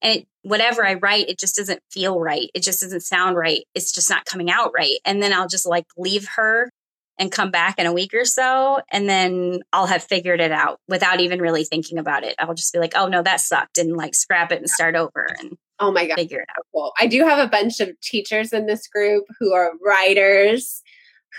and 0.00 0.20
it, 0.20 0.28
whatever 0.42 0.86
I 0.86 0.94
write, 0.94 1.28
it 1.28 1.38
just 1.38 1.56
doesn't 1.56 1.82
feel 1.90 2.18
right. 2.18 2.48
It 2.54 2.62
just 2.62 2.80
doesn't 2.80 3.02
sound 3.02 3.36
right. 3.36 3.64
It's 3.74 3.92
just 3.92 4.08
not 4.08 4.24
coming 4.24 4.50
out 4.50 4.72
right. 4.74 4.96
And 5.04 5.22
then 5.22 5.34
I'll 5.34 5.48
just 5.48 5.66
like 5.66 5.84
leave 5.98 6.26
her 6.36 6.70
and 7.18 7.32
come 7.32 7.50
back 7.50 7.78
in 7.78 7.86
a 7.86 7.92
week 7.92 8.14
or 8.14 8.24
so, 8.24 8.80
and 8.90 9.08
then 9.08 9.60
I'll 9.74 9.86
have 9.86 10.02
figured 10.02 10.40
it 10.40 10.52
out 10.52 10.80
without 10.88 11.20
even 11.20 11.40
really 11.40 11.64
thinking 11.64 11.98
about 11.98 12.24
it. 12.24 12.34
I'll 12.38 12.54
just 12.54 12.72
be 12.72 12.78
like, 12.78 12.92
oh 12.96 13.08
no, 13.08 13.22
that 13.22 13.40
sucked, 13.40 13.76
and 13.76 13.94
like 13.94 14.14
scrap 14.14 14.52
it 14.52 14.58
and 14.58 14.70
start 14.70 14.96
over 14.96 15.26
and 15.38 15.58
oh 15.80 15.92
my 15.92 16.06
god, 16.06 16.16
figure 16.16 16.40
it 16.40 16.48
out. 16.50 16.64
Cool. 16.72 16.92
I 16.98 17.06
do 17.06 17.24
have 17.24 17.38
a 17.38 17.50
bunch 17.50 17.80
of 17.80 17.90
teachers 18.00 18.54
in 18.54 18.64
this 18.64 18.86
group 18.88 19.24
who 19.38 19.52
are 19.52 19.72
writers 19.84 20.82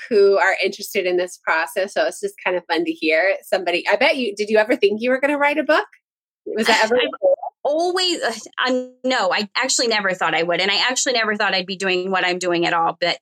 who 0.10 0.38
are 0.38 0.56
interested 0.64 1.06
in 1.06 1.18
this 1.18 1.38
process. 1.38 1.94
So 1.94 2.06
it's 2.06 2.22
just 2.22 2.36
kind 2.44 2.56
of 2.56 2.64
fun 2.66 2.86
to 2.86 2.92
hear 2.92 3.38
somebody. 3.44 3.88
I 3.88 3.96
bet 3.96 4.18
you, 4.18 4.36
did 4.36 4.50
you 4.50 4.58
ever 4.58 4.76
think 4.76 5.02
you 5.02 5.10
were 5.10 5.20
going 5.20 5.32
to 5.32 5.38
write 5.38 5.58
a 5.58 5.64
book? 5.64 5.88
Was 6.46 6.68
that 6.68 6.84
ever? 6.86 6.98
always, 7.64 8.22
uh, 8.24 8.72
no, 9.04 9.32
I 9.32 9.50
actually 9.56 9.88
never 9.88 10.14
thought 10.14 10.34
I 10.34 10.44
would. 10.44 10.62
And 10.62 10.72
I 10.72 10.90
actually 10.90 11.14
never 11.14 11.36
thought 11.36 11.54
I'd 11.54 11.66
be 11.66 11.76
doing 11.76 12.10
what 12.10 12.26
I'm 12.26 12.40
doing 12.40 12.66
at 12.66 12.74
all. 12.74 12.98
But 13.00 13.18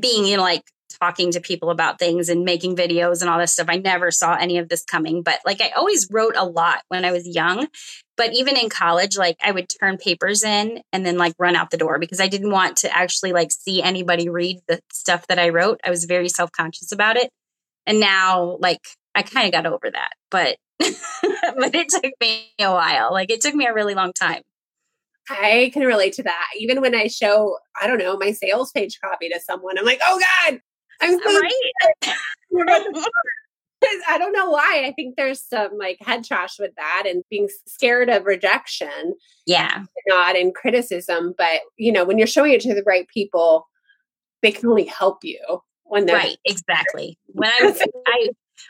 being, 0.00 0.26
in 0.26 0.38
like 0.38 0.62
talking 1.00 1.32
to 1.32 1.40
people 1.40 1.70
about 1.70 1.98
things 1.98 2.28
and 2.28 2.44
making 2.44 2.76
videos 2.76 3.20
and 3.20 3.30
all 3.30 3.38
this 3.38 3.52
stuff. 3.52 3.68
I 3.68 3.78
never 3.78 4.10
saw 4.10 4.34
any 4.34 4.58
of 4.58 4.68
this 4.68 4.84
coming, 4.84 5.22
but 5.22 5.40
like 5.44 5.60
I 5.60 5.70
always 5.70 6.08
wrote 6.10 6.34
a 6.36 6.44
lot 6.44 6.82
when 6.88 7.04
I 7.04 7.12
was 7.12 7.26
young. 7.26 7.68
But 8.16 8.32
even 8.32 8.56
in 8.56 8.70
college, 8.70 9.16
like 9.16 9.36
I 9.44 9.52
would 9.52 9.68
turn 9.68 9.98
papers 9.98 10.42
in 10.42 10.80
and 10.92 11.04
then 11.04 11.18
like 11.18 11.34
run 11.38 11.56
out 11.56 11.70
the 11.70 11.76
door 11.76 11.98
because 11.98 12.20
I 12.20 12.28
didn't 12.28 12.50
want 12.50 12.78
to 12.78 12.96
actually 12.96 13.32
like 13.32 13.52
see 13.52 13.82
anybody 13.82 14.28
read 14.28 14.60
the 14.68 14.80
stuff 14.92 15.26
that 15.26 15.38
I 15.38 15.50
wrote. 15.50 15.80
I 15.84 15.90
was 15.90 16.04
very 16.04 16.28
self 16.28 16.50
conscious 16.52 16.92
about 16.92 17.16
it. 17.16 17.30
And 17.86 18.00
now, 18.00 18.56
like, 18.60 18.80
I 19.14 19.22
kind 19.22 19.46
of 19.46 19.52
got 19.52 19.66
over 19.70 19.90
that, 19.90 20.10
but 20.30 20.56
but 20.78 21.74
it 21.74 21.88
took 21.88 22.12
me 22.20 22.52
a 22.58 22.70
while. 22.70 23.12
Like 23.12 23.30
it 23.30 23.40
took 23.40 23.54
me 23.54 23.66
a 23.66 23.74
really 23.74 23.94
long 23.94 24.12
time. 24.12 24.42
I 25.28 25.70
can 25.72 25.82
relate 25.82 26.12
to 26.14 26.22
that. 26.24 26.46
Even 26.58 26.80
when 26.80 26.94
I 26.94 27.08
show, 27.08 27.58
I 27.80 27.86
don't 27.86 27.98
know, 27.98 28.16
my 28.16 28.32
sales 28.32 28.70
page 28.70 29.00
copy 29.00 29.28
to 29.28 29.40
someone, 29.40 29.78
I'm 29.78 29.84
like, 29.84 30.00
oh 30.06 30.20
God, 30.20 30.60
I'm 31.00 31.18
so 31.18 31.40
right. 31.40 32.14
I 34.08 34.18
don't 34.18 34.32
know 34.32 34.50
why. 34.50 34.84
I 34.86 34.92
think 34.92 35.16
there's 35.16 35.42
some 35.42 35.78
like 35.78 35.98
head 36.00 36.24
trash 36.24 36.58
with 36.58 36.72
that 36.76 37.04
and 37.06 37.22
being 37.30 37.48
scared 37.66 38.08
of 38.08 38.24
rejection. 38.24 39.14
Yeah. 39.46 39.84
Not 40.08 40.36
in 40.36 40.52
criticism, 40.52 41.34
but 41.36 41.60
you 41.76 41.92
know, 41.92 42.04
when 42.04 42.18
you're 42.18 42.26
showing 42.26 42.52
it 42.52 42.60
to 42.62 42.74
the 42.74 42.82
right 42.84 43.06
people, 43.08 43.68
they 44.42 44.52
can 44.52 44.68
only 44.68 44.84
help 44.84 45.18
you 45.22 45.40
when 45.84 46.06
they're 46.06 46.16
right. 46.16 46.38
Exactly. 46.44 47.18
When 47.26 47.50
I 47.50 47.86
I 48.06 48.28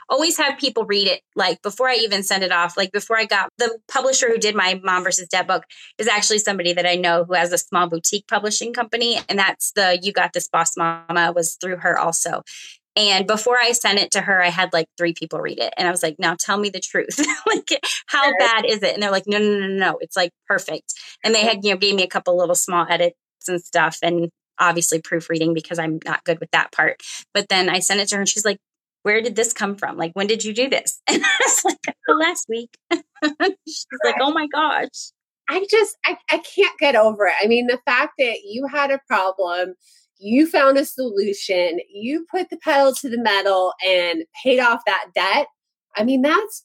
always 0.09 0.37
have 0.37 0.59
people 0.59 0.84
read 0.84 1.07
it 1.07 1.22
like 1.34 1.62
before 1.62 1.89
I 1.89 1.97
even 1.97 2.22
send 2.22 2.43
it 2.43 2.53
off. 2.53 2.76
Like 2.76 2.93
before 2.93 3.18
I 3.18 3.24
got 3.24 3.51
the 3.59 3.78
publisher 3.89 4.28
who 4.28 4.39
did 4.39 4.55
my 4.55 4.80
mom 4.82 5.05
versus 5.05 5.28
debt 5.28 5.47
book 5.47 5.64
is 5.99 6.09
actually 6.09 6.39
somebody 6.39 6.72
that 6.72 6.87
I 6.87 6.97
know 6.97 7.24
who 7.24 7.34
has 7.34 7.53
a 7.53 7.59
small 7.59 7.89
boutique 7.89 8.26
publishing 8.28 8.72
company. 8.72 9.18
And 9.28 9.39
that's 9.39 9.72
the 9.72 9.99
You 10.03 10.12
Got 10.12 10.32
This 10.32 10.49
Boss 10.49 10.76
Mama 10.76 11.32
was 11.34 11.57
through 11.61 11.78
her 11.78 11.99
also. 11.99 12.43
And 12.97 13.26
before 13.26 13.59
I 13.59 13.72
sent 13.72 13.99
it 13.99 14.11
to 14.12 14.22
her, 14.22 14.43
I 14.43 14.49
had 14.49 14.72
like 14.72 14.87
three 14.97 15.12
people 15.12 15.39
read 15.39 15.59
it. 15.59 15.74
And 15.76 15.87
I 15.87 15.91
was 15.91 16.03
like, 16.03 16.16
now 16.18 16.34
tell 16.39 16.57
me 16.57 16.70
the 16.70 16.80
truth. 16.80 17.18
like, 17.47 17.68
how 18.07 18.32
bad 18.39 18.64
is 18.64 18.82
it? 18.82 18.95
And 18.95 19.03
they're 19.03 19.11
like, 19.11 19.26
no, 19.26 19.39
no, 19.39 19.59
no, 19.59 19.66
no, 19.66 19.99
it's 20.01 20.16
like 20.16 20.30
perfect. 20.49 20.95
And 21.22 21.34
they 21.34 21.43
had, 21.43 21.62
you 21.62 21.72
know, 21.72 21.76
gave 21.76 21.95
me 21.95 22.03
a 22.03 22.09
couple 22.09 22.37
little 22.39 22.55
small 22.55 22.87
edits 22.89 23.16
and 23.49 23.61
stuff. 23.61 23.99
And 24.03 24.30
obviously 24.59 25.01
proofreading 25.01 25.55
because 25.55 25.78
I'm 25.78 25.99
not 26.05 26.24
good 26.24 26.41
with 26.41 26.51
that 26.53 26.72
part. 26.72 27.03
But 27.34 27.49
then 27.49 27.68
I 27.68 27.80
sent 27.80 28.01
it 28.01 28.09
to 28.09 28.16
her 28.16 28.20
and 28.22 28.28
she's 28.28 28.45
like, 28.45 28.59
where 29.07 29.22
did 29.22 29.36
this 29.36 29.52
come 29.52 29.76
from? 29.76 29.96
Like, 29.96 30.11
when 30.14 30.26
did 30.26 30.42
you 30.42 30.52
do 30.52 30.68
this? 30.68 31.00
And 31.09 31.22
I 31.24 31.38
was 31.46 31.64
like, 31.64 31.96
oh, 32.09 32.14
last 32.14 32.46
week. 32.48 32.76
She's 33.64 33.86
like, 34.04 34.16
oh 34.20 34.32
my 34.32 34.48
gosh. 34.52 35.12
I 35.48 35.64
just, 35.70 35.96
I, 36.04 36.18
I 36.28 36.38
can't 36.38 36.76
get 36.80 36.96
over 36.96 37.26
it. 37.26 37.34
I 37.40 37.46
mean, 37.46 37.68
the 37.68 37.78
fact 37.86 38.14
that 38.18 38.38
you 38.44 38.66
had 38.66 38.90
a 38.90 39.00
problem, 39.07 39.74
you 40.18 40.48
found 40.48 40.76
a 40.76 40.84
solution, 40.84 41.78
you 41.88 42.26
put 42.34 42.50
the 42.50 42.57
pedal 42.57 42.92
to 42.94 43.09
the 43.09 43.22
metal 43.22 43.74
and 43.86 44.24
paid 44.42 44.59
off 44.59 44.80
that 44.86 45.07
debt. 45.14 45.46
I 45.96 46.02
mean, 46.02 46.22
that's 46.22 46.64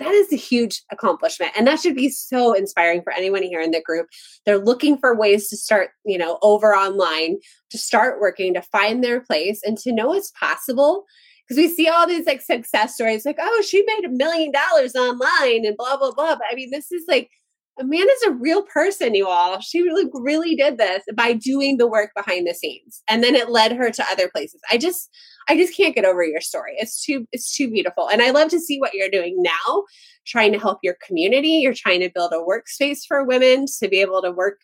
that 0.00 0.12
is 0.12 0.32
a 0.32 0.36
huge 0.36 0.82
accomplishment 0.90 1.52
and 1.56 1.66
that 1.66 1.80
should 1.80 1.94
be 1.94 2.10
so 2.10 2.52
inspiring 2.52 3.00
for 3.02 3.14
anyone 3.14 3.42
here 3.42 3.62
in 3.62 3.70
the 3.70 3.80
group 3.80 4.06
they're 4.44 4.58
looking 4.58 4.98
for 4.98 5.16
ways 5.16 5.48
to 5.48 5.56
start 5.56 5.88
you 6.04 6.18
know 6.18 6.38
over 6.42 6.74
online 6.74 7.38
to 7.70 7.78
start 7.78 8.20
working 8.20 8.52
to 8.52 8.60
find 8.60 9.02
their 9.02 9.22
place 9.22 9.62
and 9.64 9.78
to 9.78 9.94
know 9.94 10.12
it's 10.12 10.30
possible 10.38 11.06
because 11.46 11.58
we 11.60 11.68
see 11.68 11.88
all 11.88 12.06
these 12.06 12.26
like 12.26 12.42
success 12.42 12.94
stories 12.94 13.24
like 13.24 13.38
oh 13.40 13.62
she 13.66 13.84
made 13.86 14.04
a 14.04 14.10
million 14.10 14.52
dollars 14.52 14.94
online 14.94 15.64
and 15.64 15.76
blah 15.76 15.96
blah 15.96 16.12
blah 16.12 16.34
but 16.34 16.46
i 16.50 16.54
mean 16.54 16.70
this 16.70 16.90
is 16.90 17.04
like 17.08 17.30
amanda's 17.78 18.22
a 18.26 18.30
real 18.32 18.62
person 18.62 19.14
you 19.14 19.28
all. 19.28 19.60
She 19.60 19.82
really 19.82 20.06
really 20.14 20.54
did 20.54 20.78
this 20.78 21.02
by 21.14 21.34
doing 21.34 21.76
the 21.76 21.86
work 21.86 22.10
behind 22.16 22.46
the 22.46 22.54
scenes 22.54 23.02
and 23.08 23.22
then 23.22 23.34
it 23.34 23.50
led 23.50 23.72
her 23.72 23.90
to 23.90 24.04
other 24.10 24.28
places. 24.28 24.60
I 24.70 24.78
just 24.78 25.10
i 25.48 25.56
just 25.56 25.76
can't 25.76 25.94
get 25.94 26.04
over 26.04 26.24
your 26.24 26.40
story. 26.40 26.74
It's 26.78 27.04
too 27.04 27.26
it's 27.32 27.54
too 27.54 27.70
beautiful 27.70 28.08
and 28.08 28.22
i 28.22 28.30
love 28.30 28.48
to 28.50 28.60
see 28.60 28.78
what 28.78 28.94
you're 28.94 29.10
doing 29.10 29.42
now 29.42 29.84
trying 30.26 30.52
to 30.52 30.58
help 30.58 30.78
your 30.82 30.96
community. 31.06 31.48
You're 31.48 31.74
trying 31.74 32.00
to 32.00 32.10
build 32.10 32.32
a 32.32 32.36
workspace 32.36 33.00
for 33.06 33.24
women 33.24 33.66
to 33.78 33.88
be 33.88 34.00
able 34.00 34.22
to 34.22 34.32
work 34.32 34.60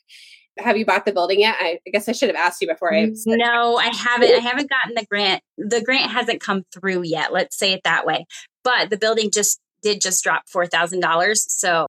have 0.59 0.76
you 0.76 0.84
bought 0.84 1.05
the 1.05 1.12
building 1.12 1.40
yet? 1.40 1.57
I, 1.59 1.78
I 1.86 1.90
guess 1.90 2.09
I 2.09 2.12
should 2.12 2.28
have 2.28 2.36
asked 2.36 2.61
you 2.61 2.68
before. 2.68 2.92
I 2.92 3.07
mm, 3.07 3.16
no, 3.26 3.76
I 3.76 3.86
haven't. 3.86 4.32
I 4.34 4.38
haven't 4.38 4.70
gotten 4.70 4.94
the 4.94 5.07
grant. 5.09 5.42
The 5.57 5.82
grant 5.82 6.11
hasn't 6.11 6.40
come 6.40 6.64
through 6.72 7.03
yet. 7.05 7.32
Let's 7.32 7.57
say 7.57 7.72
it 7.72 7.82
that 7.84 8.07
way. 8.07 8.26
But 8.64 8.90
the 8.90 8.98
building 8.98 9.30
just 9.30 9.61
did 9.82 10.00
just 10.00 10.22
drop 10.22 10.42
four 10.48 10.66
thousand 10.66 11.00
dollars. 11.00 11.46
So 11.48 11.86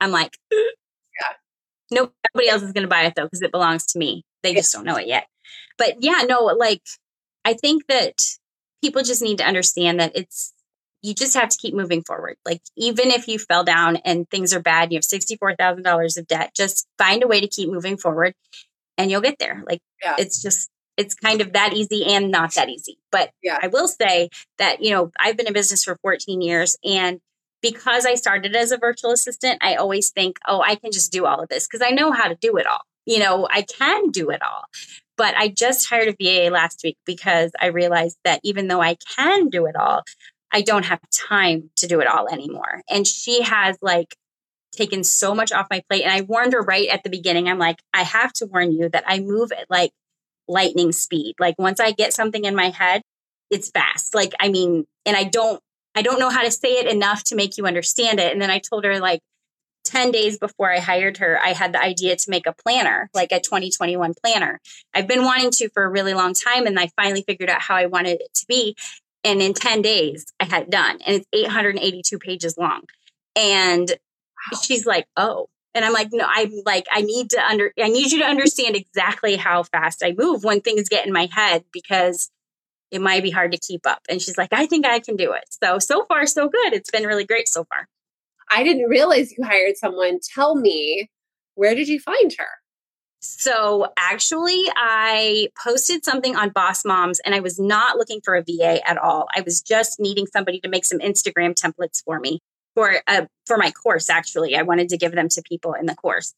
I'm 0.00 0.10
like, 0.10 0.36
yeah. 0.52 1.36
nobody 1.90 2.48
else 2.48 2.62
is 2.62 2.72
going 2.72 2.84
to 2.84 2.88
buy 2.88 3.02
it 3.02 3.14
though 3.16 3.24
because 3.24 3.42
it 3.42 3.52
belongs 3.52 3.86
to 3.86 3.98
me. 3.98 4.24
They 4.42 4.54
just 4.54 4.72
don't 4.72 4.84
know 4.84 4.96
it 4.96 5.06
yet. 5.06 5.26
But 5.76 6.02
yeah, 6.02 6.22
no, 6.28 6.44
like 6.44 6.82
I 7.44 7.54
think 7.54 7.86
that 7.88 8.14
people 8.82 9.02
just 9.02 9.22
need 9.22 9.38
to 9.38 9.46
understand 9.46 10.00
that 10.00 10.12
it's 10.14 10.53
you 11.04 11.14
just 11.14 11.34
have 11.34 11.50
to 11.50 11.58
keep 11.58 11.74
moving 11.74 12.02
forward. 12.02 12.36
Like 12.46 12.62
even 12.78 13.10
if 13.10 13.28
you 13.28 13.38
fell 13.38 13.62
down 13.62 13.96
and 14.06 14.28
things 14.30 14.54
are 14.54 14.60
bad, 14.60 14.90
you 14.90 14.96
have 14.96 15.04
$64,000 15.04 16.18
of 16.18 16.26
debt, 16.26 16.52
just 16.56 16.88
find 16.96 17.22
a 17.22 17.26
way 17.26 17.42
to 17.42 17.46
keep 17.46 17.68
moving 17.68 17.98
forward 17.98 18.32
and 18.96 19.10
you'll 19.10 19.20
get 19.20 19.38
there. 19.38 19.62
Like 19.68 19.80
yeah. 20.02 20.16
it's 20.18 20.40
just 20.40 20.70
it's 20.96 21.14
kind 21.14 21.42
of 21.42 21.52
that 21.52 21.74
easy 21.74 22.06
and 22.06 22.30
not 22.30 22.54
that 22.54 22.70
easy. 22.70 22.96
But 23.12 23.30
yeah. 23.42 23.58
I 23.60 23.66
will 23.66 23.86
say 23.86 24.30
that, 24.58 24.82
you 24.82 24.92
know, 24.92 25.10
I've 25.20 25.36
been 25.36 25.46
in 25.46 25.52
business 25.52 25.84
for 25.84 25.98
14 26.00 26.40
years 26.40 26.74
and 26.82 27.20
because 27.60 28.06
I 28.06 28.14
started 28.14 28.56
as 28.56 28.72
a 28.72 28.78
virtual 28.78 29.10
assistant, 29.10 29.58
I 29.62 29.74
always 29.74 30.10
think, 30.10 30.38
oh, 30.48 30.62
I 30.62 30.76
can 30.76 30.90
just 30.90 31.12
do 31.12 31.26
all 31.26 31.42
of 31.42 31.50
this 31.50 31.66
because 31.66 31.86
I 31.86 31.90
know 31.94 32.12
how 32.12 32.28
to 32.28 32.36
do 32.40 32.56
it 32.56 32.66
all. 32.66 32.80
You 33.04 33.18
know, 33.18 33.46
I 33.50 33.60
can 33.60 34.10
do 34.10 34.30
it 34.30 34.40
all. 34.42 34.64
But 35.16 35.34
I 35.36 35.48
just 35.48 35.88
hired 35.88 36.08
a 36.08 36.16
VA 36.18 36.50
last 36.50 36.80
week 36.82 36.96
because 37.04 37.52
I 37.60 37.66
realized 37.66 38.16
that 38.24 38.40
even 38.42 38.68
though 38.68 38.80
I 38.80 38.96
can 39.16 39.48
do 39.48 39.66
it 39.66 39.76
all, 39.76 40.02
I 40.54 40.62
don't 40.62 40.84
have 40.84 41.00
time 41.10 41.70
to 41.76 41.88
do 41.88 42.00
it 42.00 42.06
all 42.06 42.28
anymore. 42.28 42.80
And 42.88 43.04
she 43.06 43.42
has 43.42 43.76
like 43.82 44.14
taken 44.72 45.02
so 45.02 45.34
much 45.34 45.52
off 45.52 45.66
my 45.68 45.82
plate. 45.88 46.04
And 46.04 46.12
I 46.12 46.20
warned 46.20 46.52
her 46.52 46.62
right 46.62 46.88
at 46.88 47.02
the 47.02 47.10
beginning. 47.10 47.48
I'm 47.48 47.58
like, 47.58 47.80
I 47.92 48.02
have 48.02 48.32
to 48.34 48.46
warn 48.46 48.70
you 48.70 48.88
that 48.88 49.02
I 49.06 49.18
move 49.18 49.50
at 49.50 49.68
like 49.68 49.90
lightning 50.46 50.92
speed. 50.92 51.34
Like 51.40 51.58
once 51.58 51.80
I 51.80 51.90
get 51.90 52.12
something 52.12 52.44
in 52.44 52.54
my 52.54 52.70
head, 52.70 53.02
it's 53.50 53.70
fast. 53.70 54.14
Like, 54.14 54.32
I 54.38 54.48
mean, 54.48 54.84
and 55.04 55.16
I 55.16 55.24
don't, 55.24 55.60
I 55.96 56.02
don't 56.02 56.20
know 56.20 56.30
how 56.30 56.42
to 56.42 56.50
say 56.52 56.74
it 56.74 56.86
enough 56.86 57.24
to 57.24 57.36
make 57.36 57.58
you 57.58 57.66
understand 57.66 58.20
it. 58.20 58.32
And 58.32 58.40
then 58.40 58.50
I 58.50 58.60
told 58.60 58.84
her 58.84 59.00
like, 59.00 59.20
10 59.84 60.12
days 60.12 60.38
before 60.38 60.72
I 60.72 60.78
hired 60.78 61.18
her, 61.18 61.38
I 61.42 61.48
had 61.48 61.74
the 61.74 61.80
idea 61.80 62.16
to 62.16 62.30
make 62.30 62.46
a 62.46 62.54
planner, 62.54 63.10
like 63.12 63.32
a 63.32 63.40
2021 63.40 64.14
planner. 64.14 64.58
I've 64.94 65.06
been 65.06 65.24
wanting 65.24 65.50
to 65.52 65.68
for 65.68 65.84
a 65.84 65.90
really 65.90 66.14
long 66.14 66.32
time, 66.32 66.66
and 66.66 66.80
I 66.80 66.88
finally 66.96 67.22
figured 67.26 67.50
out 67.50 67.60
how 67.60 67.76
I 67.76 67.86
wanted 67.86 68.22
it 68.22 68.32
to 68.34 68.46
be. 68.48 68.76
And 69.24 69.40
in 69.40 69.54
10 69.54 69.82
days, 69.82 70.26
I 70.38 70.44
had 70.44 70.64
it 70.64 70.70
done, 70.70 70.98
and 71.06 71.16
it's 71.16 71.26
882 71.32 72.18
pages 72.18 72.58
long. 72.58 72.82
And 73.34 73.88
wow. 73.88 74.58
she's 74.62 74.84
like, 74.84 75.06
Oh, 75.16 75.48
and 75.74 75.84
I'm 75.84 75.92
like, 75.92 76.10
no, 76.12 76.24
I'm 76.28 76.52
like, 76.64 76.86
I 76.90 77.02
need 77.02 77.30
to 77.30 77.44
under, 77.44 77.72
I 77.82 77.88
need 77.88 78.12
you 78.12 78.20
to 78.20 78.26
understand 78.26 78.76
exactly 78.76 79.36
how 79.36 79.64
fast 79.64 80.04
I 80.04 80.14
move 80.16 80.44
when 80.44 80.60
things 80.60 80.88
get 80.88 81.04
in 81.04 81.12
my 81.12 81.28
head 81.32 81.64
because 81.72 82.30
it 82.92 83.00
might 83.00 83.24
be 83.24 83.30
hard 83.30 83.50
to 83.52 83.58
keep 83.58 83.84
up. 83.86 84.00
And 84.08 84.22
she's 84.22 84.38
like, 84.38 84.52
I 84.52 84.66
think 84.66 84.86
I 84.86 85.00
can 85.00 85.16
do 85.16 85.32
it. 85.32 85.44
So, 85.62 85.80
so 85.80 86.04
far, 86.04 86.26
so 86.26 86.48
good. 86.48 86.72
It's 86.72 86.90
been 86.90 87.06
really 87.06 87.24
great 87.24 87.48
so 87.48 87.64
far. 87.64 87.88
I 88.48 88.62
didn't 88.62 88.88
realize 88.88 89.32
you 89.36 89.44
hired 89.44 89.76
someone. 89.76 90.20
Tell 90.34 90.54
me, 90.54 91.10
where 91.56 91.74
did 91.74 91.88
you 91.88 91.98
find 91.98 92.32
her? 92.38 92.46
So 93.24 93.88
actually, 93.96 94.64
I 94.76 95.48
posted 95.62 96.04
something 96.04 96.36
on 96.36 96.50
Boss 96.50 96.84
Moms 96.84 97.20
and 97.20 97.34
I 97.34 97.40
was 97.40 97.58
not 97.58 97.96
looking 97.96 98.20
for 98.22 98.34
a 98.34 98.42
VA 98.42 98.86
at 98.86 98.98
all. 98.98 99.26
I 99.34 99.40
was 99.40 99.62
just 99.62 99.98
needing 99.98 100.26
somebody 100.26 100.60
to 100.60 100.68
make 100.68 100.84
some 100.84 100.98
Instagram 100.98 101.54
templates 101.54 102.02
for 102.04 102.20
me 102.20 102.40
for 102.74 103.00
uh, 103.06 103.26
for 103.46 103.56
my 103.56 103.70
course. 103.70 104.10
Actually, 104.10 104.56
I 104.56 104.62
wanted 104.62 104.90
to 104.90 104.98
give 104.98 105.12
them 105.12 105.28
to 105.30 105.42
people 105.48 105.72
in 105.72 105.86
the 105.86 105.94
course, 105.94 106.34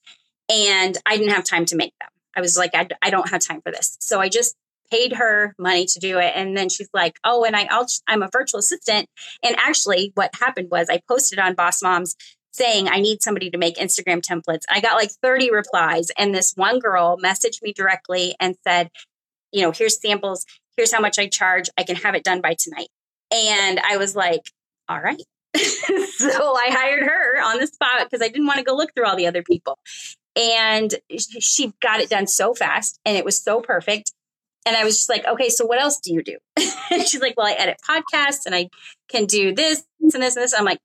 and 0.49 0.97
I 1.05 1.16
didn't 1.16 1.32
have 1.32 1.45
time 1.45 1.64
to 1.66 1.76
make 1.76 1.95
them. 2.01 2.11
I 2.37 2.41
was 2.41 2.57
like, 2.57 2.70
I, 2.74 2.87
I 3.03 3.11
don't 3.11 3.30
have 3.30 3.41
time 3.41 3.62
for 3.62 3.72
this. 3.72 3.97
So 4.01 4.20
I 4.20 4.28
just 4.28 4.55
paid 4.91 5.14
her 5.14 5.55
money 5.59 5.87
to 5.87 5.99
do 5.99 6.18
it. 6.18 6.32
And 6.37 6.57
then 6.57 6.68
she's 6.68 6.91
like, 6.95 7.18
oh, 7.24 7.45
and 7.45 7.57
I, 7.57 7.66
I'll, 7.70 7.87
I'm 8.07 8.22
a 8.22 8.28
virtual 8.32 8.61
assistant. 8.61 9.09
And 9.43 9.57
actually, 9.59 10.12
what 10.14 10.30
happened 10.39 10.68
was 10.70 10.89
I 10.89 11.01
posted 11.09 11.39
on 11.39 11.55
Boss 11.55 11.82
Moms 11.82 12.14
saying 12.57 12.89
I 12.89 13.01
need 13.01 13.23
somebody 13.23 13.51
to 13.51 13.59
make 13.59 13.77
Instagram 13.77 14.21
templates. 14.21 14.63
I 14.71 14.81
got 14.81 14.95
like 14.95 15.11
30 15.23 15.51
replies. 15.51 16.09
And 16.17 16.35
this 16.35 16.53
one 16.57 16.79
girl 16.79 17.19
messaged 17.19 17.63
me 17.63 17.73
directly 17.73 18.35
and 18.41 18.57
said, 18.65 18.91
you 19.53 19.63
know, 19.63 19.73
here's 19.73 20.01
samples. 20.01 20.45
Here's 20.77 20.93
how 20.93 21.01
much 21.01 21.19
I 21.19 21.29
charge. 21.29 21.69
I 21.79 21.85
can 21.85 21.97
have 21.97 22.15
it 22.15 22.25
done 22.25 22.41
by 22.41 22.57
tonight. 22.59 22.89
And 23.33 23.81
I 23.81 23.97
was 23.97 24.15
like, 24.15 24.51
all 24.89 25.01
right. 25.01 25.23
so 25.57 26.55
I 26.55 26.69
hired 26.71 27.03
her 27.03 27.43
on 27.43 27.59
the 27.59 27.67
spot 27.67 28.05
because 28.05 28.23
I 28.23 28.29
didn't 28.29 28.47
want 28.47 28.59
to 28.59 28.65
go 28.65 28.77
look 28.77 28.91
through 28.95 29.07
all 29.07 29.17
the 29.17 29.27
other 29.27 29.43
people. 29.43 29.79
And 30.37 30.95
she 31.19 31.73
got 31.81 32.01
it 32.01 32.11
done 32.11 32.27
so 32.27 32.55
fast 32.55 33.01
and 33.05 33.17
it 33.17 33.25
was 33.25 33.43
so 33.43 33.61
perfect. 33.61 34.13
And 34.67 34.77
I 34.77 34.85
was 34.85 34.97
just 34.97 35.09
like, 35.09 35.25
okay, 35.27 35.49
so 35.49 35.65
what 35.65 35.81
else 35.81 36.01
do 36.01 36.13
you 36.13 36.23
do? 36.23 36.37
and 36.91 37.03
she's 37.07 37.21
like, 37.21 37.35
well, 37.37 37.47
I 37.47 37.53
edit 37.53 37.79
podcasts 37.89 38.45
and 38.45 38.55
I 38.55 38.69
can 39.09 39.25
do 39.25 39.55
this 39.55 39.85
and 40.01 40.11
this 40.11 40.37
and 40.37 40.43
this. 40.43 40.53
I'm 40.53 40.65
like, 40.65 40.81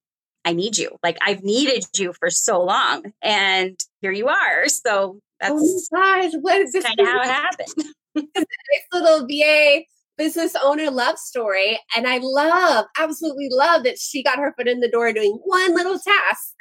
I 0.46 0.54
need 0.54 0.78
you. 0.78 0.98
Like 1.04 1.18
I've 1.22 1.44
needed 1.44 1.86
you 1.96 2.14
for 2.14 2.30
so 2.30 2.64
long. 2.64 3.14
And 3.22 3.80
here 4.02 4.12
you 4.12 4.28
are. 4.28 4.68
So 4.68 4.92
oh 4.92 5.20
that's 5.40 5.90
oh 5.94 5.98
gosh, 5.98 6.32
what 6.42 6.60
is 6.62 6.72
this 6.72 6.86
kind 6.86 7.00
of 7.00 7.08
how 7.08 7.22
it 7.22 7.26
happened. 7.28 7.94
nice 8.16 8.86
little 8.92 9.28
VA 9.28 9.84
business 10.18 10.56
owner 10.64 10.92
love 10.92 11.18
story. 11.18 11.80
And 11.96 12.08
I 12.08 12.20
love, 12.22 12.86
absolutely 12.98 13.50
love 13.50 13.84
that 13.84 13.98
she 13.98 14.24
got 14.24 14.38
her 14.38 14.54
foot 14.58 14.68
in 14.68 14.80
the 14.80 14.90
door 14.90 15.12
doing 15.14 15.40
one 15.44 15.74
little 15.74 15.98
task. 15.98 16.54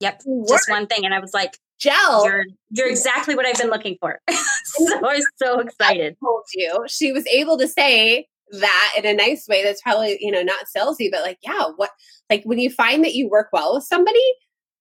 Yep. 0.00 0.22
Just 0.48 0.70
one 0.70 0.86
thing. 0.86 1.04
And 1.04 1.14
I 1.14 1.20
was 1.20 1.34
like, 1.34 1.58
gel. 1.78 2.24
You're 2.24 2.44
you're 2.70 2.88
exactly 2.90 3.34
what 3.34 3.46
I've 3.46 3.58
been 3.58 3.70
looking 3.70 3.96
for. 4.00 4.20
so 4.30 4.96
I 4.96 5.14
was 5.16 5.26
so 5.36 5.60
excited. 5.60 6.16
I 6.22 6.24
told 6.24 6.44
you 6.54 6.84
she 6.88 7.12
was 7.12 7.26
able 7.26 7.58
to 7.58 7.68
say 7.68 8.26
that 8.52 8.94
in 8.96 9.06
a 9.06 9.14
nice 9.14 9.46
way. 9.48 9.62
That's 9.62 9.82
probably 9.82 10.18
you 10.20 10.30
know 10.30 10.42
not 10.42 10.66
salesy, 10.74 11.10
but 11.10 11.22
like 11.22 11.38
yeah, 11.42 11.66
what 11.76 11.90
like 12.30 12.42
when 12.44 12.58
you 12.58 12.70
find 12.70 13.04
that 13.04 13.14
you 13.14 13.28
work 13.28 13.48
well 13.52 13.74
with 13.74 13.84
somebody, 13.84 14.24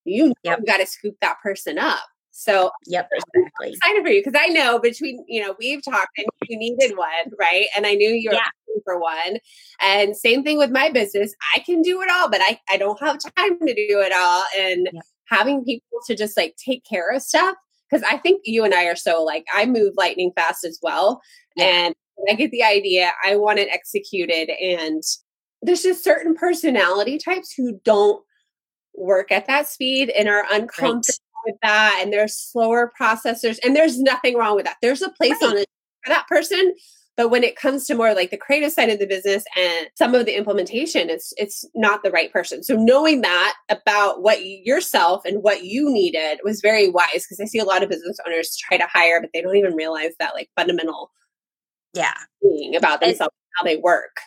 you 0.04 0.34
yep. 0.44 0.66
got 0.66 0.78
to 0.78 0.86
scoop 0.86 1.16
that 1.22 1.38
person 1.42 1.78
up. 1.78 2.02
So 2.32 2.72
yep, 2.88 3.10
exactly. 3.12 3.68
I'm 3.68 3.74
excited 3.74 4.04
for 4.04 4.10
you 4.10 4.24
because 4.24 4.40
I 4.42 4.48
know 4.48 4.80
between 4.80 5.24
you 5.28 5.42
know 5.42 5.56
we've 5.60 5.84
talked 5.84 6.18
and 6.18 6.28
you 6.48 6.58
needed 6.58 6.98
one, 6.98 7.10
right? 7.40 7.66
And 7.76 7.86
I 7.86 7.94
knew 7.94 8.10
you 8.10 8.30
were 8.30 8.36
yeah. 8.36 8.46
looking 8.68 8.82
for 8.84 9.00
one. 9.00 9.38
And 9.82 10.16
same 10.16 10.44
thing 10.44 10.58
with 10.58 10.72
my 10.72 10.90
business. 10.90 11.34
I 11.56 11.60
can 11.60 11.82
do 11.82 12.02
it 12.02 12.10
all, 12.12 12.30
but 12.30 12.42
I 12.42 12.60
I 12.70 12.78
don't 12.78 13.00
have 13.00 13.18
time 13.38 13.60
to 13.60 13.74
do 13.74 14.00
it 14.00 14.14
all. 14.14 14.44
And 14.58 14.90
yep 14.94 15.04
having 15.32 15.64
people 15.64 16.00
to 16.06 16.16
just 16.16 16.38
like 16.38 16.56
take 16.64 16.84
care 16.86 17.10
of 17.10 17.22
stuff 17.22 17.56
because 17.90 18.06
I 18.10 18.18
think 18.18 18.42
you 18.44 18.64
and 18.64 18.74
I 18.74 18.86
are 18.86 18.96
so 18.96 19.24
like 19.24 19.46
I 19.54 19.66
move 19.66 19.94
lightning 19.98 20.32
fast 20.36 20.64
as 20.64 20.78
well. 20.84 21.22
Yeah. 21.56 21.66
And 21.66 21.96
I 22.30 22.34
get 22.34 22.52
the 22.52 22.64
idea, 22.64 23.12
I 23.26 23.36
want 23.36 23.60
it 23.60 23.70
executed. 23.72 24.50
And 24.50 25.04
there's 25.62 25.84
just 25.84 26.04
certain 26.04 26.36
personality 26.36 27.18
types 27.18 27.54
who 27.56 27.80
don't 27.84 28.24
work 28.96 29.32
at 29.32 29.48
that 29.48 29.68
speed 29.68 30.10
and 30.10 30.28
are 30.28 30.46
uncomfortable 30.52 31.20
right. 31.46 31.54
with 31.54 31.56
that. 31.64 32.00
And 32.02 32.12
they're 32.12 32.28
slower 32.28 32.92
processors. 33.00 33.58
And 33.64 33.76
there's 33.76 34.00
nothing 34.00 34.38
wrong 34.38 34.56
with 34.56 34.66
that. 34.66 34.78
There's 34.82 35.02
a 35.02 35.10
place 35.10 35.38
right. 35.42 35.52
on 35.52 35.58
it 35.58 35.68
for 36.04 36.10
that 36.10 36.28
person. 36.28 36.74
But 37.18 37.30
when 37.30 37.44
it 37.44 37.58
comes 37.58 37.86
to 37.86 37.94
more 37.94 38.14
like 38.14 38.32
the 38.32 38.38
creative 38.38 38.72
side 38.72 38.90
of 38.90 39.00
the 39.00 39.06
business 39.06 39.44
and 39.58 39.90
some 39.96 40.16
of 40.16 40.26
the 40.26 40.36
implementation, 40.36 41.10
it's 41.10 41.34
it's 41.38 41.66
not 41.76 42.04
the 42.04 42.12
right 42.12 42.32
person. 42.32 42.64
So 42.64 42.76
knowing 42.76 43.22
that 43.22 43.54
about 43.70 44.24
what 44.24 44.44
yourself 44.44 45.24
and 45.26 45.44
what 45.44 45.64
you 45.64 45.92
needed 45.92 46.40
was 46.44 46.62
very 46.62 46.90
wise 46.90 47.26
because 47.28 47.40
I 47.42 47.46
see 47.46 47.60
a 47.60 47.66
lot 47.66 47.84
of 47.84 47.90
business 47.90 48.18
owners 48.26 48.56
try 48.56 48.78
to 48.78 48.88
hire, 48.88 49.20
but 49.20 49.30
they 49.34 49.42
don't 49.42 49.58
even 49.58 49.76
realize 49.76 50.14
that 50.20 50.34
like 50.34 50.50
fundamental 50.56 51.12
yeah 51.94 52.14
about 52.76 53.02
themselves, 53.02 53.34
how 53.56 53.66
they 53.66 53.78
work. 53.78 54.18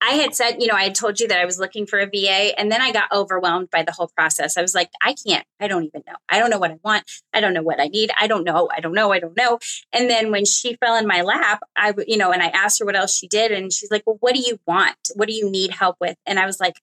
I 0.00 0.12
had 0.12 0.34
said, 0.34 0.58
you 0.60 0.68
know, 0.68 0.74
I 0.74 0.84
had 0.84 0.94
told 0.94 1.18
you 1.18 1.26
that 1.28 1.40
I 1.40 1.44
was 1.44 1.58
looking 1.58 1.84
for 1.84 1.98
a 1.98 2.06
VA 2.06 2.58
and 2.58 2.70
then 2.70 2.80
I 2.80 2.92
got 2.92 3.10
overwhelmed 3.12 3.68
by 3.70 3.82
the 3.82 3.90
whole 3.90 4.10
process. 4.16 4.56
I 4.56 4.62
was 4.62 4.74
like, 4.74 4.90
I 5.02 5.14
can't, 5.26 5.44
I 5.58 5.66
don't 5.66 5.84
even 5.84 6.04
know. 6.06 6.14
I 6.28 6.38
don't 6.38 6.50
know 6.50 6.58
what 6.58 6.70
I 6.70 6.78
want. 6.84 7.04
I 7.34 7.40
don't 7.40 7.52
know 7.52 7.62
what 7.62 7.80
I 7.80 7.88
need. 7.88 8.10
I 8.18 8.28
don't 8.28 8.44
know. 8.44 8.68
I 8.74 8.78
don't 8.78 8.94
know. 8.94 9.12
I 9.12 9.18
don't 9.18 9.36
know. 9.36 9.58
And 9.92 10.08
then 10.08 10.30
when 10.30 10.44
she 10.44 10.76
fell 10.76 10.96
in 10.96 11.06
my 11.06 11.22
lap, 11.22 11.62
I, 11.76 11.94
you 12.06 12.16
know, 12.16 12.30
and 12.30 12.42
I 12.42 12.48
asked 12.48 12.78
her 12.78 12.86
what 12.86 12.94
else 12.94 13.16
she 13.16 13.26
did 13.26 13.50
and 13.50 13.72
she's 13.72 13.90
like, 13.90 14.04
well, 14.06 14.18
what 14.20 14.34
do 14.34 14.40
you 14.40 14.60
want? 14.66 14.96
What 15.16 15.26
do 15.26 15.34
you 15.34 15.50
need 15.50 15.72
help 15.72 15.96
with? 16.00 16.16
And 16.26 16.38
I 16.38 16.46
was 16.46 16.60
like, 16.60 16.74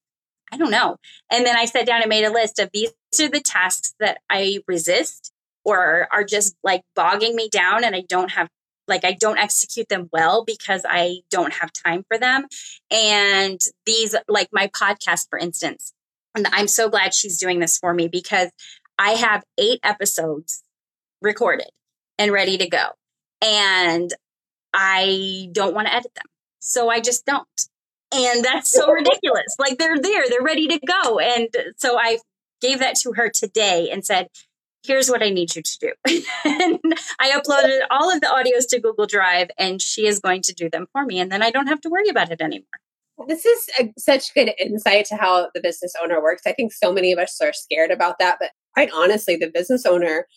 I 0.52 0.58
don't 0.58 0.72
know. 0.72 0.98
And 1.32 1.46
then 1.46 1.56
I 1.56 1.66
sat 1.66 1.86
down 1.86 2.02
and 2.02 2.10
made 2.10 2.26
a 2.26 2.32
list 2.32 2.60
of 2.60 2.70
these 2.74 2.92
are 3.20 3.30
the 3.30 3.40
tasks 3.40 3.96
that 4.00 4.20
I 4.30 4.60
resist 4.68 5.32
or 5.64 6.08
are 6.12 6.26
just 6.26 6.56
like 6.64 6.82
bogging 6.96 7.36
me 7.36 7.48
down 7.50 7.86
and 7.86 7.96
I 7.96 8.04
don't 8.08 8.32
have 8.32 8.50
like 8.88 9.06
I 9.06 9.14
don't 9.14 9.38
execute 9.38 9.90
them 9.90 10.10
well 10.12 10.44
because 10.44 10.86
I 10.88 11.18
don't 11.30 11.54
have 11.54 11.72
time 11.74 12.06
for 12.08 12.18
them. 12.18 12.46
And 12.92 13.60
these, 13.86 14.16
like 14.28 14.50
my 14.52 14.68
podcast, 14.68 15.30
for 15.30 15.40
instance, 15.40 15.94
and 16.36 16.48
I'm 16.52 16.68
so 16.68 16.90
glad 16.90 17.14
she's 17.14 17.38
doing 17.38 17.60
this 17.60 17.78
for 17.78 17.94
me 17.94 18.08
because 18.08 18.52
I 19.00 19.12
have 19.12 19.44
eight 19.58 19.80
episodes 19.84 20.64
recorded 21.22 21.70
and 22.18 22.32
ready 22.32 22.58
to 22.58 22.68
go. 22.68 22.90
And 23.42 24.14
I 24.74 25.50
don't 25.52 25.74
want 25.74 25.88
to 25.88 25.94
edit 25.94 26.14
them. 26.16 26.26
So 26.60 26.90
I 26.90 27.00
just 27.00 27.26
don't. 27.26 27.48
And 28.14 28.44
that's 28.44 28.72
so 28.72 28.92
ridiculous. 28.92 29.56
Like 29.58 29.78
they're 29.78 30.00
there, 30.00 30.24
they're 30.30 30.42
ready 30.42 30.68
to 30.68 30.80
go. 30.80 31.20
And 31.20 31.50
so 31.78 31.98
I 31.98 32.20
gave 32.62 32.80
that 32.80 32.96
to 33.04 33.14
her 33.14 33.30
today 33.30 33.90
and 33.92 34.06
said, 34.06 34.28
here's 34.86 35.10
what 35.10 35.24
I 35.24 35.30
need 35.30 35.56
you 35.56 35.62
to 35.62 35.78
do. 35.80 35.92
and 36.46 36.80
I 37.20 37.32
uploaded 37.32 37.82
all 37.90 38.12
of 38.12 38.22
the 38.22 38.28
audios 38.28 38.68
to 38.70 38.80
Google 38.80 39.06
Drive 39.06 39.50
and 39.58 39.82
she 39.82 40.08
is 40.08 40.20
going 40.20 40.42
to 40.44 40.54
do 40.54 40.70
them 40.70 40.88
for 40.92 41.06
me. 41.06 41.20
And 41.20 41.32
then 41.32 41.42
I 41.42 41.52
don't 41.52 41.68
have 41.68 41.82
to 41.82 41.90
worry 41.90 42.10
about 42.10 42.32
it 42.32 42.42
anymore. 42.42 42.66
This 43.28 43.46
is 43.46 43.70
a, 43.80 43.94
such 43.98 44.34
good 44.34 44.52
insight 44.60 45.06
to 45.06 45.16
how 45.16 45.50
the 45.54 45.62
business 45.62 45.94
owner 46.02 46.22
works. 46.22 46.44
I 46.46 46.52
think 46.52 46.74
so 46.74 46.92
many 46.92 47.14
of 47.14 47.20
us 47.20 47.40
are 47.42 47.54
scared 47.54 47.92
about 47.92 48.20
that. 48.20 48.38
But 48.40 48.52
quite 48.74 48.90
honestly, 48.94 49.38
the 49.38 49.50
business 49.50 49.86
owner 49.86 50.28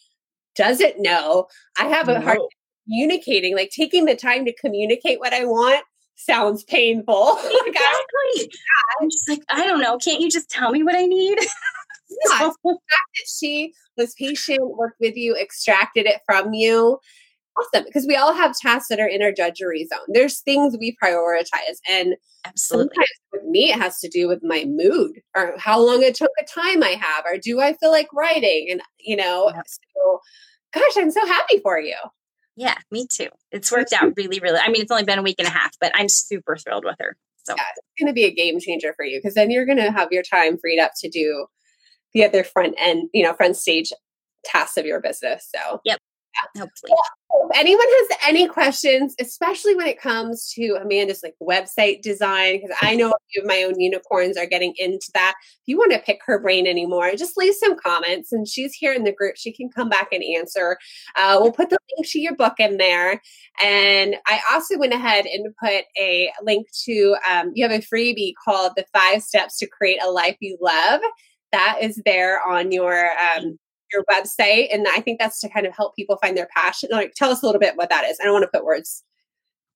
doesn't 0.55 1.01
know. 1.01 1.46
I 1.78 1.86
have 1.86 2.09
a 2.09 2.14
no. 2.14 2.20
hard 2.20 2.38
communicating, 2.84 3.57
like 3.57 3.70
taking 3.70 4.05
the 4.05 4.16
time 4.16 4.44
to 4.44 4.55
communicate 4.55 5.18
what 5.18 5.32
I 5.32 5.44
want 5.44 5.84
sounds 6.18 6.64
painful. 6.64 7.38
Exactly. 7.68 8.51
I'm 9.01 9.11
just 9.11 9.28
like, 9.28 9.42
I 9.49 9.66
don't 9.66 9.80
know. 9.80 9.99
Can't 9.99 10.20
you 10.20 10.30
just 10.30 10.51
tell 10.51 10.70
me 10.70 10.82
what 10.82 10.96
I 10.96 11.05
need? 11.05 11.38
yeah, 12.11 12.50
the 12.64 12.72
fact 12.72 13.11
that 13.16 13.26
she 13.26 13.72
was 13.96 14.14
patient, 14.14 14.61
worked 14.76 15.00
with 15.00 15.16
you, 15.16 15.36
extracted 15.36 16.06
it 16.06 16.20
from 16.26 16.52
you. 16.52 16.98
Awesome. 17.59 17.84
Because 17.84 18.06
we 18.06 18.14
all 18.14 18.32
have 18.34 18.56
tasks 18.56 18.88
that 18.88 19.00
are 19.00 19.09
in 19.09 19.20
our 19.20 19.32
judgery 19.32 19.86
zone. 19.88 20.06
There's 20.09 20.40
things 20.40 20.76
we 20.78 20.96
prioritize. 21.02 21.78
And 21.88 22.14
absolutely 22.44 23.04
with 23.32 23.42
me, 23.44 23.72
it 23.72 23.78
has 23.78 23.98
to 23.98 24.09
do 24.09 24.28
with 24.28 24.40
my 24.42 24.64
mood 24.66 25.20
or 25.36 25.54
how 25.59 25.80
long 25.80 26.02
it 26.02 26.14
took 26.14 26.30
a 26.40 26.44
time 26.44 26.82
I 26.84 26.96
have, 27.00 27.24
or 27.24 27.36
do 27.36 27.61
I 27.61 27.74
feel 27.74 27.90
like 27.90 28.12
writing? 28.12 28.68
And, 28.70 28.80
you 29.00 29.16
know, 29.16 29.50
so 29.66 30.20
gosh, 30.72 30.96
I'm 30.96 31.11
so 31.11 31.26
happy 31.26 31.59
for 31.59 31.80
you. 31.80 31.96
Yeah, 32.56 32.74
me 32.90 33.06
too. 33.06 33.28
It's 33.50 33.72
worked 33.72 33.92
out 33.92 34.12
really, 34.16 34.40
really. 34.40 34.59
I 34.59 34.68
mean, 34.68 34.82
it's 34.82 34.92
only 34.92 35.04
been 35.04 35.18
a 35.18 35.22
week 35.22 35.36
and 35.38 35.48
a 35.48 35.52
half, 35.52 35.72
but 35.80 35.92
I'm 35.94 36.09
super 36.09 36.56
thrilled 36.56 36.84
with 36.84 36.96
her. 37.00 37.16
So 37.44 37.54
yeah, 37.56 37.64
it's 37.76 37.86
going 37.98 38.09
to 38.09 38.12
be 38.12 38.24
a 38.24 38.34
game 38.34 38.61
changer 38.61 38.92
for 38.94 39.04
you 39.04 39.18
because 39.18 39.34
then 39.34 39.50
you're 39.50 39.64
going 39.64 39.78
to 39.78 39.90
have 39.90 40.09
your 40.12 40.22
time 40.22 40.59
freed 40.59 40.78
up 40.78 40.92
to 41.00 41.09
do 41.09 41.46
the 42.14 42.24
other 42.24 42.44
front 42.44 42.74
end, 42.78 43.09
you 43.12 43.22
know, 43.22 43.34
front 43.34 43.56
stage 43.56 43.92
tasks 44.44 44.76
of 44.76 44.86
your 44.86 45.00
business. 45.00 45.48
So, 45.54 45.80
yep. 45.84 45.98
Yeah. 46.34 46.62
Hopefully. 46.62 46.92
Well, 47.30 47.48
If 47.50 47.59
anyone 47.59 47.86
has 47.86 48.18
any 48.26 48.46
questions, 48.46 49.14
especially 49.18 49.74
when 49.74 49.86
it 49.86 50.00
comes 50.00 50.52
to 50.54 50.78
Amanda's 50.80 51.22
like 51.22 51.34
website 51.42 52.02
design, 52.02 52.61
because 52.61 52.76
I 52.80 52.94
know 52.94 53.11
a 53.11 53.14
few 53.32 53.42
of 53.42 53.48
my 53.48 53.62
own 53.62 53.80
unicorns 53.80 54.36
are 54.36 54.46
getting 54.46 54.74
into 54.76 55.11
that. 55.14 55.34
If 55.40 55.62
you 55.66 55.78
want 55.78 55.92
to 55.92 55.98
pick 55.98 56.20
her 56.26 56.38
brain 56.38 56.66
anymore, 56.66 57.11
just 57.16 57.36
leave 57.36 57.54
some 57.54 57.76
comments 57.76 58.32
and 58.32 58.46
she's 58.46 58.74
here 58.74 58.92
in 58.92 59.04
the 59.04 59.12
group. 59.12 59.36
She 59.36 59.52
can 59.52 59.70
come 59.70 59.88
back 59.88 60.09
and 60.12 60.22
answer. 60.36 60.78
Uh, 61.16 61.38
we'll 61.40 61.52
put 61.52 61.70
the 61.70 61.78
link 61.96 62.09
to 62.11 62.20
your 62.20 62.36
book 62.36 62.54
in 62.59 62.76
there. 62.76 63.20
And 63.62 64.16
I 64.26 64.40
also 64.52 64.78
went 64.78 64.92
ahead 64.92 65.26
and 65.26 65.54
put 65.62 65.84
a 65.98 66.30
link 66.42 66.68
to, 66.84 67.16
um, 67.28 67.52
you 67.54 67.66
have 67.66 67.76
a 67.76 67.84
freebie 67.84 68.34
called 68.44 68.72
The 68.76 68.84
Five 68.92 69.22
Steps 69.22 69.59
to 69.59 69.66
Create 69.66 70.00
a 70.02 70.11
Life 70.11 70.36
You 70.40 70.59
Love. 70.61 71.00
That 71.53 71.78
is 71.82 72.01
there 72.05 72.40
on 72.46 72.72
your 72.72 73.11
um, 73.11 73.59
your 73.92 74.05
website. 74.05 74.68
And 74.72 74.86
I 74.88 75.01
think 75.01 75.18
that's 75.18 75.40
to 75.40 75.49
kind 75.49 75.66
of 75.66 75.74
help 75.74 75.96
people 75.96 76.18
find 76.20 76.36
their 76.36 76.49
passion. 76.55 76.90
Like, 76.92 77.14
tell 77.14 77.30
us 77.30 77.42
a 77.42 77.46
little 77.46 77.61
bit 77.61 77.76
what 77.76 77.88
that 77.90 78.05
is. 78.05 78.18
I 78.20 78.24
don't 78.24 78.34
want 78.34 78.44
to 78.44 78.59
put 78.59 78.64
words. 78.64 79.03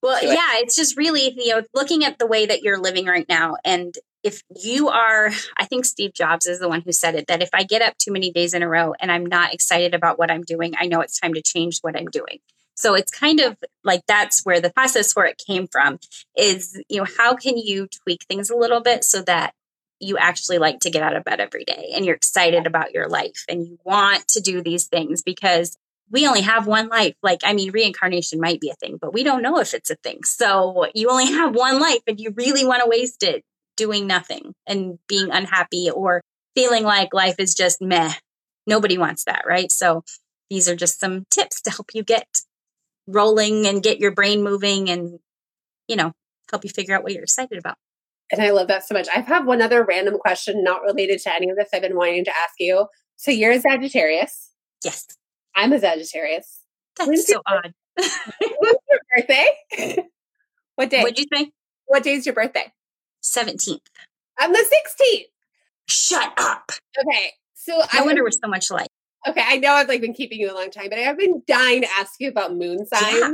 Well, 0.02 0.18
it. 0.22 0.26
yeah, 0.26 0.60
it's 0.60 0.74
just 0.74 0.96
really, 0.96 1.32
you 1.36 1.54
know, 1.54 1.62
looking 1.74 2.04
at 2.04 2.18
the 2.18 2.26
way 2.26 2.44
that 2.46 2.62
you're 2.62 2.78
living 2.78 3.06
right 3.06 3.26
now. 3.28 3.56
And 3.64 3.94
if 4.22 4.42
you 4.60 4.88
are, 4.88 5.30
I 5.56 5.64
think 5.64 5.84
Steve 5.84 6.12
Jobs 6.12 6.46
is 6.46 6.58
the 6.58 6.68
one 6.68 6.82
who 6.82 6.92
said 6.92 7.14
it 7.14 7.26
that 7.28 7.42
if 7.42 7.50
I 7.52 7.62
get 7.62 7.82
up 7.82 7.96
too 7.98 8.12
many 8.12 8.30
days 8.32 8.54
in 8.54 8.62
a 8.62 8.68
row 8.68 8.94
and 9.00 9.10
I'm 9.10 9.26
not 9.26 9.54
excited 9.54 9.94
about 9.94 10.18
what 10.18 10.30
I'm 10.30 10.42
doing, 10.42 10.74
I 10.78 10.86
know 10.86 11.00
it's 11.00 11.18
time 11.18 11.34
to 11.34 11.42
change 11.42 11.78
what 11.80 11.96
I'm 11.96 12.06
doing. 12.06 12.38
So 12.74 12.94
it's 12.94 13.10
kind 13.10 13.40
of 13.40 13.56
like 13.84 14.02
that's 14.08 14.44
where 14.44 14.60
the 14.60 14.72
process 14.72 15.14
where 15.14 15.26
it 15.26 15.40
came 15.44 15.68
from 15.68 15.98
is, 16.36 16.80
you 16.88 16.98
know, 16.98 17.06
how 17.18 17.34
can 17.34 17.58
you 17.58 17.86
tweak 17.86 18.24
things 18.24 18.50
a 18.50 18.56
little 18.56 18.80
bit 18.80 19.04
so 19.04 19.22
that 19.22 19.54
you 20.02 20.18
actually 20.18 20.58
like 20.58 20.80
to 20.80 20.90
get 20.90 21.02
out 21.02 21.16
of 21.16 21.24
bed 21.24 21.40
every 21.40 21.64
day 21.64 21.92
and 21.94 22.04
you're 22.04 22.16
excited 22.16 22.66
about 22.66 22.92
your 22.92 23.08
life 23.08 23.44
and 23.48 23.66
you 23.66 23.78
want 23.84 24.26
to 24.26 24.40
do 24.40 24.60
these 24.60 24.86
things 24.86 25.22
because 25.22 25.78
we 26.10 26.26
only 26.26 26.42
have 26.42 26.66
one 26.66 26.88
life. 26.88 27.14
Like, 27.22 27.40
I 27.44 27.54
mean, 27.54 27.70
reincarnation 27.70 28.40
might 28.40 28.60
be 28.60 28.70
a 28.70 28.74
thing, 28.74 28.98
but 29.00 29.14
we 29.14 29.22
don't 29.22 29.42
know 29.42 29.58
if 29.58 29.72
it's 29.74 29.90
a 29.90 29.94
thing. 29.94 30.24
So 30.24 30.86
you 30.94 31.08
only 31.08 31.26
have 31.32 31.54
one 31.54 31.80
life 31.80 32.02
and 32.06 32.20
you 32.20 32.34
really 32.36 32.66
want 32.66 32.82
to 32.82 32.88
waste 32.88 33.22
it 33.22 33.44
doing 33.76 34.06
nothing 34.06 34.54
and 34.66 34.98
being 35.06 35.30
unhappy 35.30 35.88
or 35.88 36.20
feeling 36.54 36.84
like 36.84 37.14
life 37.14 37.36
is 37.38 37.54
just 37.54 37.80
meh. 37.80 38.12
Nobody 38.66 38.98
wants 38.98 39.24
that, 39.24 39.44
right? 39.46 39.70
So 39.70 40.04
these 40.50 40.68
are 40.68 40.76
just 40.76 41.00
some 41.00 41.26
tips 41.30 41.62
to 41.62 41.70
help 41.70 41.90
you 41.94 42.02
get 42.02 42.26
rolling 43.06 43.66
and 43.66 43.82
get 43.82 43.98
your 43.98 44.10
brain 44.12 44.42
moving 44.42 44.90
and, 44.90 45.20
you 45.86 45.96
know, 45.96 46.12
help 46.50 46.64
you 46.64 46.70
figure 46.70 46.94
out 46.94 47.04
what 47.04 47.12
you're 47.12 47.22
excited 47.22 47.58
about. 47.58 47.76
And 48.32 48.40
I 48.40 48.50
love 48.50 48.68
that 48.68 48.82
so 48.86 48.94
much. 48.94 49.08
I 49.14 49.20
have 49.20 49.46
one 49.46 49.60
other 49.60 49.84
random 49.84 50.18
question 50.18 50.64
not 50.64 50.82
related 50.82 51.20
to 51.20 51.34
any 51.34 51.50
of 51.50 51.56
this 51.56 51.68
I've 51.72 51.82
been 51.82 51.96
wanting 51.96 52.24
to 52.24 52.30
ask 52.30 52.54
you. 52.58 52.86
So 53.16 53.30
you're 53.30 53.52
a 53.52 53.60
Sagittarius. 53.60 54.50
Yes. 54.82 55.06
I'm 55.54 55.72
a 55.72 55.78
Sagittarius. 55.78 56.60
That's 56.96 57.08
When's 57.08 57.26
so 57.26 57.34
your, 57.34 57.42
odd. 57.46 57.74
your 58.40 59.00
birthday? 59.14 59.46
what 60.76 60.88
day? 60.88 61.02
What'd 61.02 61.18
you 61.18 61.26
say? 61.32 61.52
What 61.86 62.02
day 62.02 62.14
is 62.14 62.24
your 62.24 62.34
birthday? 62.34 62.72
17th. 63.22 63.80
I'm 64.38 64.52
the 64.52 64.58
16th. 64.58 65.26
Shut 65.86 66.32
up. 66.38 66.72
Okay. 66.98 67.32
So 67.52 67.76
no 67.76 67.84
I 67.92 68.02
wonder 68.02 68.22
we're 68.22 68.30
so 68.30 68.48
much 68.48 68.70
alike. 68.70 68.88
Okay, 69.28 69.42
I 69.44 69.58
know 69.58 69.72
I've 69.72 69.88
like 69.88 70.00
been 70.00 70.14
keeping 70.14 70.40
you 70.40 70.50
a 70.50 70.54
long 70.54 70.70
time, 70.70 70.88
but 70.88 70.98
I've 70.98 71.18
been 71.18 71.42
dying 71.46 71.82
to 71.82 71.88
ask 71.96 72.14
you 72.18 72.28
about 72.28 72.56
moon 72.56 72.86
signs. 72.86 73.18
Yeah 73.20 73.32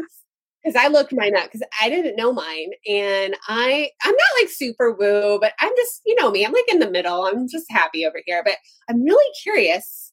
because 0.69 0.85
I 0.85 0.89
looked 0.89 1.13
mine 1.13 1.37
up 1.37 1.45
because 1.45 1.63
I 1.81 1.89
didn't 1.89 2.17
know 2.17 2.33
mine, 2.33 2.71
and 2.87 3.37
I 3.49 3.91
I'm 4.03 4.13
not 4.13 4.41
like 4.41 4.51
super 4.51 4.93
woo, 4.93 5.39
but 5.41 5.53
I'm 5.61 5.73
just 5.77 6.03
you 6.05 6.15
know 6.17 6.31
me, 6.31 6.45
I'm 6.45 6.53
like 6.53 6.71
in 6.71 6.79
the 6.79 6.91
middle. 6.91 7.25
I'm 7.25 7.49
just 7.49 7.67
happy 7.71 8.07
over 8.07 8.21
here, 8.27 8.43
but 8.45 8.57
I'm 8.89 9.03
really 9.03 9.33
curious. 9.43 10.13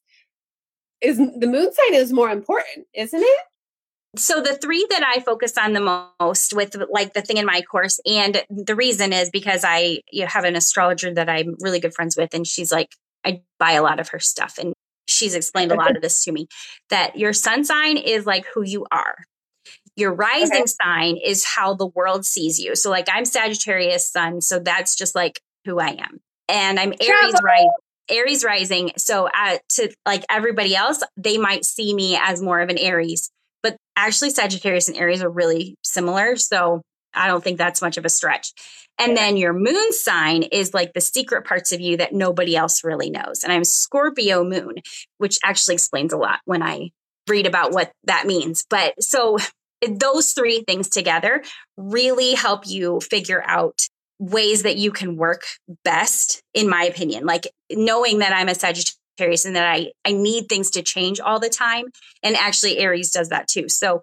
Is 1.02 1.18
the 1.18 1.46
moon 1.46 1.72
sign 1.72 1.94
is 1.94 2.12
more 2.12 2.30
important, 2.30 2.86
isn't 2.94 3.22
it? 3.22 3.40
So 4.16 4.40
the 4.40 4.56
three 4.56 4.86
that 4.88 5.04
I 5.04 5.20
focus 5.20 5.58
on 5.58 5.74
the 5.74 6.08
most 6.18 6.54
with 6.54 6.74
like 6.90 7.12
the 7.12 7.20
thing 7.20 7.36
in 7.36 7.44
my 7.44 7.60
course, 7.62 8.00
and 8.06 8.42
the 8.48 8.74
reason 8.74 9.12
is 9.12 9.30
because 9.30 9.62
I 9.64 10.00
you 10.10 10.26
have 10.26 10.44
an 10.44 10.56
astrologer 10.56 11.12
that 11.12 11.28
I'm 11.28 11.56
really 11.60 11.80
good 11.80 11.94
friends 11.94 12.16
with, 12.16 12.32
and 12.32 12.46
she's 12.46 12.72
like 12.72 12.88
I 13.24 13.42
buy 13.58 13.72
a 13.72 13.82
lot 13.82 14.00
of 14.00 14.08
her 14.08 14.20
stuff, 14.20 14.56
and 14.58 14.72
she's 15.06 15.34
explained 15.34 15.70
a 15.70 15.76
lot 15.76 15.94
of 15.94 16.02
this 16.02 16.24
to 16.24 16.32
me 16.32 16.48
that 16.88 17.18
your 17.18 17.32
sun 17.32 17.64
sign 17.64 17.98
is 17.98 18.24
like 18.24 18.46
who 18.54 18.62
you 18.62 18.86
are 18.90 19.16
your 19.96 20.14
rising 20.14 20.62
okay. 20.62 20.66
sign 20.66 21.16
is 21.16 21.44
how 21.44 21.74
the 21.74 21.86
world 21.86 22.24
sees 22.24 22.58
you. 22.58 22.76
So, 22.76 22.90
like, 22.90 23.08
I'm 23.12 23.24
Sagittarius 23.24 24.10
sun, 24.10 24.40
so 24.40 24.58
that's 24.58 24.94
just 24.94 25.14
like 25.14 25.40
who 25.64 25.80
I 25.80 25.96
am. 25.98 26.20
And 26.48 26.78
I'm 26.78 26.92
Aries 27.00 27.34
rising. 27.42 27.70
Aries 28.08 28.44
rising. 28.44 28.92
So, 28.96 29.28
uh, 29.34 29.58
to 29.70 29.92
like 30.04 30.24
everybody 30.28 30.76
else, 30.76 31.02
they 31.16 31.38
might 31.38 31.64
see 31.64 31.94
me 31.94 32.18
as 32.20 32.40
more 32.40 32.60
of 32.60 32.68
an 32.68 32.78
Aries, 32.78 33.30
but 33.62 33.76
actually, 33.96 34.30
Sagittarius 34.30 34.88
and 34.88 34.96
Aries 34.96 35.22
are 35.22 35.30
really 35.30 35.76
similar. 35.82 36.36
So, 36.36 36.82
I 37.14 37.26
don't 37.26 37.42
think 37.42 37.58
that's 37.58 37.82
much 37.82 37.96
of 37.96 38.04
a 38.04 38.10
stretch. 38.10 38.52
And 38.98 39.16
then 39.16 39.36
your 39.36 39.52
moon 39.52 39.92
sign 39.92 40.42
is 40.42 40.72
like 40.72 40.92
the 40.92 41.00
secret 41.00 41.46
parts 41.46 41.72
of 41.72 41.80
you 41.80 41.98
that 41.98 42.14
nobody 42.14 42.56
else 42.56 42.82
really 42.82 43.10
knows. 43.10 43.42
And 43.42 43.52
I'm 43.52 43.64
Scorpio 43.64 44.42
moon, 44.42 44.74
which 45.18 45.38
actually 45.44 45.74
explains 45.74 46.12
a 46.12 46.16
lot 46.16 46.40
when 46.44 46.62
I 46.62 46.90
read 47.28 47.46
about 47.46 47.72
what 47.72 47.92
that 48.04 48.26
means. 48.26 48.64
But 48.68 49.02
so 49.02 49.36
those 49.86 50.32
three 50.32 50.64
things 50.66 50.88
together 50.88 51.42
really 51.76 52.34
help 52.34 52.66
you 52.66 53.00
figure 53.00 53.42
out 53.46 53.80
ways 54.18 54.62
that 54.62 54.76
you 54.76 54.90
can 54.90 55.16
work 55.16 55.42
best, 55.84 56.42
in 56.54 56.68
my 56.68 56.84
opinion. 56.84 57.26
Like 57.26 57.48
knowing 57.70 58.18
that 58.18 58.32
I'm 58.32 58.48
a 58.48 58.54
Sagittarius 58.54 59.44
and 59.44 59.56
that 59.56 59.66
I, 59.66 59.92
I 60.04 60.12
need 60.12 60.48
things 60.48 60.70
to 60.70 60.82
change 60.82 61.20
all 61.20 61.38
the 61.38 61.48
time. 61.48 61.86
And 62.22 62.36
actually, 62.36 62.78
Aries 62.78 63.10
does 63.10 63.28
that 63.28 63.48
too. 63.48 63.68
So, 63.68 64.02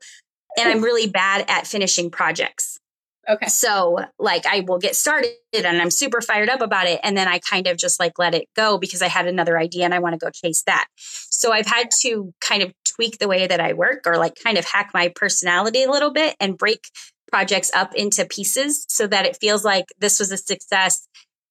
and 0.57 0.69
I'm 0.69 0.84
really 0.84 1.07
bad 1.07 1.45
at 1.47 1.65
finishing 1.65 2.11
projects. 2.11 2.80
Okay. 3.28 3.47
So, 3.47 3.99
like, 4.19 4.45
I 4.45 4.65
will 4.67 4.80
get 4.80 4.95
started 4.95 5.32
and 5.53 5.82
I'm 5.82 5.89
super 5.89 6.19
fired 6.21 6.49
up 6.49 6.61
about 6.61 6.88
it. 6.88 6.99
And 7.03 7.15
then 7.15 7.28
I 7.28 7.39
kind 7.39 7.67
of 7.67 7.78
just 7.78 7.99
like 7.99 8.19
let 8.19 8.36
it 8.36 8.49
go 8.55 8.78
because 8.78 9.01
I 9.01 9.07
had 9.07 9.28
another 9.28 9.57
idea 9.57 9.86
and 9.86 9.93
I 9.93 9.99
want 9.99 10.13
to 10.13 10.19
go 10.24 10.30
chase 10.30 10.61
that. 10.67 10.88
So, 10.97 11.53
I've 11.53 11.65
had 11.65 11.89
to 12.01 12.34
kind 12.41 12.61
of 12.61 12.74
tweak 12.95 13.19
the 13.19 13.27
way 13.27 13.47
that 13.47 13.59
I 13.59 13.73
work 13.73 14.03
or 14.05 14.17
like 14.17 14.35
kind 14.43 14.57
of 14.57 14.65
hack 14.65 14.91
my 14.93 15.11
personality 15.15 15.83
a 15.83 15.91
little 15.91 16.11
bit 16.11 16.35
and 16.39 16.57
break 16.57 16.85
projects 17.31 17.71
up 17.73 17.95
into 17.95 18.25
pieces 18.25 18.85
so 18.89 19.07
that 19.07 19.25
it 19.25 19.37
feels 19.37 19.65
like 19.65 19.85
this 19.99 20.19
was 20.19 20.31
a 20.31 20.37
success 20.37 21.07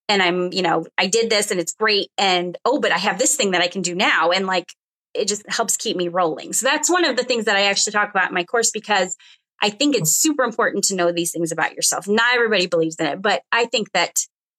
and 0.08 0.22
I'm, 0.22 0.52
you 0.52 0.62
know, 0.62 0.84
I 0.98 1.06
did 1.06 1.30
this 1.30 1.50
and 1.50 1.58
it's 1.58 1.72
great. 1.72 2.08
And 2.18 2.56
oh, 2.64 2.78
but 2.80 2.92
I 2.92 2.98
have 2.98 3.18
this 3.18 3.36
thing 3.36 3.52
that 3.52 3.62
I 3.62 3.68
can 3.68 3.82
do 3.82 3.94
now. 3.94 4.30
And 4.30 4.46
like, 4.46 4.66
it 5.14 5.28
just 5.28 5.42
helps 5.48 5.76
keep 5.76 5.96
me 5.96 6.08
rolling. 6.08 6.52
So, 6.52 6.66
that's 6.66 6.90
one 6.90 7.04
of 7.04 7.16
the 7.16 7.24
things 7.24 7.44
that 7.46 7.56
I 7.56 7.64
actually 7.64 7.92
talk 7.92 8.10
about 8.10 8.28
in 8.28 8.34
my 8.34 8.44
course 8.44 8.70
because 8.70 9.16
I 9.62 9.70
think 9.70 9.94
it's 9.94 10.10
super 10.10 10.42
important 10.42 10.84
to 10.84 10.96
know 10.96 11.12
these 11.12 11.32
things 11.32 11.52
about 11.52 11.74
yourself. 11.74 12.08
Not 12.08 12.34
everybody 12.34 12.66
believes 12.66 12.96
in 12.96 13.06
it, 13.06 13.22
but 13.22 13.42
I 13.52 13.66
think 13.66 13.92
that, 13.92 14.18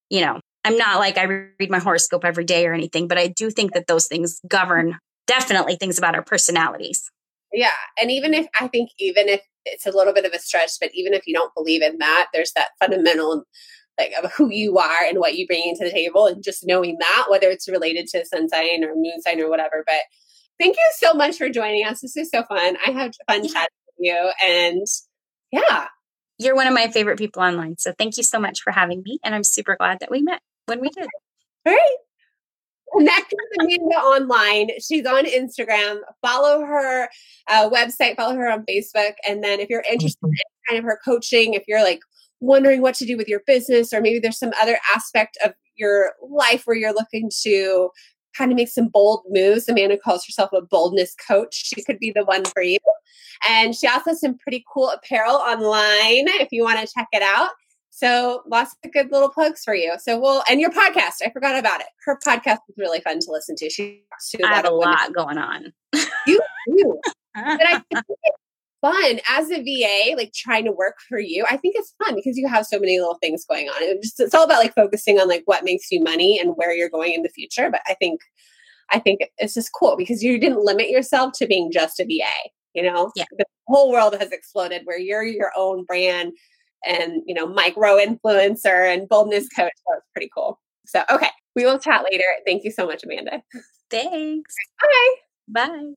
you 0.10 0.22
know, 0.22 0.40
I'm 0.64 0.78
not 0.78 1.00
like 1.00 1.18
I 1.18 1.24
read 1.24 1.70
my 1.70 1.80
horoscope 1.80 2.24
every 2.24 2.46
day 2.46 2.66
or 2.66 2.74
anything, 2.74 3.08
but 3.08 3.18
I 3.18 3.28
do 3.28 3.50
think 3.50 3.74
that 3.74 3.88
those 3.88 4.08
things 4.08 4.40
govern 4.48 4.98
definitely 5.28 5.76
things 5.76 5.98
about 5.98 6.16
our 6.16 6.24
personalities. 6.24 7.10
Yeah. 7.52 7.70
And 8.00 8.12
even 8.12 8.34
if 8.34 8.48
I 8.60 8.68
think, 8.68 8.90
even 9.00 9.30
if 9.30 9.42
it's 9.66 9.86
a 9.86 9.92
little 9.92 10.14
bit 10.14 10.26
of 10.26 10.34
a 10.34 10.40
stretch, 10.40 10.72
but 10.82 10.90
even 10.94 11.14
if 11.14 11.28
you 11.28 11.34
don't 11.34 11.54
believe 11.54 11.82
in 11.82 12.00
that, 12.00 12.28
there's 12.34 12.52
that 12.54 12.70
fundamental 12.80 13.44
like 14.00 14.14
of 14.24 14.32
who 14.34 14.50
you 14.52 14.80
are 14.80 15.04
and 15.08 15.20
what 15.20 15.36
you 15.36 15.46
bring 15.46 15.64
into 15.68 15.84
the 15.84 15.92
table 15.92 16.26
and 16.26 16.44
just 16.44 16.66
knowing 16.66 16.98
that 17.00 17.26
whether 17.30 17.48
it's 17.48 17.70
related 17.70 18.08
to 18.08 18.26
sun 18.26 18.50
sign 18.50 18.84
or 18.84 18.96
moon 18.96 19.22
sign 19.22 19.40
or 19.40 19.48
whatever 19.48 19.84
but 19.86 20.02
thank 20.60 20.76
you 20.76 20.92
so 20.96 21.14
much 21.14 21.38
for 21.38 21.48
joining 21.48 21.86
us 21.86 22.02
this 22.02 22.18
is 22.18 22.32
so 22.32 22.42
fun 22.46 22.76
i 22.88 22.90
had 22.90 23.12
fun 23.28 23.44
yeah. 23.44 23.52
chatting 23.52 23.78
with 23.98 24.06
you. 24.06 24.32
And 24.44 24.86
yeah. 25.52 25.88
You're 26.40 26.56
one 26.56 26.68
of 26.68 26.74
my 26.74 26.88
favorite 26.88 27.18
people 27.18 27.42
online. 27.44 27.78
So 27.78 27.94
thank 27.98 28.18
you 28.18 28.24
so 28.24 28.40
much 28.40 28.62
for 28.62 28.72
having 28.72 29.04
me. 29.06 29.20
And 29.24 29.36
I'm 29.36 29.44
super 29.44 29.76
glad 29.78 30.00
that 30.00 30.12
we 30.12 30.22
met 30.22 30.42
when 30.66 30.82
we 30.82 30.90
did. 30.90 31.08
Great. 31.66 31.78
Connect 32.96 33.34
with 33.34 33.66
Amanda 33.66 33.96
online. 33.96 34.70
She's 34.82 35.06
on 35.06 35.26
Instagram. 35.26 35.98
Follow 36.22 36.62
her 36.62 37.10
uh, 37.50 37.70
website, 37.70 38.16
follow 38.16 38.36
her 38.36 38.50
on 38.50 38.66
Facebook. 38.70 39.14
And 39.28 39.44
then 39.44 39.60
if 39.60 39.70
you're 39.70 39.84
interested 39.92 40.20
in 40.24 40.32
kind 40.70 40.80
of 40.80 40.86
her 40.86 41.00
coaching, 41.04 41.54
if 41.54 41.64
you're 41.68 41.84
like 41.84 42.02
wondering 42.40 42.82
what 42.82 42.96
to 42.96 43.06
do 43.06 43.18
with 43.18 43.28
your 43.28 43.42
business, 43.48 43.94
or 43.94 44.02
maybe 44.02 44.20
there's 44.20 44.38
some 44.38 44.54
other 44.62 44.78
aspect 44.96 45.38
of 45.44 45.54
your 45.76 46.12
life 46.22 46.64
where 46.66 46.76
you're 46.76 46.94
looking 46.94 47.32
to 47.42 47.90
kind 48.38 48.52
of 48.52 48.58
make 48.58 48.70
some 48.70 48.90
bold 48.90 49.24
moves. 49.30 49.68
Amanda 49.70 49.98
calls 49.98 50.26
herself 50.26 50.52
a 50.54 50.62
boldness 50.62 51.16
coach. 51.28 51.54
She 51.54 51.84
could 51.84 52.00
be 52.00 52.12
the 52.12 52.26
one 52.26 52.46
for 52.46 52.62
you. 52.62 52.80
And 53.48 53.76
she 53.76 53.88
also 53.88 54.12
has 54.12 54.22
some 54.22 54.38
pretty 54.38 54.64
cool 54.72 54.90
apparel 54.90 55.36
online 55.36 56.28
if 56.40 56.50
you 56.52 56.64
want 56.64 56.80
to 56.80 56.94
check 56.94 57.08
it 57.12 57.22
out. 57.22 57.52
So 57.96 58.42
lots 58.48 58.76
of 58.84 58.92
good 58.92 59.12
little 59.12 59.30
plugs 59.30 59.64
for 59.64 59.76
you. 59.76 59.94
So 60.00 60.20
we'll 60.20 60.42
and 60.50 60.60
your 60.60 60.72
podcast. 60.72 61.22
I 61.24 61.30
forgot 61.32 61.60
about 61.60 61.80
it. 61.80 61.86
Her 62.04 62.18
podcast 62.26 62.58
is 62.68 62.76
really 62.76 63.00
fun 63.02 63.20
to 63.20 63.32
listen 63.32 63.56
to. 63.58 63.70
She 63.70 64.02
to 64.32 64.44
I 64.44 64.56
have 64.56 64.66
a 64.66 64.72
lot 64.72 65.14
going 65.14 65.38
on. 65.38 65.72
You 66.26 66.42
do. 66.76 67.00
but 67.36 67.62
I 67.62 67.84
think 67.92 68.04
it's 68.08 68.38
fun 68.82 69.20
as 69.30 69.52
a 69.52 69.62
VA, 69.62 70.18
like 70.18 70.34
trying 70.34 70.66
to 70.66 70.72
work 70.72 70.96
for 71.08 71.20
you. 71.20 71.46
I 71.48 71.56
think 71.56 71.76
it's 71.78 71.94
fun 72.04 72.16
because 72.16 72.36
you 72.36 72.48
have 72.48 72.66
so 72.66 72.80
many 72.80 73.00
little 73.00 73.20
things 73.22 73.46
going 73.46 73.70
on. 73.70 73.76
It's, 73.82 74.08
just, 74.08 74.20
it's 74.20 74.34
all 74.34 74.44
about 74.44 74.64
like 74.64 74.74
focusing 74.74 75.20
on 75.20 75.28
like 75.28 75.44
what 75.46 75.64
makes 75.64 75.92
you 75.92 76.02
money 76.02 76.40
and 76.40 76.54
where 76.56 76.74
you're 76.74 76.90
going 76.90 77.14
in 77.14 77.22
the 77.22 77.30
future. 77.30 77.70
But 77.70 77.82
I 77.86 77.94
think 77.94 78.22
I 78.90 78.98
think 78.98 79.30
it's 79.38 79.54
just 79.54 79.72
cool 79.72 79.98
because 79.98 80.24
you 80.24 80.40
didn't 80.40 80.66
limit 80.66 80.90
yourself 80.90 81.34
to 81.34 81.46
being 81.46 81.72
just 81.72 82.00
a 82.00 82.06
VA. 82.06 82.50
You 82.74 82.82
know, 82.82 83.12
yeah. 83.16 83.26
the 83.38 83.46
whole 83.68 83.92
world 83.92 84.16
has 84.20 84.32
exploded 84.32 84.82
where 84.86 84.98
you're 84.98 85.24
your 85.24 85.52
own 85.56 85.84
brand 85.84 86.34
and, 86.86 87.22
you 87.26 87.34
know, 87.34 87.48
micro 87.48 87.98
influencer 87.98 88.94
and 88.94 89.08
boldness 89.08 89.50
coach. 89.50 89.72
It's 89.74 90.08
pretty 90.14 90.30
cool. 90.36 90.60
So, 90.86 91.04
okay, 91.10 91.30
we 91.56 91.66
will 91.66 91.80
chat 91.80 92.04
later. 92.04 92.26
Thank 92.46 92.64
you 92.64 92.72
so 92.72 92.86
much, 92.86 93.04
Amanda. 93.04 93.42
Thanks. 93.90 94.56
Bye. 94.82 95.16
Bye. 95.48 95.94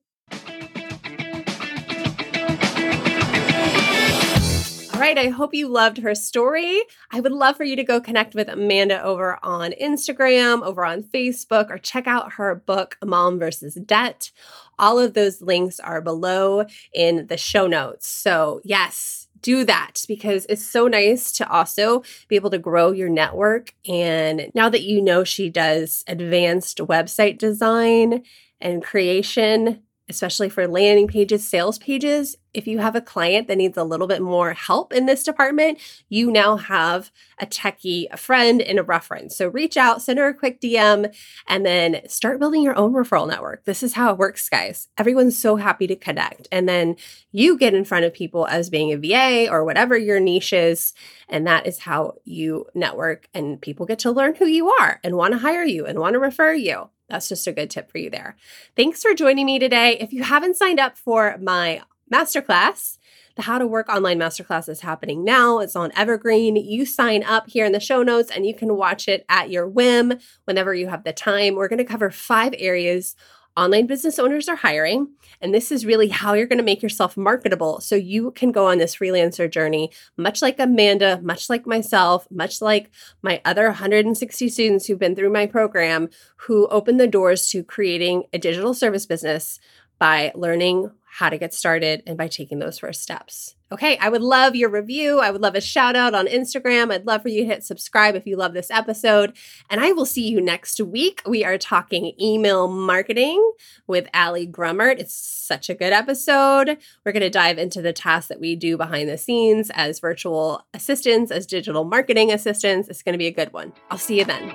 All 4.97 5.03
right, 5.03 5.17
I 5.19 5.29
hope 5.29 5.53
you 5.53 5.67
loved 5.67 5.99
her 5.99 6.15
story. 6.15 6.81
I 7.11 7.19
would 7.19 7.31
love 7.31 7.55
for 7.55 7.63
you 7.63 7.75
to 7.75 7.83
go 7.83 8.01
connect 8.01 8.33
with 8.33 8.49
Amanda 8.49 8.99
over 9.03 9.37
on 9.43 9.73
Instagram, 9.79 10.63
over 10.63 10.83
on 10.83 11.03
Facebook, 11.03 11.69
or 11.69 11.77
check 11.77 12.07
out 12.07 12.33
her 12.33 12.55
book, 12.55 12.97
Mom 13.05 13.37
versus 13.37 13.75
Debt. 13.75 14.31
All 14.79 14.97
of 14.97 15.13
those 15.13 15.39
links 15.39 15.79
are 15.79 16.01
below 16.01 16.65
in 16.95 17.27
the 17.27 17.37
show 17.37 17.67
notes. 17.67 18.07
So, 18.07 18.59
yes, 18.63 19.26
do 19.47 19.63
that 19.63 20.03
because 20.09 20.45
it's 20.49 20.67
so 20.67 20.89
nice 20.89 21.31
to 21.31 21.49
also 21.49 22.03
be 22.27 22.35
able 22.35 22.49
to 22.49 22.57
grow 22.57 22.91
your 22.91 23.07
network. 23.07 23.73
And 23.87 24.51
now 24.53 24.67
that 24.67 24.81
you 24.81 25.01
know 25.01 25.23
she 25.23 25.49
does 25.49 26.03
advanced 26.05 26.79
website 26.79 27.37
design 27.37 28.23
and 28.59 28.83
creation, 28.83 29.83
especially 30.09 30.49
for 30.49 30.67
landing 30.67 31.07
pages, 31.07 31.47
sales 31.47 31.77
pages, 31.77 32.37
if 32.53 32.65
you 32.65 32.79
have 32.79 32.95
a 32.95 33.01
client 33.01 33.47
that 33.47 33.57
needs 33.57 33.77
a 33.77 33.83
little 33.83 34.07
bit 34.07 34.21
more 34.21 34.53
help 34.53 34.91
in 34.91 35.05
this 35.05 35.21
department, 35.23 35.79
you 36.09 36.31
now 36.31 36.57
have 36.57 37.11
a 37.39 37.45
techie, 37.45 38.07
a 38.11 38.17
friend, 38.17 38.61
and 38.61 38.79
a 38.79 38.83
reference. 38.83 39.35
So 39.35 39.47
reach 39.47 39.77
out, 39.77 40.01
send 40.01 40.17
her 40.17 40.27
a 40.27 40.33
quick 40.33 40.59
DM, 40.59 41.15
and 41.47 41.65
then 41.65 42.01
start 42.07 42.39
building 42.39 42.63
your 42.63 42.75
own 42.75 42.93
referral 42.93 43.27
network. 43.27 43.65
This 43.65 43.83
is 43.83 43.93
how 43.93 44.11
it 44.11 44.17
works, 44.17 44.49
guys. 44.49 44.87
Everyone's 44.97 45.37
so 45.37 45.57
happy 45.57 45.85
to 45.85 45.95
connect. 45.95 46.47
And 46.51 46.67
then 46.67 46.95
you 47.31 47.57
get 47.57 47.75
in 47.75 47.85
front 47.85 48.05
of 48.05 48.13
people 48.13 48.47
as 48.47 48.71
being 48.71 48.91
a 48.91 48.97
VA 48.97 49.51
or 49.51 49.63
whatever 49.63 49.95
your 49.95 50.19
niche 50.19 50.53
is. 50.53 50.93
And 51.29 51.45
that 51.45 51.67
is 51.67 51.79
how 51.79 52.15
you 52.23 52.65
network, 52.73 53.27
and 53.35 53.61
people 53.61 53.85
get 53.85 53.99
to 53.99 54.11
learn 54.11 54.35
who 54.35 54.47
you 54.47 54.69
are 54.69 54.99
and 55.03 55.15
want 55.15 55.33
to 55.33 55.39
hire 55.39 55.65
you 55.65 55.85
and 55.85 55.99
want 55.99 56.13
to 56.13 56.19
refer 56.19 56.53
you. 56.53 56.89
That's 57.09 57.29
just 57.29 57.47
a 57.47 57.51
good 57.51 57.69
tip 57.69 57.89
for 57.89 57.97
you 57.97 58.09
there. 58.09 58.35
Thanks 58.75 59.01
for 59.01 59.13
joining 59.13 59.45
me 59.45 59.59
today. 59.59 59.97
If 59.99 60.11
you 60.11 60.23
haven't 60.23 60.57
signed 60.57 60.79
up 60.79 60.97
for 60.97 61.37
my 61.41 61.81
masterclass, 62.11 62.97
the 63.35 63.43
How 63.43 63.59
to 63.59 63.67
Work 63.67 63.87
Online 63.87 64.17
Masterclass 64.19 64.67
is 64.67 64.81
happening 64.81 65.23
now. 65.23 65.59
It's 65.59 65.75
on 65.75 65.91
Evergreen. 65.95 66.55
You 66.55 66.85
sign 66.85 67.23
up 67.23 67.47
here 67.47 67.65
in 67.65 67.71
the 67.71 67.79
show 67.79 68.01
notes 68.01 68.31
and 68.31 68.47
you 68.47 68.55
can 68.55 68.75
watch 68.75 69.07
it 69.07 69.25
at 69.29 69.51
your 69.51 69.67
whim 69.67 70.17
whenever 70.45 70.73
you 70.73 70.87
have 70.87 71.03
the 71.03 71.13
time. 71.13 71.53
We're 71.53 71.67
going 71.67 71.77
to 71.77 71.85
cover 71.85 72.09
five 72.09 72.55
areas 72.57 73.15
online 73.57 73.87
business 73.87 74.19
owners 74.19 74.47
are 74.47 74.55
hiring. 74.55 75.09
And 75.41 75.53
this 75.53 75.71
is 75.71 75.85
really 75.85 76.09
how 76.09 76.33
you're 76.33 76.45
going 76.45 76.59
to 76.59 76.63
make 76.63 76.83
yourself 76.83 77.17
marketable 77.17 77.81
so 77.81 77.95
you 77.95 78.31
can 78.31 78.51
go 78.51 78.67
on 78.67 78.77
this 78.77 78.95
freelancer 78.95 79.51
journey, 79.51 79.91
much 80.15 80.41
like 80.41 80.59
Amanda, 80.59 81.19
much 81.23 81.49
like 81.49 81.65
myself, 81.65 82.27
much 82.29 82.61
like 82.61 82.91
my 83.21 83.41
other 83.43 83.65
160 83.65 84.49
students 84.49 84.85
who've 84.85 84.99
been 84.99 85.15
through 85.15 85.33
my 85.33 85.47
program 85.47 86.09
who 86.37 86.67
opened 86.67 86.99
the 86.99 87.07
doors 87.07 87.49
to 87.49 87.63
creating 87.63 88.23
a 88.31 88.37
digital 88.37 88.73
service 88.73 89.05
business 89.05 89.59
by 89.99 90.31
learning 90.35 90.91
how 91.17 91.29
to 91.29 91.37
get 91.37 91.53
started 91.53 92.03
and 92.05 92.15
by 92.15 92.27
taking 92.27 92.59
those 92.59 92.77
first 92.77 93.01
steps. 93.01 93.55
Okay, 93.71 93.97
I 93.97 94.07
would 94.07 94.21
love 94.21 94.55
your 94.55 94.69
review. 94.69 95.19
I 95.19 95.31
would 95.31 95.41
love 95.41 95.55
a 95.55 95.61
shout 95.61 95.95
out 95.95 96.13
on 96.13 96.27
Instagram. 96.27 96.91
I'd 96.91 97.07
love 97.07 97.23
for 97.23 97.29
you 97.29 97.41
to 97.41 97.47
hit 97.47 97.63
subscribe 97.63 98.15
if 98.15 98.27
you 98.27 98.37
love 98.37 98.53
this 98.53 98.69
episode. 98.69 99.35
And 99.69 99.81
I 99.81 99.91
will 99.91 100.05
see 100.05 100.29
you 100.29 100.39
next 100.39 100.79
week. 100.79 101.23
We 101.25 101.43
are 101.43 101.57
talking 101.57 102.13
email 102.21 102.67
marketing 102.67 103.51
with 103.87 104.07
Ali 104.13 104.45
Grummert. 104.47 104.99
It's 104.99 105.15
such 105.15 105.69
a 105.69 105.75
good 105.75 105.91
episode. 105.91 106.77
We're 107.03 107.11
going 107.11 107.21
to 107.21 107.29
dive 107.31 107.57
into 107.57 107.81
the 107.81 107.93
tasks 107.93 108.29
that 108.29 108.39
we 108.39 108.55
do 108.55 108.77
behind 108.77 109.09
the 109.09 109.17
scenes 109.17 109.71
as 109.73 109.99
virtual 109.99 110.65
assistants, 110.73 111.31
as 111.31 111.47
digital 111.47 111.83
marketing 111.83 112.31
assistants. 112.31 112.87
It's 112.89 113.01
going 113.01 113.13
to 113.13 113.19
be 113.19 113.27
a 113.27 113.31
good 113.31 113.51
one. 113.51 113.73
I'll 113.89 113.97
see 113.97 114.19
you 114.19 114.25
then. 114.25 114.53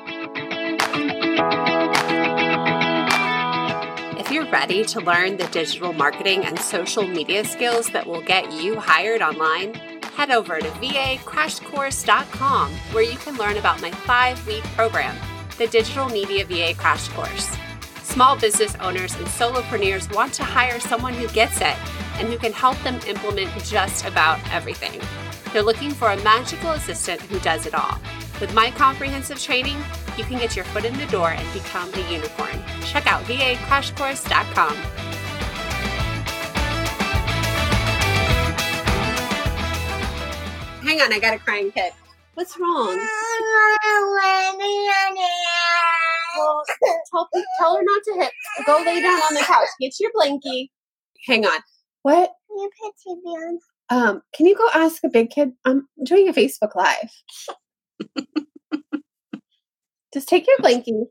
Ready 4.52 4.84
to 4.84 5.00
learn 5.00 5.38
the 5.38 5.46
digital 5.46 5.94
marketing 5.94 6.44
and 6.44 6.58
social 6.58 7.06
media 7.06 7.42
skills 7.42 7.88
that 7.92 8.06
will 8.06 8.20
get 8.20 8.52
you 8.52 8.78
hired 8.78 9.22
online, 9.22 9.72
head 10.14 10.30
over 10.30 10.58
to 10.58 10.68
vacrashcourse.com 10.68 12.70
where 12.92 13.02
you 13.02 13.16
can 13.16 13.38
learn 13.38 13.56
about 13.56 13.80
my 13.80 13.90
five 13.90 14.46
week 14.46 14.62
program, 14.76 15.16
the 15.56 15.68
Digital 15.68 16.06
Media 16.10 16.44
VA 16.44 16.74
Crash 16.78 17.08
Course. 17.08 17.56
Small 18.02 18.36
business 18.36 18.74
owners 18.74 19.14
and 19.14 19.26
solopreneurs 19.26 20.14
want 20.14 20.34
to 20.34 20.44
hire 20.44 20.78
someone 20.80 21.14
who 21.14 21.28
gets 21.28 21.62
it 21.62 21.78
and 22.18 22.28
who 22.28 22.36
can 22.36 22.52
help 22.52 22.76
them 22.82 23.00
implement 23.08 23.50
just 23.64 24.04
about 24.04 24.38
everything. 24.52 25.00
They're 25.52 25.62
looking 25.62 25.90
for 25.90 26.10
a 26.10 26.16
magical 26.22 26.70
assistant 26.70 27.20
who 27.22 27.38
does 27.40 27.66
it 27.66 27.74
all. 27.74 27.98
With 28.40 28.54
my 28.54 28.70
comprehensive 28.70 29.38
training, 29.40 29.76
you 30.16 30.24
can 30.24 30.38
get 30.38 30.56
your 30.56 30.64
foot 30.66 30.84
in 30.84 30.96
the 30.96 31.06
door 31.06 31.30
and 31.30 31.52
become 31.52 31.92
a 31.92 32.10
unicorn. 32.10 32.58
Check 32.84 33.06
out 33.06 33.22
vacrashcourse.com. 33.24 34.74
Hang 40.84 41.00
on, 41.00 41.12
I 41.12 41.18
got 41.20 41.34
a 41.34 41.38
crying 41.38 41.70
kid. 41.70 41.92
What's 42.34 42.58
wrong? 42.58 42.98
Well, 46.36 46.64
tell, 47.10 47.28
tell 47.58 47.76
her 47.76 47.82
not 47.82 48.02
to 48.04 48.14
hit. 48.20 48.32
Go 48.66 48.82
lay 48.84 49.02
down 49.02 49.20
on 49.20 49.34
the 49.34 49.40
couch. 49.40 49.68
Get 49.78 50.00
your 50.00 50.10
blankie. 50.12 50.70
Hang 51.26 51.44
on. 51.44 51.60
What? 52.02 52.32
You 52.50 52.70
put 52.80 52.94
TV 53.06 53.18
on. 53.24 53.58
Um, 53.90 54.22
can 54.34 54.46
you 54.46 54.56
go 54.56 54.68
ask 54.74 55.04
a 55.04 55.08
big 55.08 55.30
kid? 55.30 55.52
I'm 55.64 55.88
doing 56.04 56.28
a 56.28 56.32
Facebook 56.32 56.74
Live. 56.74 57.10
Just 60.14 60.28
take 60.28 60.46
your 60.46 60.58
blankie. 60.58 61.06